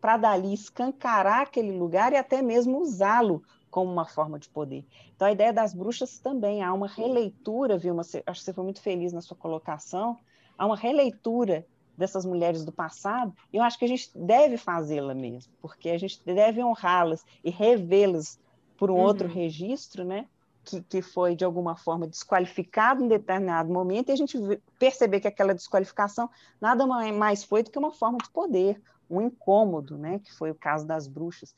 para 0.00 0.16
dali 0.16 0.52
escancarar 0.52 1.42
aquele 1.42 1.72
lugar 1.72 2.12
e 2.12 2.16
até 2.16 2.42
mesmo 2.42 2.80
usá-lo 2.80 3.42
como 3.70 3.92
uma 3.92 4.06
forma 4.06 4.38
de 4.38 4.48
poder. 4.48 4.86
Então 5.14 5.28
a 5.28 5.32
ideia 5.32 5.52
das 5.52 5.74
bruxas 5.74 6.18
também 6.18 6.62
há 6.62 6.72
uma 6.72 6.88
releitura, 6.88 7.76
viu? 7.76 7.98
Acho 8.00 8.10
que 8.22 8.22
você 8.34 8.52
foi 8.52 8.64
muito 8.64 8.80
feliz 8.80 9.12
na 9.12 9.20
sua 9.20 9.36
colocação, 9.36 10.18
há 10.56 10.64
uma 10.64 10.76
releitura 10.76 11.66
dessas 11.96 12.24
mulheres 12.24 12.64
do 12.64 12.72
passado, 12.72 13.34
e 13.52 13.56
eu 13.56 13.62
acho 13.62 13.78
que 13.78 13.84
a 13.84 13.88
gente 13.88 14.10
deve 14.14 14.56
fazê-la 14.56 15.14
mesmo, 15.14 15.52
porque 15.60 15.88
a 15.88 15.98
gente 15.98 16.20
deve 16.24 16.62
honrá-las 16.62 17.24
e 17.42 17.50
revê-las 17.50 18.38
por 18.76 18.90
um 18.90 18.94
uhum. 18.94 19.00
outro 19.00 19.28
registro, 19.28 20.04
né? 20.04 20.26
Que, 20.62 20.82
que 20.82 21.00
foi, 21.00 21.36
de 21.36 21.44
alguma 21.44 21.76
forma, 21.76 22.08
desqualificado 22.08 23.04
em 23.04 23.08
determinado 23.08 23.72
momento, 23.72 24.08
e 24.08 24.12
a 24.12 24.16
gente 24.16 24.36
perceber 24.78 25.20
que 25.20 25.28
aquela 25.28 25.54
desqualificação 25.54 26.28
nada 26.60 26.84
mais 26.86 27.44
foi 27.44 27.62
do 27.62 27.70
que 27.70 27.78
uma 27.78 27.92
forma 27.92 28.18
de 28.18 28.28
poder, 28.30 28.82
um 29.08 29.20
incômodo, 29.20 29.96
né? 29.96 30.20
Que 30.24 30.32
foi 30.32 30.50
o 30.50 30.54
caso 30.54 30.86
das 30.86 31.06
bruxas. 31.06 31.54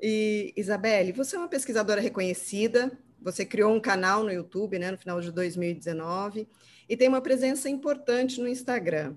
E, 0.00 0.52
Isabelle, 0.56 1.12
você 1.12 1.36
é 1.36 1.38
uma 1.38 1.48
pesquisadora 1.48 2.00
reconhecida, 2.00 2.92
você 3.20 3.44
criou 3.44 3.72
um 3.72 3.80
canal 3.80 4.22
no 4.22 4.30
YouTube, 4.30 4.78
né, 4.78 4.90
no 4.90 4.98
final 4.98 5.20
de 5.20 5.32
2019, 5.32 6.46
e 6.88 6.96
tem 6.96 7.08
uma 7.08 7.22
presença 7.22 7.70
importante 7.70 8.40
no 8.40 8.48
Instagram. 8.48 9.14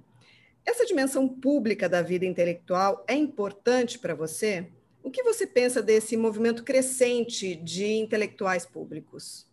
Essa 0.66 0.86
dimensão 0.86 1.28
pública 1.28 1.90
da 1.90 2.02
vida 2.02 2.26
intelectual 2.26 3.04
é 3.08 3.16
importante 3.16 4.00
para 4.00 4.16
você? 4.16 4.68
O 5.04 5.10
que 5.10 5.24
você 5.24 5.48
pensa 5.48 5.82
desse 5.82 6.18
movimento 6.18 6.64
crescente 6.64 7.56
de 7.56 7.94
intelectuais 7.94 8.66
públicos? 8.66 9.48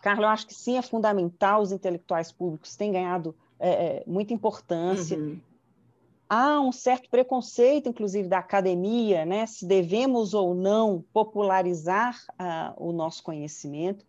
Carla, 0.00 0.26
eu 0.26 0.30
acho 0.30 0.46
que 0.46 0.54
sim, 0.54 0.76
é 0.76 0.82
fundamental. 0.82 1.62
Os 1.62 1.72
intelectuais 1.72 2.30
públicos 2.30 2.76
têm 2.76 2.92
ganhado 2.92 3.34
é, 3.58 3.70
é 3.70 4.04
muita 4.06 4.32
importância. 4.32 5.16
Uhum. 5.16 5.40
Há 6.36 6.60
um 6.60 6.72
certo 6.72 7.08
preconceito, 7.08 7.88
inclusive, 7.88 8.26
da 8.26 8.38
academia, 8.40 9.24
né? 9.24 9.46
se 9.46 9.64
devemos 9.64 10.34
ou 10.34 10.52
não 10.52 11.04
popularizar 11.12 12.20
uh, 12.32 12.88
o 12.88 12.92
nosso 12.92 13.22
conhecimento. 13.22 14.04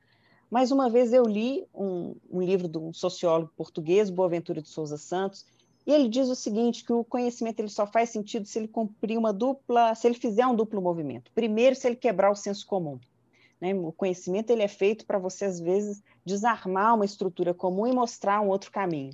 Mas 0.50 0.72
uma 0.72 0.90
vez 0.90 1.14
eu 1.14 1.24
li 1.24 1.68
um, 1.72 2.16
um 2.32 2.42
livro 2.42 2.68
de 2.68 2.80
um 2.80 2.92
sociólogo 2.92 3.52
português, 3.56 4.10
Boaventura 4.10 4.60
de 4.60 4.68
Souza 4.68 4.98
Santos, 4.98 5.46
e 5.86 5.94
ele 5.94 6.10
diz 6.10 6.28
o 6.28 6.34
seguinte, 6.34 6.84
que 6.84 6.92
o 6.92 7.04
conhecimento 7.04 7.60
ele 7.60 7.70
só 7.70 7.86
faz 7.86 8.10
sentido 8.10 8.48
se 8.48 8.58
ele 8.58 8.70
cumprir 8.70 9.20
uma 9.20 9.32
dupla, 9.32 9.94
se 9.94 10.08
ele 10.08 10.16
fizer 10.16 10.48
um 10.48 10.56
duplo 10.56 10.82
movimento. 10.82 11.32
Primeiro, 11.36 11.76
se 11.76 11.88
ele 11.88 11.96
quebrar 11.96 12.32
o 12.32 12.36
senso 12.36 12.66
comum. 12.66 13.00
Né? 13.62 13.76
O 13.76 13.92
conhecimento 13.92 14.50
ele 14.50 14.64
é 14.64 14.68
feito 14.68 15.06
para 15.06 15.20
você, 15.20 15.46
às 15.46 15.60
vezes, 15.60 16.02
desarmar 16.26 16.96
uma 16.96 17.06
estrutura 17.06 17.54
comum 17.54 17.86
e 17.86 17.94
mostrar 17.94 18.42
um 18.42 18.48
outro 18.48 18.72
caminho. 18.72 19.14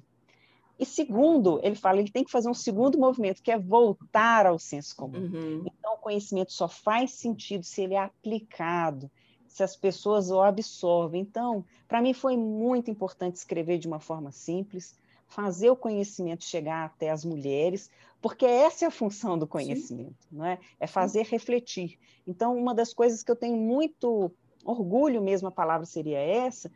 E 0.82 0.86
segundo, 0.86 1.59
ele 1.61 1.75
fala, 1.75 1.99
ele 1.99 2.09
tem 2.09 2.23
que 2.23 2.32
fazer 2.32 2.49
um 2.49 2.55
segundo 2.55 2.97
movimento, 2.97 3.43
que 3.43 3.51
é 3.51 3.59
voltar 3.59 4.47
ao 4.47 4.57
senso 4.57 4.95
comum. 4.95 5.19
Uhum. 5.19 5.63
Então, 5.63 5.93
o 5.93 5.97
conhecimento 5.97 6.51
só 6.51 6.67
faz 6.67 7.11
sentido 7.11 7.63
se 7.63 7.84
ele 7.84 7.93
é 7.93 7.99
aplicado, 7.99 9.07
se 9.47 9.61
as 9.61 9.75
pessoas 9.75 10.32
o 10.32 10.41
absorvem. 10.41 11.21
Então, 11.21 11.63
para 11.88 12.01
mim 12.01 12.13
foi 12.13 12.36
muito 12.36 12.89
importante 12.89 13.36
escrever 13.36 13.77
de 13.77 13.88
uma 13.88 13.99
forma 13.99 14.32
simples, 14.32 14.95
fazer 15.27 15.69
o 15.69 15.75
conhecimento 15.75 16.43
chegar 16.43 16.86
até 16.86 17.11
as 17.11 17.23
mulheres, 17.23 17.88
porque 18.19 18.43
essa 18.43 18.86
é 18.86 18.88
a 18.88 18.91
função 18.91 19.38
do 19.38 19.45
conhecimento, 19.45 20.23
Sim. 20.23 20.36
não 20.36 20.45
é? 20.45 20.57
É 20.79 20.88
fazer 20.88 21.25
Sim. 21.25 21.32
refletir. 21.32 21.99
Então, 22.25 22.57
uma 22.57 22.73
das 22.73 22.91
coisas 22.91 23.21
que 23.21 23.29
eu 23.29 23.36
tenho 23.36 23.55
muito 23.55 24.32
orgulho 24.65 25.21
mesmo, 25.21 25.47
a 25.47 25.51
palavra 25.51 25.86
seria 25.86 26.17
essa, 26.17 26.71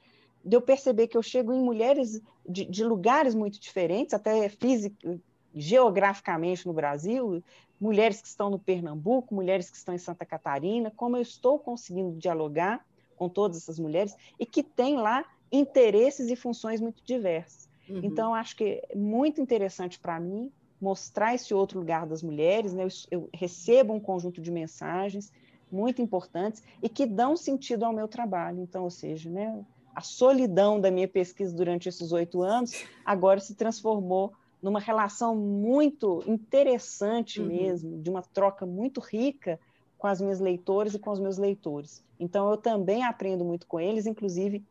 de 0.45 0.55
eu 0.55 0.61
perceber 0.61 1.07
que 1.07 1.17
eu 1.17 1.23
chego 1.23 1.51
em 1.51 1.59
mulheres 1.59 2.21
de, 2.47 2.65
de 2.65 2.83
lugares 2.83 3.33
muito 3.33 3.59
diferentes, 3.59 4.13
até 4.13 4.47
físico, 4.47 5.19
geograficamente 5.53 6.67
no 6.67 6.73
Brasil, 6.73 7.43
mulheres 7.81 8.21
que 8.21 8.27
estão 8.27 8.49
no 8.49 8.59
Pernambuco, 8.59 9.33
mulheres 9.33 9.69
que 9.69 9.77
estão 9.77 9.95
em 9.95 9.97
Santa 9.97 10.25
Catarina, 10.25 10.91
como 10.95 11.17
eu 11.17 11.21
estou 11.21 11.57
conseguindo 11.57 12.15
dialogar 12.17 12.85
com 13.15 13.27
todas 13.27 13.57
essas 13.57 13.79
mulheres 13.79 14.15
e 14.39 14.45
que 14.45 14.61
têm 14.61 14.97
lá 14.97 15.25
interesses 15.51 16.29
e 16.29 16.35
funções 16.35 16.79
muito 16.79 17.03
diversas. 17.03 17.69
Uhum. 17.89 18.01
Então, 18.03 18.33
acho 18.33 18.55
que 18.55 18.81
é 18.89 18.95
muito 18.95 19.41
interessante 19.41 19.99
para 19.99 20.19
mim 20.19 20.51
mostrar 20.81 21.33
esse 21.33 21.53
outro 21.53 21.79
lugar 21.79 22.05
das 22.05 22.21
mulheres. 22.21 22.73
Né? 22.73 22.83
Eu, 22.83 22.89
eu, 23.11 23.29
recebo 23.33 23.93
um 23.93 23.99
conjunto 23.99 24.41
de 24.41 24.51
mensagens 24.51 25.31
muito 25.71 26.01
importantes 26.01 26.61
e 26.81 26.89
que 26.89 27.05
dão 27.05 27.35
sentido 27.35 27.83
ao 27.83 27.93
meu 27.93 28.07
trabalho. 28.07 28.61
Então, 28.61 28.83
ou 28.83 28.91
seja, 28.91 29.29
né, 29.29 29.63
a 29.95 30.01
solidão 30.01 30.79
da 30.79 30.91
minha 30.91 31.07
pesquisa 31.07 31.55
durante 31.55 31.87
esses 31.87 32.11
oito 32.11 32.41
anos 32.41 32.83
agora 33.05 33.39
se 33.39 33.55
transformou 33.55 34.33
numa 34.61 34.79
relação 34.79 35.35
muito 35.35 36.23
interessante 36.27 37.39
uhum. 37.39 37.47
mesmo, 37.47 38.01
de 38.01 38.09
uma 38.09 38.21
troca 38.21 38.65
muito 38.65 38.99
rica 38.99 39.59
com 39.97 40.07
as 40.07 40.19
minhas 40.19 40.39
leitoras 40.39 40.93
e 40.93 40.99
com 40.99 41.11
os 41.11 41.19
meus 41.19 41.37
leitores. 41.37 42.03
Então, 42.19 42.49
eu 42.49 42.57
também 42.57 43.03
aprendo 43.03 43.45
muito 43.45 43.65
com 43.67 43.79
eles, 43.79 44.05
inclusive 44.05 44.63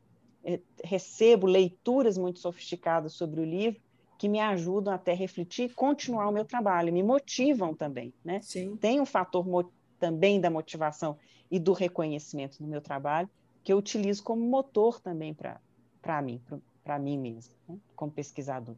é, 0.44 0.60
recebo 0.82 1.46
leituras 1.46 2.18
muito 2.18 2.38
sofisticadas 2.38 3.14
sobre 3.14 3.40
o 3.40 3.44
livro 3.44 3.80
que 4.18 4.28
me 4.28 4.40
ajudam 4.40 4.92
até 4.92 5.12
refletir 5.12 5.70
e 5.70 5.74
continuar 5.74 6.28
o 6.28 6.32
meu 6.32 6.44
trabalho, 6.44 6.92
me 6.92 7.02
motivam 7.02 7.74
também, 7.74 8.12
né? 8.24 8.40
Sim. 8.42 8.76
Tem 8.76 9.00
um 9.00 9.06
fator 9.06 9.44
também 9.98 10.40
da 10.40 10.50
motivação 10.50 11.16
e 11.50 11.58
do 11.58 11.72
reconhecimento 11.72 12.62
no 12.62 12.68
meu 12.68 12.80
trabalho 12.80 13.28
que 13.64 13.72
eu 13.72 13.78
utilizo 13.78 14.22
como 14.22 14.46
motor 14.46 15.00
também 15.00 15.34
para 15.34 16.22
mim, 16.22 16.40
para 16.84 16.98
mim 16.98 17.18
mesmo, 17.18 17.54
né? 17.66 17.78
como 17.96 18.12
pesquisador. 18.12 18.76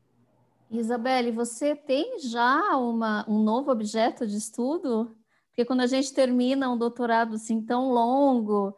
Isabelle, 0.70 1.32
você 1.32 1.74
tem 1.74 2.20
já 2.20 2.76
uma, 2.76 3.24
um 3.28 3.42
novo 3.42 3.70
objeto 3.70 4.26
de 4.26 4.36
estudo? 4.36 5.14
Porque 5.48 5.64
quando 5.64 5.80
a 5.80 5.86
gente 5.86 6.12
termina 6.12 6.70
um 6.70 6.78
doutorado 6.78 7.34
assim 7.34 7.60
tão 7.60 7.90
longo, 7.90 8.76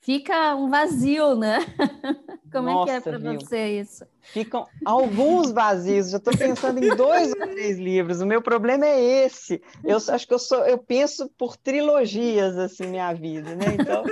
fica 0.00 0.54
um 0.54 0.68
vazio, 0.70 1.34
né? 1.34 1.58
Como 2.52 2.68
Nossa, 2.68 2.92
é 2.92 3.00
que 3.00 3.08
é 3.08 3.12
para 3.12 3.34
você 3.34 3.80
isso? 3.80 4.06
Ficam 4.22 4.66
alguns 4.84 5.50
vazios. 5.50 6.10
Já 6.10 6.18
estou 6.18 6.36
pensando 6.36 6.82
em 6.82 6.94
dois 6.96 7.32
ou 7.32 7.46
três 7.48 7.76
livros. 7.76 8.20
O 8.20 8.26
meu 8.26 8.40
problema 8.40 8.86
é 8.86 9.24
esse. 9.24 9.60
Eu 9.84 9.96
acho 9.96 10.26
que 10.26 10.32
eu 10.32 10.38
sou, 10.38 10.64
eu 10.64 10.78
penso 10.78 11.28
por 11.36 11.56
trilogias 11.56 12.56
assim 12.56 12.86
minha 12.86 13.12
vida, 13.12 13.54
né? 13.56 13.64
Então 13.78 14.04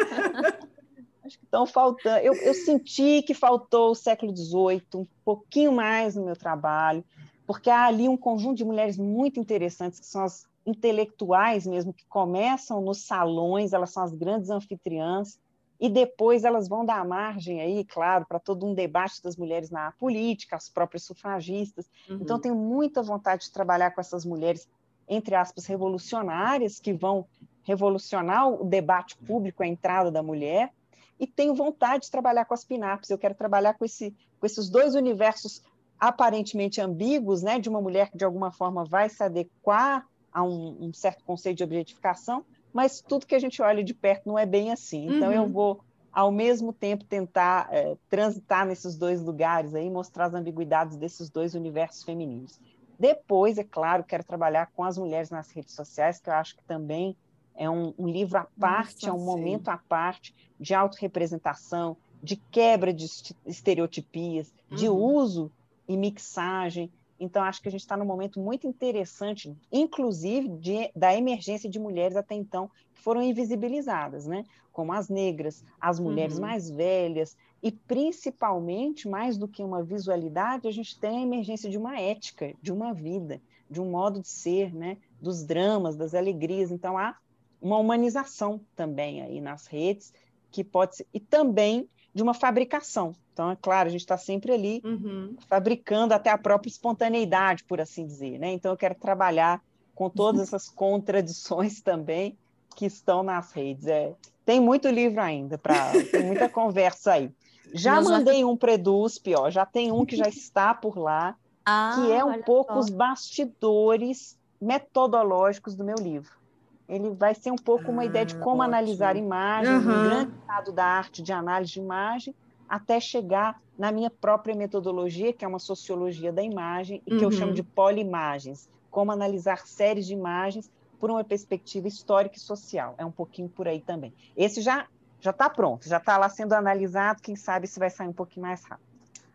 acho 1.25 1.39
que 1.39 1.45
estão 1.45 1.67
faltando. 1.67 2.19
Eu, 2.19 2.35
eu 2.35 2.55
senti 2.55 3.23
que 3.23 3.35
faltou 3.35 3.91
o 3.91 3.95
século 3.95 4.37
XVIII, 4.37 4.83
um 4.95 5.07
pouquinho 5.25 5.73
mais 5.73 6.15
no 6.15 6.25
meu 6.25 6.37
trabalho, 6.37 7.05
porque 7.47 7.71
há 7.71 7.87
ali 7.87 8.09
um 8.09 8.17
conjunto 8.17 8.57
de 8.57 8.65
mulheres 8.65 8.97
muito 8.99 9.41
interessantes 9.41 10.01
que 10.01 10.07
são 10.07 10.23
as 10.23 10.47
intelectuais 10.67 11.67
mesmo 11.67 11.93
que 11.93 12.07
começam 12.07 12.81
nos 12.81 13.05
salões. 13.05 13.73
Elas 13.73 13.91
são 13.91 14.03
as 14.03 14.15
grandes 14.15 14.51
anfitriãs 14.51 15.39
e 15.79 15.89
depois 15.89 16.45
elas 16.45 16.69
vão 16.69 16.85
dar 16.85 17.05
margem 17.05 17.61
aí, 17.61 17.85
claro, 17.85 18.25
para 18.27 18.39
todo 18.39 18.67
um 18.67 18.75
debate 18.75 19.23
das 19.23 19.37
mulheres 19.37 19.71
na 19.71 19.93
política, 19.93 20.57
as 20.57 20.69
próprias 20.69 21.03
sufragistas. 21.03 21.87
Uhum. 22.09 22.19
Então, 22.23 22.39
tenho 22.39 22.55
muita 22.55 23.03
vontade 23.03 23.45
de 23.45 23.53
trabalhar 23.53 23.91
com 23.91 24.01
essas 24.01 24.25
mulheres, 24.25 24.69
entre 25.09 25.35
aspas, 25.35 25.67
revolucionárias, 25.67 26.79
que 26.79 26.93
vão 26.93 27.27
revolucionar 27.65 28.49
o 28.49 28.65
debate 28.65 29.17
público, 29.17 29.63
a 29.63 29.67
entrada 29.67 30.11
da 30.11 30.23
mulher, 30.23 30.73
e 31.19 31.27
tenho 31.27 31.55
vontade 31.55 32.05
de 32.05 32.11
trabalhar 32.11 32.45
com 32.45 32.55
as 32.55 32.65
pinaps. 32.65 33.11
Eu 33.11 33.19
quero 33.19 33.35
trabalhar 33.35 33.75
com, 33.75 33.85
esse, 33.85 34.15
com 34.39 34.47
esses 34.47 34.69
dois 34.69 34.95
universos 34.95 35.63
aparentemente 35.99 36.81
ambíguos, 36.81 37.43
né, 37.43 37.59
de 37.59 37.69
uma 37.69 37.81
mulher 37.81 38.11
que 38.11 38.19
de 38.19 38.25
alguma 38.25 38.51
forma 38.51 38.85
vai 38.85 39.09
se 39.09 39.23
adequar 39.23 40.07
a 40.33 40.43
um, 40.43 40.89
um 40.89 40.93
certo 40.93 41.25
conceito 41.25 41.59
de 41.59 41.65
objetificação, 41.65 42.45
mas 42.73 43.01
tudo 43.01 43.27
que 43.27 43.35
a 43.35 43.39
gente 43.39 43.63
olha 43.63 43.85
de 43.85 43.95
perto 43.95 44.27
não 44.27 44.39
é 44.39 44.45
bem 44.45 44.73
assim. 44.73 45.07
Então, 45.07 45.29
uhum. 45.29 45.35
eu 45.35 45.49
vou, 45.49 45.81
ao 46.13 46.33
mesmo 46.33 46.73
tempo, 46.73 47.05
tentar 47.05 47.69
é, 47.71 47.97
transitar 48.11 48.67
nesses 48.67 48.97
dois 48.97 49.23
lugares 49.23 49.75
aí, 49.75 49.89
mostrar 49.89 50.27
as 50.27 50.35
ambiguidades 50.35 50.97
desses 50.97 51.31
dois 51.31 51.55
universos 51.55 52.03
femininos. 52.03 52.59
Depois, 52.99 53.59
é 53.59 53.65
claro, 53.65 54.03
quero 54.03 54.25
trabalhar 54.25 54.71
com 54.75 54.83
as 54.83 54.99
mulheres 54.99 55.31
nas 55.31 55.51
redes 55.51 55.75
sociais, 55.75 56.19
que 56.19 56.29
eu 56.29 56.35
acho 56.35 56.57
que 56.57 56.65
também 56.65 57.17
é 57.57 57.69
um, 57.69 57.95
um 57.99 58.09
livro 58.09 58.39
à 58.39 58.47
parte, 58.59 59.07
Nossa, 59.07 59.11
é 59.11 59.13
um 59.13 59.19
sim. 59.19 59.25
momento 59.25 59.69
à 59.69 59.79
parte 59.79 60.35
de 60.59 60.75
autorrepresentação, 60.75 61.97
de 62.23 62.37
quebra 62.37 62.93
de 62.93 63.07
estereotipias, 63.47 64.53
uhum. 64.71 64.77
de 64.77 64.89
uso 64.89 65.53
e 65.87 65.97
mixagem 65.97 66.91
então, 67.19 67.43
acho 67.43 67.63
que 67.63 67.69
a 67.69 67.71
gente 67.71 67.81
está 67.81 67.97
num 67.97 68.05
momento 68.05 68.41
muito 68.41 68.67
interessante, 68.67 69.55
inclusive 69.71 70.49
de, 70.49 70.91
da 70.95 71.15
emergência 71.15 71.71
de 71.71 71.79
mulheres 71.79 72.17
até 72.17 72.35
então 72.35 72.71
que 72.93 73.01
foram 73.01 73.23
invisibilizadas, 73.23 74.27
né? 74.27 74.45
como 74.73 74.93
as 74.93 75.09
negras, 75.09 75.65
as 75.81 76.01
mulheres 76.01 76.35
uhum. 76.35 76.43
mais 76.43 76.69
velhas, 76.69 77.37
e 77.63 77.71
principalmente, 77.71 79.09
mais 79.09 79.39
do 79.39 79.47
que 79.47 79.63
uma 79.63 79.83
visualidade, 79.83 80.67
a 80.67 80.73
gente 80.73 80.99
tem 80.99 81.19
a 81.19 81.23
emergência 81.23 81.71
de 81.71 81.79
uma 81.79 81.99
ética, 81.99 82.53
de 82.61 82.73
uma 82.73 82.93
vida, 82.93 83.41
de 83.71 83.81
um 83.81 83.91
modo 83.91 84.21
de 84.21 84.29
ser, 84.29 84.75
né? 84.75 84.97
dos 85.21 85.45
dramas, 85.45 85.97
das 85.97 86.13
alegrias. 86.13 86.71
Então, 86.73 86.99
há 86.99 87.17
uma 87.65 87.79
humanização 87.79 88.61
também 88.77 89.23
aí 89.23 89.41
nas 89.41 89.67
redes, 89.67 90.13
que 90.53 90.63
pode 90.63 90.97
ser, 90.97 91.07
e 91.15 91.19
também 91.19 91.89
de 92.13 92.23
uma 92.23 92.35
fabricação. 92.35 93.15
Então, 93.33 93.51
é 93.51 93.57
claro, 93.57 93.89
a 93.89 93.91
gente 93.91 94.03
está 94.03 94.19
sempre 94.19 94.53
ali 94.53 94.83
uhum. 94.85 95.35
fabricando 95.49 96.13
até 96.13 96.29
a 96.29 96.37
própria 96.37 96.69
espontaneidade, 96.69 97.65
por 97.65 97.81
assim 97.81 98.07
dizer. 98.07 98.39
Né? 98.39 98.53
Então, 98.53 98.71
eu 98.71 98.77
quero 98.77 98.95
trabalhar 98.95 99.63
com 99.95 100.11
todas 100.11 100.43
essas 100.53 100.69
contradições 100.69 101.81
também 101.81 102.37
que 102.77 102.85
estão 102.85 103.23
nas 103.23 103.51
redes. 103.51 103.87
É, 103.87 104.13
tem 104.45 104.61
muito 104.61 104.87
livro 104.89 105.23
ainda, 105.23 105.57
pra, 105.57 105.91
tem 106.11 106.27
muita 106.27 106.47
conversa 106.51 107.15
aí. 107.15 107.33
Já 107.73 107.99
mandei 108.01 108.41
já... 108.41 108.47
um 108.47 108.57
Predusp, 108.59 109.35
ó, 109.35 109.51
já 109.51 109.65
tem 109.65 109.91
um 109.91 110.05
que 110.05 110.17
já 110.17 110.29
está 110.29 110.75
por 110.75 110.99
lá, 110.99 111.35
ah, 111.65 111.93
que 111.95 112.13
é 112.13 112.23
um 112.23 112.43
pouco 112.43 112.75
só. 112.75 112.79
os 112.79 112.91
bastidores 112.91 114.39
metodológicos 114.61 115.75
do 115.75 115.83
meu 115.83 115.97
livro. 115.97 116.44
Ele 116.89 117.11
vai 117.11 117.35
ser 117.35 117.51
um 117.51 117.57
pouco 117.57 117.91
uma 117.91 118.03
ah, 118.03 118.07
ideia 118.07 118.27
de 118.27 118.35
ah, 118.35 118.39
como 118.39 118.63
ótimo. 118.63 118.75
analisar 118.75 119.17
imagens, 119.17 119.85
uhum. 119.85 119.91
um 119.91 120.05
grande 120.05 120.33
estado 120.39 120.73
da 120.73 120.85
arte 120.85 121.23
de 121.23 121.33
análise 121.33 121.73
de 121.73 121.81
imagem, 121.81 122.35
até 122.69 123.01
chegar 123.01 123.61
na 123.79 123.91
minha 123.91 124.11
própria 124.11 124.55
metodologia, 124.55 125.33
que 125.33 125.45
é 125.45 125.49
uma 125.49 125.59
sociologia 125.59 126.33
da 126.33 126.43
imagem, 126.43 127.03
e 127.07 127.11
que 127.11 127.17
uhum. 127.17 127.23
eu 127.23 127.33
chamo 127.33 127.53
de 127.53 127.63
polimagens, 127.63 128.69
como 128.91 129.11
analisar 129.11 129.67
séries 129.67 130.07
de 130.07 130.13
imagens 130.13 130.71
por 131.01 131.11
uma 131.11 131.25
perspectiva 131.25 131.89
histórica 131.89 132.37
e 132.37 132.41
social. 132.41 132.95
É 132.99 133.05
um 133.05 133.11
pouquinho 133.11 133.49
por 133.49 133.67
aí 133.67 133.81
também. 133.81 134.13
Esse 134.37 134.61
já 134.61 134.87
já 135.21 135.31
está 135.31 135.49
pronto, 135.49 135.89
já 135.89 135.97
está 135.97 136.19
lá 136.19 136.29
sendo 136.29 136.53
analisado, 136.53 137.23
quem 137.23 137.35
sabe 137.35 137.67
se 137.67 137.79
vai 137.79 137.89
sair 137.89 138.09
um 138.09 138.13
pouquinho 138.13 138.45
mais 138.45 138.63
rápido. 138.63 138.87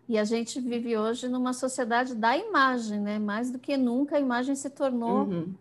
E 0.07 0.19
a 0.19 0.23
gente 0.23 0.59
vive 0.59 0.95
hoje 0.95 1.27
numa 1.27 1.51
sociedade 1.51 2.13
da 2.13 2.37
imagem, 2.37 2.99
né? 2.99 3.17
Mais 3.17 3.49
do 3.49 3.57
que 3.57 3.75
nunca 3.75 4.17
a 4.17 4.19
imagem 4.19 4.55
se 4.55 4.69
tornou 4.69 5.25
uhum. 5.25 5.53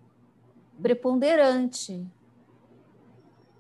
Preponderante. 0.81 2.07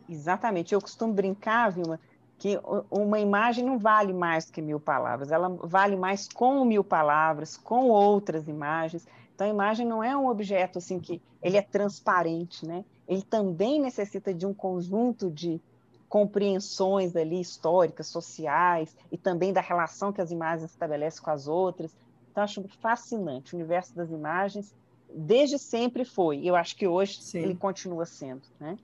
Exatamente. 0.08 0.74
Eu 0.74 0.80
costumo 0.80 1.12
brincar, 1.12 1.70
Vilma, 1.70 2.00
que 2.38 2.58
uma 2.90 3.18
imagem 3.18 3.64
não 3.64 3.78
vale 3.78 4.12
mais 4.12 4.50
que 4.50 4.62
mil 4.62 4.78
palavras, 4.78 5.32
ela 5.32 5.48
vale 5.48 5.96
mais 5.96 6.28
com 6.28 6.64
mil 6.64 6.84
palavras, 6.84 7.56
com 7.56 7.88
outras 7.88 8.46
imagens. 8.46 9.06
Então, 9.34 9.46
a 9.46 9.50
imagem 9.50 9.86
não 9.86 10.02
é 10.02 10.16
um 10.16 10.28
objeto 10.28 10.78
assim 10.78 10.98
que 10.98 11.20
ele 11.42 11.56
é 11.56 11.62
transparente, 11.62 12.66
né? 12.66 12.84
Ele 13.06 13.22
também 13.22 13.80
necessita 13.80 14.32
de 14.32 14.46
um 14.46 14.54
conjunto 14.54 15.30
de 15.30 15.60
compreensões 16.08 17.14
ali 17.14 17.40
históricas, 17.40 18.06
sociais 18.06 18.96
e 19.12 19.18
também 19.18 19.52
da 19.52 19.60
relação 19.60 20.12
que 20.12 20.20
as 20.20 20.30
imagens 20.30 20.70
estabelecem 20.70 21.22
com 21.22 21.30
as 21.30 21.46
outras. 21.46 21.94
Então, 22.30 22.42
acho 22.42 22.64
fascinante. 22.80 23.54
O 23.54 23.58
universo 23.58 23.94
das 23.94 24.10
imagens, 24.10 24.74
desde 25.14 25.58
sempre 25.58 26.04
foi. 26.04 26.44
Eu 26.44 26.54
acho 26.56 26.76
que 26.76 26.86
hoje 26.86 27.22
Sim. 27.22 27.38
ele 27.38 27.54
continua 27.54 28.04
sendo, 28.04 28.42
né? 28.60 28.78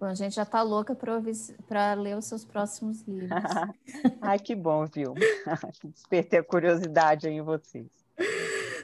Bom, 0.00 0.06
a 0.06 0.14
gente 0.14 0.36
já 0.36 0.44
está 0.44 0.62
louca 0.62 0.94
para 0.94 1.94
ler 1.94 2.16
os 2.16 2.24
seus 2.26 2.44
próximos 2.44 3.02
livros. 3.02 3.30
Ai, 4.22 4.38
que 4.38 4.54
bom, 4.54 4.86
viu? 4.86 5.12
Despertei 5.84 6.38
a 6.38 6.44
curiosidade 6.44 7.28
em 7.28 7.42
vocês. 7.42 7.86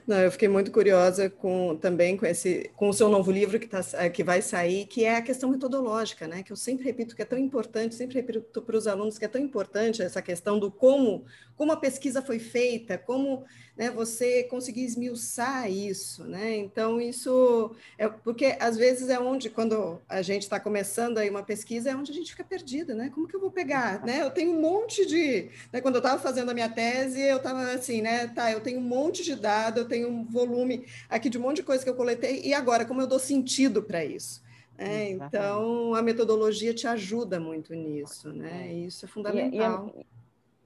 Não, 0.07 0.19
eu 0.21 0.31
fiquei 0.31 0.49
muito 0.49 0.71
curiosa 0.71 1.31
com 1.31 1.77
também 1.77 2.15
com 2.15 2.27
esse 2.27 2.71
com 2.77 2.91
o 2.91 2.93
seu 2.93 3.09
novo 3.09 3.33
livro 3.33 3.59
que, 3.59 3.67
tá, 3.67 3.81
eh, 3.95 4.11
que 4.11 4.23
vai 4.23 4.43
sair, 4.43 4.85
que 4.87 5.03
é 5.03 5.17
a 5.17 5.23
questão 5.23 5.49
metodológica, 5.51 6.29
né? 6.29 6.43
Que 6.43 6.53
eu 6.53 6.57
sempre 6.57 6.85
repito 6.85 7.17
que 7.17 7.23
é 7.23 7.25
tão 7.25 7.39
importante, 7.39 7.95
sempre 7.95 8.17
repito 8.17 8.61
para 8.61 8.77
os 8.77 8.87
alunos 8.87 9.17
que 9.17 9.25
é 9.25 9.29
tão 9.29 9.41
importante 9.41 10.03
essa 10.03 10.21
questão 10.21 10.59
do 10.59 10.71
como 10.71 11.25
como 11.57 11.73
a 11.73 11.77
pesquisa 11.77 12.21
foi 12.21 12.39
feita, 12.39 12.99
como 12.99 13.45
né, 13.77 13.91
você 13.91 14.45
conseguir 14.45 14.85
esmiuçar 14.85 15.71
isso, 15.71 16.25
né? 16.25 16.57
Então 16.57 17.01
isso 17.01 17.75
é 17.99 18.09
porque 18.09 18.57
às 18.61 18.77
vezes 18.77 19.09
é 19.09 19.19
onde 19.19 19.51
quando 19.51 20.01
a 20.09 20.23
gente 20.23 20.43
está 20.43 20.61
começando 20.61 21.19
aí 21.19 21.29
uma 21.29 21.43
pesquisa 21.43 21.91
é 21.91 21.97
onde 21.97 22.13
a 22.13 22.15
gente 22.15 22.31
fica 22.31 22.45
perdido, 22.45 22.95
né? 22.95 23.11
Como 23.13 23.27
que 23.27 23.35
eu 23.35 23.41
vou 23.41 23.51
pegar, 23.51 24.05
né? 24.05 24.23
Eu 24.23 24.31
tenho 24.31 24.53
um 24.53 24.61
monte 24.61 25.05
de, 25.07 25.51
né, 25.73 25.81
quando 25.81 25.97
eu 25.97 26.01
estava 26.01 26.21
fazendo 26.21 26.51
a 26.51 26.55
minha 26.55 26.69
tese, 26.69 27.21
eu 27.21 27.39
estava 27.39 27.73
assim, 27.73 28.01
né? 28.01 28.29
Tá, 28.29 28.51
eu 28.53 28.61
tenho 28.61 28.79
um 28.79 28.83
monte 28.83 29.25
de 29.25 29.35
dados, 29.35 29.81
eu 29.81 29.89
tenho 29.95 30.09
um 30.09 30.25
volume 30.25 30.87
aqui 31.09 31.31
de 31.31 31.39
um 31.39 31.43
monte 31.43 31.57
de 31.57 31.63
coisa 31.63 31.85
que 31.85 31.91
eu 31.91 31.95
coletei 31.95 32.43
e 32.43 32.53
agora 32.53 32.85
como 32.85 33.01
eu 33.01 33.07
dou 33.07 33.19
sentido 33.19 33.83
para 33.83 34.05
isso? 34.05 34.43
É, 34.77 35.11
então, 35.11 35.95
a 35.95 36.03
metodologia 36.03 36.75
te 36.75 36.87
ajuda 36.87 37.39
muito 37.39 37.73
nisso, 37.75 38.33
né? 38.33 38.69
É. 38.69 38.73
Isso 38.73 39.05
é 39.05 39.09
fundamental. 39.09 39.95
E, 39.95 40.01
e, 40.01 40.07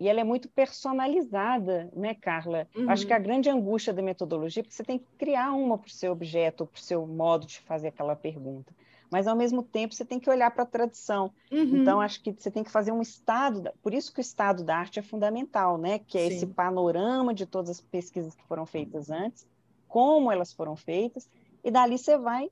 e 0.00 0.08
ela 0.08 0.20
é 0.20 0.24
muito 0.24 0.48
personalizada, 0.48 1.90
né, 1.94 2.14
Carla? 2.14 2.66
Uhum. 2.74 2.88
Acho 2.88 3.06
que 3.06 3.12
a 3.12 3.18
grande 3.18 3.50
angústia 3.50 3.92
da 3.92 4.00
metodologia 4.00 4.62
é 4.62 4.64
que 4.64 4.72
você 4.72 4.82
tem 4.82 4.98
que 4.98 5.04
criar 5.18 5.52
uma 5.52 5.76
para 5.76 5.88
o 5.88 5.90
seu 5.90 6.10
objeto, 6.10 6.66
para 6.66 6.78
o 6.78 6.82
seu 6.82 7.06
modo 7.06 7.46
de 7.46 7.60
fazer 7.60 7.88
aquela 7.88 8.16
pergunta. 8.16 8.72
Mas, 9.10 9.26
ao 9.26 9.36
mesmo 9.36 9.62
tempo, 9.62 9.94
você 9.94 10.04
tem 10.04 10.20
que 10.20 10.28
olhar 10.28 10.50
para 10.50 10.62
a 10.62 10.66
tradição. 10.66 11.32
Uhum. 11.50 11.78
Então, 11.78 12.00
acho 12.00 12.22
que 12.22 12.32
você 12.32 12.50
tem 12.50 12.62
que 12.62 12.70
fazer 12.70 12.92
um 12.92 13.00
estado, 13.00 13.70
por 13.82 13.94
isso 13.94 14.12
que 14.12 14.20
o 14.20 14.22
estado 14.22 14.62
da 14.62 14.76
arte 14.76 14.98
é 14.98 15.02
fundamental, 15.02 15.78
né? 15.78 15.98
Que 15.98 16.18
é 16.18 16.28
Sim. 16.28 16.36
esse 16.36 16.46
panorama 16.46 17.32
de 17.32 17.46
todas 17.46 17.70
as 17.70 17.80
pesquisas 17.80 18.34
que 18.34 18.44
foram 18.44 18.66
feitas 18.66 19.10
antes, 19.10 19.46
como 19.86 20.30
elas 20.30 20.52
foram 20.52 20.76
feitas, 20.76 21.28
e 21.64 21.70
dali 21.70 21.96
você 21.96 22.18
vai 22.18 22.50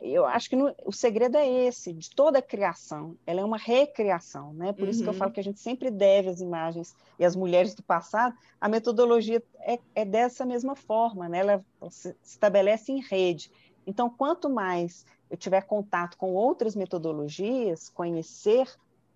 eu 0.00 0.24
acho 0.24 0.48
que 0.48 0.54
no, 0.54 0.72
o 0.84 0.92
segredo 0.92 1.36
é 1.36 1.48
esse, 1.66 1.92
de 1.92 2.10
toda 2.10 2.38
a 2.38 2.42
criação, 2.42 3.16
ela 3.26 3.40
é 3.40 3.44
uma 3.44 3.56
recriação, 3.56 4.52
né? 4.54 4.72
Por 4.72 4.84
uhum. 4.84 4.90
isso 4.90 5.02
que 5.02 5.08
eu 5.08 5.14
falo 5.14 5.30
uhum. 5.30 5.34
que 5.34 5.40
a 5.40 5.44
gente 5.44 5.58
sempre 5.58 5.90
deve 5.90 6.28
as 6.28 6.40
imagens 6.40 6.94
e 7.18 7.24
as 7.24 7.34
mulheres 7.34 7.74
do 7.74 7.82
passado, 7.82 8.36
a 8.60 8.68
metodologia 8.68 9.42
é, 9.60 9.78
é 9.94 10.04
dessa 10.04 10.46
mesma 10.46 10.76
forma, 10.76 11.28
né? 11.28 11.38
Ela 11.38 11.64
se 11.90 12.14
estabelece 12.22 12.92
em 12.92 13.00
rede. 13.00 13.50
Então, 13.84 14.08
quanto 14.08 14.48
mais 14.48 15.04
eu 15.32 15.38
tiver 15.38 15.62
contato 15.62 16.18
com 16.18 16.34
outras 16.34 16.76
metodologias, 16.76 17.88
conhecer, 17.88 18.70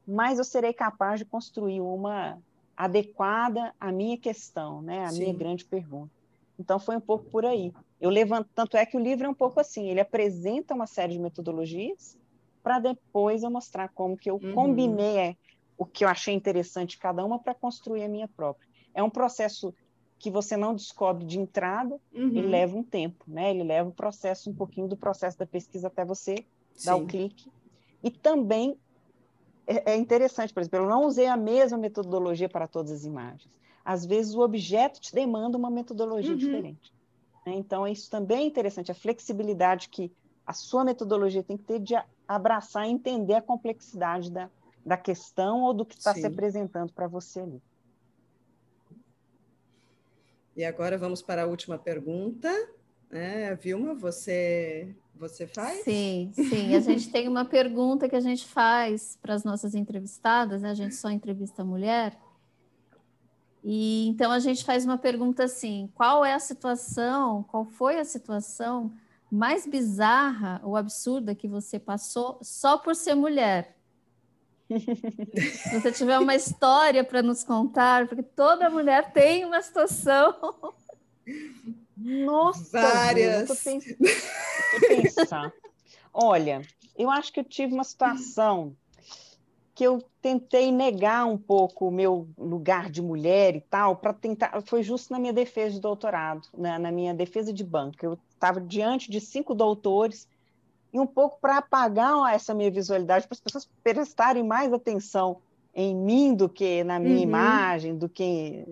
mais 0.08 0.38
eu 0.38 0.44
serei 0.44 0.72
capaz 0.72 1.20
de 1.20 1.26
construir 1.26 1.82
uma 1.82 2.38
adequada 2.74 3.74
à 3.78 3.92
minha 3.92 4.16
questão, 4.16 4.80
né? 4.80 5.04
À 5.04 5.08
Sim. 5.08 5.18
minha 5.18 5.34
grande 5.34 5.66
pergunta. 5.66 6.10
Então, 6.58 6.78
foi 6.78 6.96
um 6.96 7.00
pouco 7.02 7.26
por 7.26 7.44
aí. 7.44 7.70
Eu 8.00 8.08
levanto, 8.08 8.48
tanto 8.54 8.78
é 8.78 8.86
que 8.86 8.96
o 8.96 9.00
livro 9.00 9.26
é 9.26 9.28
um 9.28 9.34
pouco 9.34 9.60
assim, 9.60 9.90
ele 9.90 10.00
apresenta 10.00 10.74
uma 10.74 10.86
série 10.86 11.12
de 11.12 11.18
metodologias 11.18 12.16
para 12.62 12.78
depois 12.78 13.42
eu 13.42 13.50
mostrar 13.50 13.90
como 13.90 14.16
que 14.16 14.30
eu 14.30 14.40
uhum. 14.42 14.54
combinei 14.54 15.18
é, 15.18 15.36
o 15.76 15.84
que 15.84 16.02
eu 16.02 16.08
achei 16.08 16.32
interessante 16.32 16.98
cada 16.98 17.22
uma 17.26 17.38
para 17.38 17.54
construir 17.54 18.04
a 18.04 18.08
minha 18.08 18.26
própria. 18.26 18.66
É 18.94 19.02
um 19.02 19.10
processo 19.10 19.74
que 20.18 20.30
você 20.30 20.56
não 20.56 20.74
descobre 20.74 21.24
de 21.24 21.38
entrada, 21.38 22.00
uhum. 22.14 22.28
ele 22.28 22.48
leva 22.48 22.76
um 22.76 22.82
tempo, 22.82 23.24
né? 23.26 23.50
Ele 23.50 23.62
leva 23.62 23.88
o 23.88 23.92
processo 23.92 24.50
um 24.50 24.54
pouquinho 24.54 24.88
do 24.88 24.96
processo 24.96 25.38
da 25.38 25.46
pesquisa 25.46 25.88
até 25.88 26.04
você 26.04 26.44
Sim. 26.74 26.86
dar 26.86 26.96
o 26.96 27.06
clique. 27.06 27.50
E 28.02 28.10
também 28.10 28.78
é, 29.66 29.92
é 29.92 29.96
interessante, 29.96 30.54
por 30.54 30.60
exemplo, 30.60 30.78
eu 30.78 30.88
não 30.88 31.04
usei 31.04 31.26
a 31.26 31.36
mesma 31.36 31.76
metodologia 31.76 32.48
para 32.48 32.66
todas 32.66 32.92
as 32.92 33.04
imagens. 33.04 33.50
Às 33.84 34.06
vezes 34.06 34.34
o 34.34 34.40
objeto 34.40 35.00
te 35.00 35.14
demanda 35.14 35.58
uma 35.58 35.70
metodologia 35.70 36.32
uhum. 36.32 36.38
diferente. 36.38 36.92
Né? 37.44 37.54
Então, 37.54 37.86
isso 37.86 38.10
também 38.10 38.38
é 38.38 38.46
interessante, 38.46 38.90
a 38.90 38.94
flexibilidade 38.94 39.88
que 39.88 40.10
a 40.46 40.52
sua 40.52 40.84
metodologia 40.84 41.42
tem 41.42 41.56
que 41.56 41.64
ter 41.64 41.80
de 41.80 41.94
abraçar 42.26 42.86
e 42.86 42.90
entender 42.90 43.34
a 43.34 43.42
complexidade 43.42 44.30
da, 44.30 44.48
da 44.84 44.96
questão 44.96 45.62
ou 45.62 45.74
do 45.74 45.84
que 45.84 45.96
está 45.96 46.14
se 46.14 46.24
apresentando 46.24 46.92
para 46.92 47.06
você 47.06 47.40
ali. 47.40 47.60
E 50.56 50.64
agora 50.64 50.96
vamos 50.96 51.20
para 51.20 51.42
a 51.42 51.46
última 51.46 51.78
pergunta. 51.78 52.48
É, 53.10 53.54
Vilma, 53.54 53.94
você, 53.94 54.96
você 55.14 55.46
faz? 55.46 55.84
Sim, 55.84 56.30
sim. 56.32 56.74
A 56.74 56.80
gente 56.80 57.10
tem 57.10 57.28
uma 57.28 57.44
pergunta 57.44 58.08
que 58.08 58.16
a 58.16 58.20
gente 58.20 58.46
faz 58.46 59.18
para 59.20 59.34
as 59.34 59.44
nossas 59.44 59.74
entrevistadas, 59.74 60.62
né? 60.62 60.70
a 60.70 60.74
gente 60.74 60.94
só 60.94 61.10
entrevista 61.10 61.62
mulher, 61.62 62.18
e 63.68 64.06
então 64.06 64.30
a 64.30 64.38
gente 64.38 64.64
faz 64.64 64.84
uma 64.84 64.96
pergunta 64.96 65.42
assim: 65.42 65.90
qual 65.92 66.24
é 66.24 66.32
a 66.32 66.38
situação, 66.38 67.42
qual 67.42 67.64
foi 67.64 67.98
a 67.98 68.04
situação 68.04 68.92
mais 69.28 69.66
bizarra 69.66 70.60
ou 70.62 70.76
absurda 70.76 71.34
que 71.34 71.48
você 71.48 71.76
passou 71.76 72.38
só 72.42 72.78
por 72.78 72.94
ser 72.94 73.16
mulher? 73.16 73.75
Se 74.68 75.80
você 75.80 75.92
tiver 75.92 76.18
uma 76.18 76.34
história 76.34 77.04
para 77.04 77.22
nos 77.22 77.44
contar, 77.44 78.08
porque 78.08 78.22
toda 78.22 78.70
mulher 78.70 79.12
tem 79.12 79.44
uma 79.44 79.62
situação. 79.62 80.34
Nossa, 81.96 82.80
várias. 82.80 83.64
Pensar. 84.88 85.52
Olha, 86.12 86.62
eu 86.96 87.10
acho 87.10 87.32
que 87.32 87.40
eu 87.40 87.44
tive 87.44 87.74
uma 87.74 87.84
situação 87.84 88.76
que 89.74 89.84
eu 89.84 90.02
tentei 90.22 90.72
negar 90.72 91.26
um 91.26 91.36
pouco 91.36 91.88
o 91.88 91.90
meu 91.90 92.26
lugar 92.38 92.90
de 92.90 93.02
mulher 93.02 93.54
e 93.54 93.60
tal, 93.60 93.96
para 93.96 94.14
tentar. 94.14 94.62
Foi 94.62 94.82
justo 94.82 95.12
na 95.12 95.18
minha 95.18 95.34
defesa 95.34 95.74
de 95.74 95.80
doutorado, 95.80 96.48
né, 96.56 96.78
na 96.78 96.90
minha 96.90 97.12
defesa 97.12 97.52
de 97.52 97.62
banco. 97.62 97.98
Eu 98.02 98.18
estava 98.32 98.60
diante 98.60 99.10
de 99.10 99.20
cinco 99.20 99.54
doutores 99.54 100.26
e 100.96 100.98
um 100.98 101.06
pouco 101.06 101.38
para 101.38 101.58
apagar 101.58 102.34
essa 102.34 102.54
minha 102.54 102.70
visualidade, 102.70 103.26
para 103.28 103.34
as 103.34 103.40
pessoas 103.40 103.68
prestarem 103.84 104.42
mais 104.42 104.72
atenção 104.72 105.42
em 105.74 105.94
mim 105.94 106.34
do 106.34 106.48
que 106.48 106.82
na 106.84 106.98
minha 106.98 107.16
uhum. 107.16 107.22
imagem, 107.22 107.98
do 107.98 108.08
que 108.08 108.64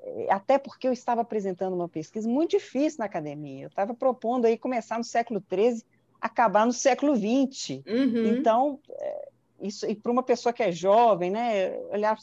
é, 0.00 0.32
até 0.32 0.58
porque 0.58 0.86
eu 0.86 0.92
estava 0.92 1.22
apresentando 1.22 1.74
uma 1.74 1.88
pesquisa 1.88 2.28
muito 2.28 2.52
difícil 2.52 3.00
na 3.00 3.06
academia. 3.06 3.64
Eu 3.64 3.68
estava 3.68 3.92
propondo 3.94 4.44
aí 4.44 4.56
começar 4.56 4.96
no 4.96 5.02
século 5.02 5.42
XIII, 5.52 5.82
acabar 6.20 6.64
no 6.64 6.72
século 6.72 7.16
XX. 7.16 7.82
Uhum. 7.84 8.26
Então, 8.26 8.78
é, 8.88 9.28
isso, 9.60 9.86
e 9.86 9.94
para 9.94 10.12
uma 10.12 10.22
pessoa 10.22 10.52
que 10.52 10.62
é 10.62 10.70
jovem, 10.70 11.30
né, 11.30 11.78
olhar 11.90 12.16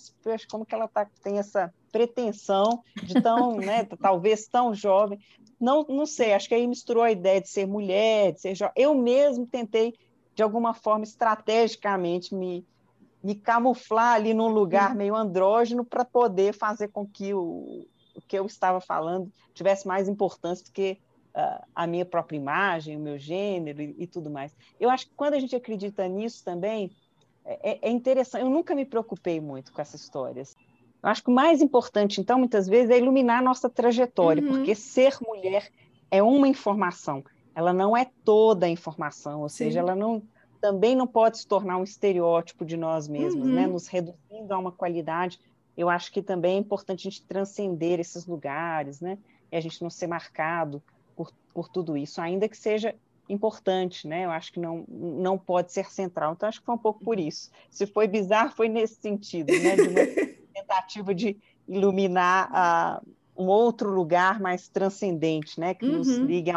como 0.49 0.65
que 0.65 0.75
ela 0.75 0.87
tá, 0.87 1.07
tem 1.23 1.39
essa 1.39 1.73
pretensão 1.91 2.83
de 3.03 3.21
tão, 3.21 3.55
né, 3.57 3.85
talvez 4.01 4.47
tão 4.47 4.73
jovem. 4.73 5.19
Não, 5.59 5.85
não 5.87 6.05
sei, 6.05 6.33
acho 6.33 6.47
que 6.47 6.55
aí 6.55 6.67
misturou 6.67 7.03
a 7.03 7.11
ideia 7.11 7.41
de 7.41 7.49
ser 7.49 7.65
mulher, 7.65 8.33
de 8.33 8.41
ser 8.41 8.55
jovem. 8.55 8.73
Eu 8.75 8.93
mesmo 8.95 9.45
tentei, 9.47 9.93
de 10.35 10.43
alguma 10.43 10.73
forma, 10.73 11.03
estrategicamente 11.03 12.35
me, 12.35 12.65
me 13.23 13.35
camuflar 13.35 14.15
ali 14.15 14.33
num 14.33 14.49
lugar 14.49 14.93
meio 14.95 15.15
andrógeno 15.15 15.85
para 15.85 16.05
poder 16.05 16.53
fazer 16.53 16.89
com 16.89 17.05
que 17.05 17.33
o, 17.33 17.87
o 18.15 18.21
que 18.27 18.37
eu 18.37 18.45
estava 18.45 18.79
falando 18.81 19.31
tivesse 19.53 19.87
mais 19.87 20.07
importância 20.07 20.65
do 20.65 20.71
que 20.71 20.99
uh, 21.35 21.65
a 21.73 21.87
minha 21.87 22.05
própria 22.05 22.37
imagem, 22.37 22.97
o 22.97 22.99
meu 22.99 23.17
gênero 23.17 23.81
e, 23.81 23.95
e 23.99 24.07
tudo 24.07 24.29
mais. 24.29 24.55
Eu 24.79 24.89
acho 24.89 25.07
que 25.07 25.13
quando 25.15 25.35
a 25.35 25.39
gente 25.39 25.55
acredita 25.55 26.07
nisso 26.07 26.43
também, 26.43 26.91
é, 27.45 27.79
é, 27.81 27.89
interessante. 27.89 28.41
Eu 28.41 28.49
nunca 28.49 28.73
me 28.75 28.85
preocupei 28.85 29.39
muito 29.39 29.71
com 29.73 29.81
essas 29.81 30.01
histórias. 30.01 30.55
Eu 31.01 31.09
acho 31.09 31.23
que 31.23 31.29
o 31.29 31.33
mais 31.33 31.61
importante, 31.61 32.21
então, 32.21 32.39
muitas 32.39 32.67
vezes, 32.67 32.89
é 32.89 32.97
iluminar 32.97 33.39
a 33.39 33.41
nossa 33.41 33.69
trajetória, 33.69 34.41
uhum. 34.41 34.49
porque 34.49 34.73
ser 34.73 35.17
mulher 35.25 35.69
é 36.09 36.23
uma 36.23 36.47
informação, 36.47 37.23
ela 37.53 37.73
não 37.73 37.95
é 37.95 38.09
toda 38.23 38.65
a 38.65 38.69
informação, 38.69 39.41
ou 39.41 39.49
Sim. 39.49 39.65
seja, 39.65 39.79
ela 39.79 39.95
não 39.95 40.21
também 40.61 40.95
não 40.95 41.05
pode 41.05 41.39
se 41.39 41.45
tornar 41.45 41.75
um 41.75 41.83
estereótipo 41.83 42.63
de 42.63 42.77
nós 42.77 43.05
mesmos, 43.05 43.45
né? 43.45 43.63
uhum. 43.63 43.67
né? 43.67 43.67
Nos 43.67 43.87
reduzindo 43.87 44.53
a 44.53 44.57
uma 44.57 44.71
qualidade. 44.71 45.37
Eu 45.75 45.89
acho 45.89 46.09
que 46.09 46.21
também 46.21 46.55
é 46.55 46.59
importante 46.59 47.05
a 47.05 47.11
gente 47.11 47.25
transcender 47.25 47.99
esses 47.99 48.25
lugares, 48.25 49.01
né? 49.01 49.17
E 49.51 49.57
a 49.57 49.59
gente 49.59 49.81
não 49.81 49.89
ser 49.89 50.07
marcado 50.07 50.81
por, 51.17 51.33
por 51.53 51.67
tudo 51.67 51.97
isso, 51.97 52.21
ainda 52.21 52.47
que 52.47 52.57
seja 52.57 52.95
importante, 53.29 54.07
né? 54.07 54.25
Eu 54.25 54.31
acho 54.31 54.51
que 54.51 54.59
não, 54.59 54.85
não 54.87 55.37
pode 55.37 55.71
ser 55.71 55.89
central. 55.91 56.33
Então, 56.33 56.47
acho 56.49 56.59
que 56.59 56.65
foi 56.65 56.75
um 56.75 56.79
pouco 56.79 57.03
por 57.03 57.19
isso. 57.19 57.49
Se 57.69 57.85
foi 57.85 58.07
bizarro, 58.07 58.51
foi 58.51 58.69
nesse 58.69 58.95
sentido, 58.95 59.51
né? 59.51 59.75
De 59.75 59.81
uma 59.81 60.05
tentativa 60.53 61.15
de 61.15 61.37
iluminar 61.67 63.01
uh, 63.01 63.41
um 63.41 63.47
outro 63.47 63.89
lugar 63.89 64.39
mais 64.39 64.67
transcendente, 64.67 65.59
né? 65.59 65.73
Que 65.73 65.85
uhum. 65.85 65.97
nos 65.97 66.07
ligue 66.17 66.51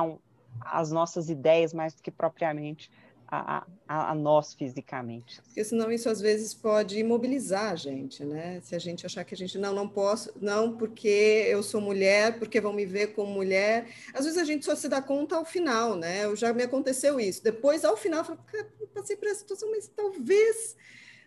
às 0.61 0.91
nossas 0.91 1.31
ideias 1.31 1.73
mais 1.73 1.95
do 1.95 2.03
que 2.03 2.11
propriamente 2.11 2.91
a, 3.29 3.65
a, 3.89 4.11
a, 4.11 4.15
nós 4.15 4.55
fisicamente. 4.55 5.41
Porque 5.43 5.65
senão 5.65 5.91
isso 5.91 6.09
às 6.09 6.21
vezes 6.21 6.55
pode 6.55 6.99
imobilizar 6.99 7.73
a 7.73 7.77
gente, 7.77 8.25
né? 8.25 8.61
Se 8.63 8.75
a 8.75 8.79
gente 8.79 9.05
achar 9.05 9.25
que 9.25 9.35
a 9.35 9.37
gente 9.37 9.59
não, 9.59 9.75
não 9.75 9.89
posso, 9.89 10.33
não 10.41 10.77
porque 10.77 11.45
eu 11.49 11.63
sou 11.63 11.81
mulher, 11.81 12.39
porque 12.39 12.61
vão 12.61 12.73
me 12.73 12.87
ver 12.87 13.09
como 13.09 13.33
mulher. 13.33 13.89
Às 14.15 14.25
vezes 14.25 14.39
a 14.39 14.45
gente 14.45 14.65
só 14.65 14.75
se 14.75 14.89
dá 14.89 15.03
conta 15.03 15.37
ao 15.37 15.45
final, 15.45 15.97
né? 15.97 16.25
Eu 16.25 16.37
já 16.37 16.53
me 16.53 16.63
aconteceu 16.63 17.19
isso. 17.19 17.43
Depois, 17.43 17.85
ao 17.85 17.97
final, 17.97 18.21
eu 18.21 18.25
falo, 18.25 18.39
eu 18.81 18.87
passei 18.89 19.17
por 19.17 19.29
essa 19.29 19.41
situação, 19.41 19.71
mas 19.71 19.89
talvez 19.89 20.77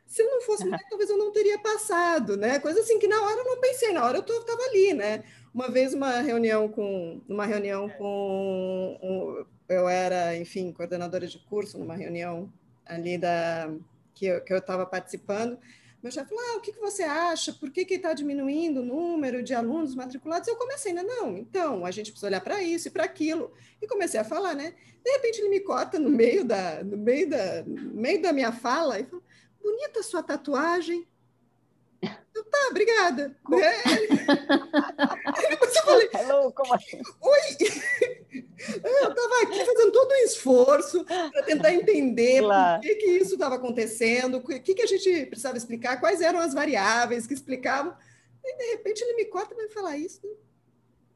se 0.10 0.24
eu 0.24 0.32
não 0.32 0.42
fosse 0.42 0.66
mulher, 0.66 0.80
talvez 0.90 1.08
eu 1.10 1.18
não 1.18 1.32
teria 1.32 1.60
passado, 1.60 2.36
né? 2.36 2.60
Coisa 2.60 2.80
assim 2.80 2.98
que 2.98 3.08
na 3.08 3.22
hora 3.22 3.38
eu 3.38 3.46
não 3.46 3.62
pensei, 3.62 3.94
na 3.94 4.04
hora 4.04 4.18
eu 4.18 4.40
estava 4.40 4.62
ali, 4.64 4.94
né? 4.94 5.24
Uma 5.54 5.70
vez 5.70 5.94
uma 5.94 6.20
reunião 6.22 6.68
com 6.68 7.22
uma 7.28 7.46
reunião 7.46 7.88
com 7.90 9.00
um, 9.04 9.46
eu 9.70 9.88
era, 9.88 10.36
enfim, 10.36 10.72
coordenadora 10.72 11.28
de 11.28 11.40
curso 11.40 11.78
numa 11.78 11.96
reunião 11.96 12.52
ali 12.86 13.18
da 13.18 13.72
que 14.14 14.26
eu 14.26 14.58
estava 14.58 14.86
participando. 14.86 15.58
Meu 16.02 16.12
chefe 16.12 16.30
falou: 16.30 16.44
ah, 16.50 16.58
o 16.58 16.62
que, 16.62 16.74
que 16.74 16.80
você 16.80 17.04
acha? 17.04 17.54
Por 17.54 17.72
que 17.72 17.82
está 17.82 18.14
diminuindo 18.14 18.82
o 18.82 18.86
número 18.86 19.44
de 19.44 19.54
alunos 19.54 19.96
matriculados? 19.96 20.48
Eu 20.48 20.56
comecei, 20.56 20.94
né? 20.94 21.04
Não, 21.04 21.38
então, 21.38 21.86
a 21.86 21.92
gente 21.92 22.12
precisa 22.12 22.28
olhar 22.28 22.42
para 22.42 22.62
isso 22.62 22.88
e 22.88 22.92
para 22.92 23.04
aquilo. 23.04 23.54
E 23.82 23.88
comecei 23.88 24.20
a 24.20 24.24
falar, 24.24 24.56
né? 24.56 24.74
De 25.04 25.12
repente 25.12 25.40
ele 25.40 25.50
me 25.50 25.60
corta 25.60 26.00
no 26.00 26.10
meio 26.10 26.44
da, 26.44 26.84
no 26.84 26.98
meio 26.98 27.30
da, 27.30 27.64
no 27.64 28.02
meio 28.02 28.22
da 28.22 28.34
minha 28.34 28.52
fala 28.52 29.00
e 29.00 29.06
fala: 29.06 29.22
bonita 29.62 30.04
sua 30.04 30.24
tatuagem. 30.24 31.08
Eu, 32.40 32.44
tá, 32.46 32.68
obrigada. 32.70 33.36
Como? 33.44 33.62
É. 33.62 33.84
Depois 35.50 35.76
eu 35.76 35.84
falei, 35.84 36.10
Hello, 36.14 36.52
como 36.54 36.74
assim? 36.74 37.02
Oi! 37.22 37.40
Eu 38.84 39.10
estava 39.10 39.42
aqui 39.44 39.66
fazendo 39.66 39.92
todo 39.92 40.12
um 40.12 40.24
esforço 40.24 41.04
para 41.06 41.44
tentar 41.44 41.74
entender 41.74 42.42
claro. 42.42 42.82
por 42.82 42.88
que, 42.88 42.96
que 42.96 43.06
isso 43.12 43.34
estava 43.34 43.56
acontecendo, 43.56 44.38
o 44.38 44.42
que, 44.42 44.74
que 44.74 44.82
a 44.82 44.86
gente 44.86 45.26
precisava 45.26 45.58
explicar, 45.58 46.00
quais 46.00 46.22
eram 46.22 46.40
as 46.40 46.54
variáveis 46.54 47.28
que 47.28 47.34
explicavam. 47.34 47.96
E, 48.44 48.58
de 48.58 48.64
repente, 48.72 49.02
ele 49.02 49.16
me 49.16 49.26
corta 49.26 49.54
e 49.54 49.58
vai 49.58 49.68
falar 49.70 49.98
isso. 49.98 50.22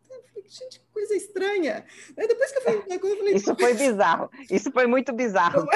Eu 0.09 0.24
falei, 0.34 0.43
gente, 0.47 0.80
que 0.80 0.86
coisa 0.91 1.15
estranha. 1.15 1.86
Aí, 2.17 2.28
depois 2.28 2.51
que 2.51 2.57
eu 2.57 2.61
falei, 2.63 2.84
eu 2.89 3.17
falei... 3.17 3.36
Isso 3.36 3.55
foi 3.55 3.74
bizarro. 3.74 4.30
Isso 4.49 4.71
foi 4.71 4.88
muito 4.88 5.13
bizarro. 5.13 5.65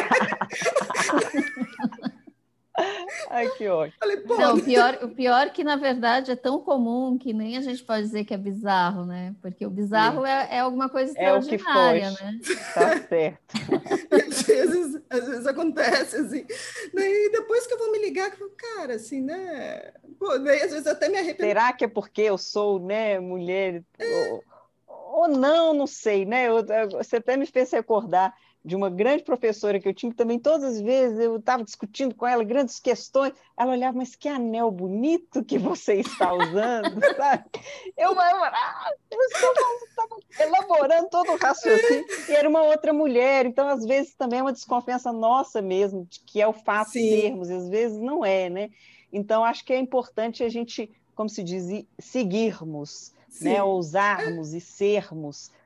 Ai, 3.29 3.49
que 3.49 3.67
ótimo. 3.67 3.97
Falei, 3.99 4.23
Não, 4.25 4.55
o 4.55 4.63
pior, 4.63 4.99
o 5.01 5.09
pior 5.09 5.49
que, 5.49 5.63
na 5.63 5.75
verdade, 5.75 6.31
é 6.31 6.35
tão 6.35 6.59
comum 6.59 7.17
que 7.17 7.33
nem 7.33 7.57
a 7.57 7.61
gente 7.61 7.83
pode 7.83 8.03
dizer 8.03 8.23
que 8.23 8.33
é 8.33 8.37
bizarro, 8.37 9.05
né? 9.05 9.35
Porque 9.41 9.65
o 9.65 9.69
bizarro 9.69 10.25
é, 10.25 10.47
é, 10.51 10.59
alguma 10.59 10.87
coisa 10.89 11.11
extraordinária, 11.11 12.05
é 12.05 12.11
o 12.11 12.15
que 12.15 12.23
né? 12.23 12.39
Tá 12.73 13.07
certo. 13.07 13.55
às, 14.27 14.41
vezes, 14.43 15.01
às 15.09 15.27
vezes 15.27 15.47
acontece, 15.47 16.15
assim. 16.17 16.45
Daí, 16.93 17.29
depois 17.31 17.65
que 17.65 17.73
eu 17.73 17.79
vou 17.79 17.91
me 17.91 17.99
ligar, 17.99 18.29
eu 18.29 18.37
falo, 18.37 18.51
cara, 18.51 18.95
assim, 18.95 19.21
né? 19.21 19.93
Pô, 20.19 20.37
daí, 20.37 20.61
às 20.61 20.71
vezes 20.71 20.87
até 20.87 21.09
me 21.09 21.17
arrependo. 21.17 21.47
Será 21.47 21.73
que 21.73 21.85
é 21.85 21.87
porque 21.87 22.21
eu 22.21 22.37
sou, 22.37 22.79
né, 22.79 23.19
mulher... 23.19 23.83
É. 23.97 24.31
Ou, 24.31 24.43
ou 24.87 25.27
não, 25.27 25.73
não 25.73 25.87
sei, 25.87 26.25
né? 26.25 26.47
Eu, 26.47 26.63
você 26.91 27.15
até 27.15 27.35
me 27.35 27.47
fez 27.47 27.71
recordar 27.71 28.35
de 28.67 28.75
uma 28.75 28.89
grande 28.89 29.23
professora 29.23 29.79
que 29.79 29.87
eu 29.87 29.93
tinha, 29.93 30.11
que 30.11 30.17
também 30.17 30.37
todas 30.37 30.65
as 30.65 30.81
vezes 30.81 31.17
eu 31.19 31.37
estava 31.37 31.63
discutindo 31.63 32.13
com 32.13 32.27
ela 32.27 32.43
grandes 32.43 32.81
questões, 32.81 33.31
ela 33.57 33.71
olhava, 33.71 33.97
mas 33.97 34.13
que 34.13 34.27
anel 34.27 34.69
bonito 34.69 35.41
que 35.41 35.57
você 35.57 36.01
está 36.01 36.33
usando, 36.33 36.99
sabe? 37.15 37.45
Eu, 37.95 38.11
eu, 38.11 38.17
ah, 38.17 38.91
eu 39.09 39.19
estava 39.21 40.17
elaborando 40.37 41.07
todo 41.09 41.31
o 41.31 41.37
raciocínio, 41.37 42.05
e 42.27 42.33
era 42.33 42.49
uma 42.49 42.61
outra 42.63 42.91
mulher, 42.91 43.45
então 43.45 43.69
às 43.69 43.85
vezes 43.85 44.13
também 44.15 44.39
é 44.39 44.41
uma 44.41 44.51
desconfiança 44.51 45.13
nossa 45.13 45.61
mesmo, 45.61 46.05
de 46.05 46.19
que 46.19 46.41
é 46.41 46.47
o 46.47 46.51
fato 46.51 46.91
Sim. 46.91 47.03
de 47.03 47.21
sermos, 47.21 47.49
e 47.49 47.53
às 47.53 47.69
vezes 47.69 47.97
não 47.97 48.25
é, 48.25 48.49
né? 48.49 48.69
Então 49.13 49.45
acho 49.45 49.63
que 49.63 49.71
é 49.71 49.79
importante 49.79 50.43
a 50.43 50.49
gente, 50.49 50.91
como 51.15 51.29
se 51.29 51.41
diz, 51.41 51.85
seguirmos, 51.97 53.13
né? 53.39 53.63
ousarmos 53.63 54.53
e 54.53 54.59
sermos, 54.59 55.51
é 55.51 55.56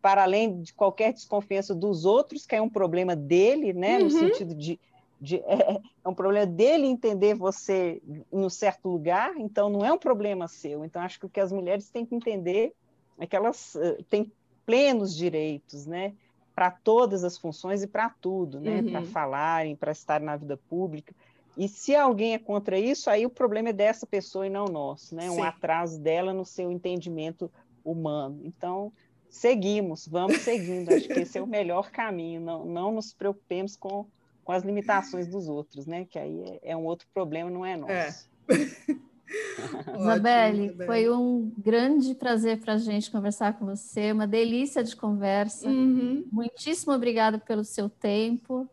para 0.00 0.22
além 0.22 0.62
de 0.62 0.72
qualquer 0.72 1.12
desconfiança 1.12 1.74
dos 1.74 2.04
outros, 2.04 2.46
que 2.46 2.54
é 2.54 2.62
um 2.62 2.68
problema 2.68 3.16
dele, 3.16 3.72
né, 3.72 3.98
uhum. 3.98 4.04
no 4.04 4.10
sentido 4.10 4.54
de, 4.54 4.78
de 5.20 5.36
é, 5.46 5.80
é, 6.04 6.08
um 6.08 6.14
problema 6.14 6.46
dele 6.46 6.86
entender 6.86 7.34
você 7.34 8.00
em 8.32 8.44
um 8.44 8.50
certo 8.50 8.88
lugar, 8.88 9.36
então 9.36 9.68
não 9.68 9.84
é 9.84 9.92
um 9.92 9.98
problema 9.98 10.46
seu. 10.46 10.84
Então 10.84 11.02
acho 11.02 11.18
que 11.18 11.26
o 11.26 11.28
que 11.28 11.40
as 11.40 11.50
mulheres 11.50 11.90
têm 11.90 12.06
que 12.06 12.14
entender 12.14 12.72
é 13.18 13.26
que 13.26 13.34
elas 13.34 13.74
uh, 13.74 14.02
têm 14.04 14.30
plenos 14.64 15.16
direitos, 15.16 15.86
né, 15.86 16.14
para 16.54 16.70
todas 16.70 17.24
as 17.24 17.36
funções 17.36 17.82
e 17.82 17.86
para 17.86 18.08
tudo, 18.08 18.60
né, 18.60 18.80
uhum. 18.80 18.90
para 18.90 19.02
falarem, 19.02 19.74
para 19.76 19.92
estar 19.92 20.20
na 20.20 20.36
vida 20.36 20.56
pública. 20.68 21.14
E 21.56 21.68
se 21.68 21.96
alguém 21.96 22.34
é 22.34 22.38
contra 22.38 22.78
isso, 22.78 23.08
aí 23.08 23.24
o 23.24 23.30
problema 23.30 23.70
é 23.70 23.72
dessa 23.72 24.06
pessoa 24.06 24.46
e 24.46 24.50
não 24.50 24.66
nosso, 24.66 25.14
né? 25.14 25.22
Sim. 25.22 25.38
Um 25.38 25.42
atraso 25.42 25.98
dela 25.98 26.34
no 26.34 26.44
seu 26.44 26.70
entendimento 26.70 27.50
humano. 27.82 28.42
Então, 28.44 28.92
seguimos, 29.36 30.06
vamos 30.06 30.38
seguindo. 30.38 30.92
Acho 30.92 31.08
que 31.08 31.20
esse 31.20 31.38
é 31.38 31.42
o 31.42 31.46
melhor 31.46 31.90
caminho. 31.90 32.40
Não, 32.40 32.64
não 32.64 32.92
nos 32.92 33.12
preocupemos 33.12 33.76
com, 33.76 34.06
com 34.44 34.52
as 34.52 34.62
limitações 34.64 35.26
dos 35.28 35.48
outros, 35.48 35.86
né? 35.86 36.04
Que 36.04 36.18
aí 36.18 36.42
é, 36.62 36.70
é 36.72 36.76
um 36.76 36.84
outro 36.84 37.06
problema, 37.12 37.50
não 37.50 37.64
é 37.64 37.76
nosso. 37.76 38.28
É. 39.28 39.98
Isabelle, 39.98 40.76
foi 40.86 41.10
um 41.10 41.52
grande 41.58 42.14
prazer 42.14 42.60
para 42.60 42.74
a 42.74 42.78
gente 42.78 43.10
conversar 43.10 43.58
com 43.58 43.66
você, 43.66 44.12
uma 44.12 44.24
delícia 44.24 44.84
de 44.84 44.94
conversa. 44.94 45.68
Uhum. 45.68 46.24
Muitíssimo 46.30 46.92
obrigada 46.92 47.36
pelo 47.36 47.64
seu 47.64 47.88
tempo. 47.88 48.68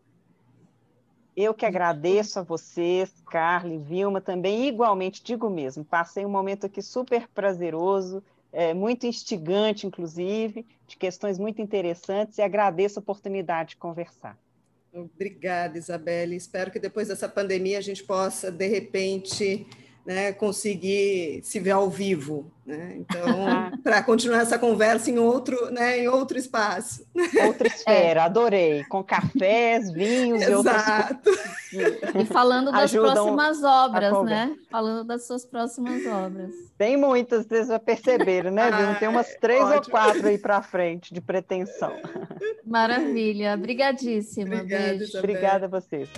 Eu 1.36 1.52
que 1.52 1.66
agradeço 1.66 2.38
a 2.38 2.42
vocês, 2.42 3.12
Carla 3.28 3.74
e 3.74 3.78
Vilma, 3.78 4.20
também 4.20 4.68
igualmente, 4.68 5.24
digo 5.24 5.50
mesmo, 5.50 5.84
passei 5.84 6.24
um 6.24 6.30
momento 6.30 6.66
aqui 6.66 6.80
super 6.80 7.26
prazeroso, 7.34 8.22
é, 8.54 8.72
muito 8.72 9.06
instigante, 9.06 9.86
inclusive, 9.86 10.64
de 10.86 10.96
questões 10.96 11.38
muito 11.38 11.60
interessantes, 11.60 12.38
e 12.38 12.42
agradeço 12.42 12.98
a 12.98 13.02
oportunidade 13.02 13.70
de 13.70 13.76
conversar. 13.76 14.38
Obrigada, 14.92 15.76
Isabelle. 15.76 16.36
Espero 16.36 16.70
que 16.70 16.78
depois 16.78 17.08
dessa 17.08 17.28
pandemia 17.28 17.78
a 17.78 17.82
gente 17.82 18.04
possa, 18.04 18.50
de 18.52 18.66
repente, 18.68 19.66
né, 20.04 20.32
conseguir 20.32 21.40
se 21.42 21.58
ver 21.58 21.70
ao 21.70 21.88
vivo. 21.88 22.50
Né? 22.66 22.96
Então, 22.98 23.24
para 23.82 24.02
continuar 24.02 24.40
essa 24.40 24.58
conversa 24.58 25.10
em 25.10 25.18
outro, 25.18 25.70
né, 25.70 25.98
em 26.00 26.08
outro 26.08 26.38
espaço. 26.38 27.06
Outra 27.46 27.68
esfera, 27.68 28.20
é. 28.20 28.24
adorei. 28.24 28.84
Com 28.84 29.02
cafés, 29.02 29.90
vinhos 29.92 30.42
Exato. 30.42 31.30
e 31.72 31.76
outras 31.76 32.14
E 32.14 32.24
falando 32.26 32.70
das 32.70 32.92
próximas 32.92 33.62
obras, 33.62 34.24
né? 34.24 34.54
Falando 34.70 35.04
das 35.04 35.26
suas 35.26 35.44
próximas 35.44 36.04
obras. 36.06 36.50
Tem 36.76 36.96
muitas, 36.96 37.46
vocês 37.46 37.68
já 37.68 37.78
perceberam, 37.78 38.50
né, 38.50 38.70
Viu? 38.70 38.98
Tem 38.98 39.08
umas 39.08 39.34
três 39.36 39.62
ótimo. 39.62 39.76
ou 39.76 39.90
quatro 39.90 40.26
aí 40.26 40.38
para 40.38 40.62
frente 40.62 41.14
de 41.14 41.20
pretensão. 41.20 41.92
Maravilha. 42.64 43.54
Obrigadíssima. 43.54 44.56
Obrigada, 44.56 44.98
Beijo. 44.98 45.18
Obrigada 45.18 45.66
a 45.66 45.68
vocês. 45.68 46.08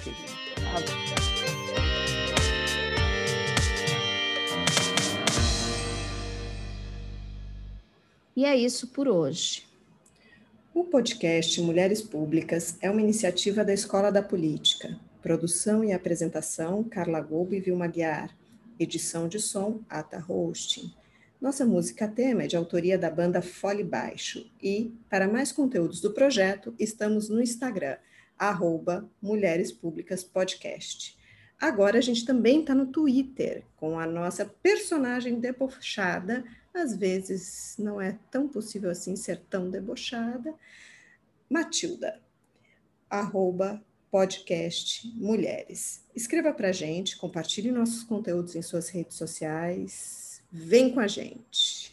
E 8.36 8.44
é 8.44 8.54
isso 8.54 8.88
por 8.88 9.08
hoje. 9.08 9.64
O 10.74 10.84
podcast 10.84 11.58
Mulheres 11.62 12.02
Públicas 12.02 12.76
é 12.82 12.90
uma 12.90 13.00
iniciativa 13.00 13.64
da 13.64 13.72
Escola 13.72 14.12
da 14.12 14.22
Política. 14.22 15.00
Produção 15.22 15.82
e 15.82 15.90
apresentação, 15.90 16.84
Carla 16.84 17.18
Gobo 17.18 17.54
e 17.54 17.60
Vilma 17.60 17.86
Guiar. 17.86 18.36
Edição 18.78 19.26
de 19.26 19.40
som, 19.40 19.80
Ata 19.88 20.22
Hosting. 20.28 20.92
Nossa 21.40 21.64
música 21.64 22.06
tema 22.06 22.42
é 22.42 22.46
de 22.46 22.58
autoria 22.58 22.98
da 22.98 23.08
banda 23.08 23.40
Fole 23.40 23.82
Baixo. 23.82 24.44
E, 24.62 24.92
para 25.08 25.26
mais 25.26 25.50
conteúdos 25.50 26.02
do 26.02 26.12
projeto, 26.12 26.74
estamos 26.78 27.30
no 27.30 27.40
Instagram, 27.40 27.96
Mulheres 29.22 29.72
Públicas 29.72 30.22
Podcast. 30.22 31.16
Agora 31.58 31.96
a 31.96 32.02
gente 32.02 32.26
também 32.26 32.60
está 32.60 32.74
no 32.74 32.88
Twitter, 32.88 33.64
com 33.78 33.98
a 33.98 34.06
nossa 34.06 34.44
personagem 34.44 35.40
debochada, 35.40 36.44
às 36.78 36.96
vezes 36.96 37.76
não 37.78 38.00
é 38.00 38.18
tão 38.30 38.48
possível 38.48 38.90
assim 38.90 39.16
ser 39.16 39.40
tão 39.50 39.70
debochada, 39.70 40.54
Matilda, 41.48 42.20
arroba 43.08 43.82
podcast 44.10 45.06
Mulheres. 45.14 46.02
Escreva 46.14 46.52
para 46.52 46.72
gente, 46.72 47.16
compartilhe 47.16 47.70
nossos 47.70 48.02
conteúdos 48.02 48.56
em 48.56 48.62
suas 48.62 48.88
redes 48.88 49.16
sociais, 49.16 50.42
vem 50.50 50.92
com 50.92 51.00
a 51.00 51.06
gente. 51.06 51.85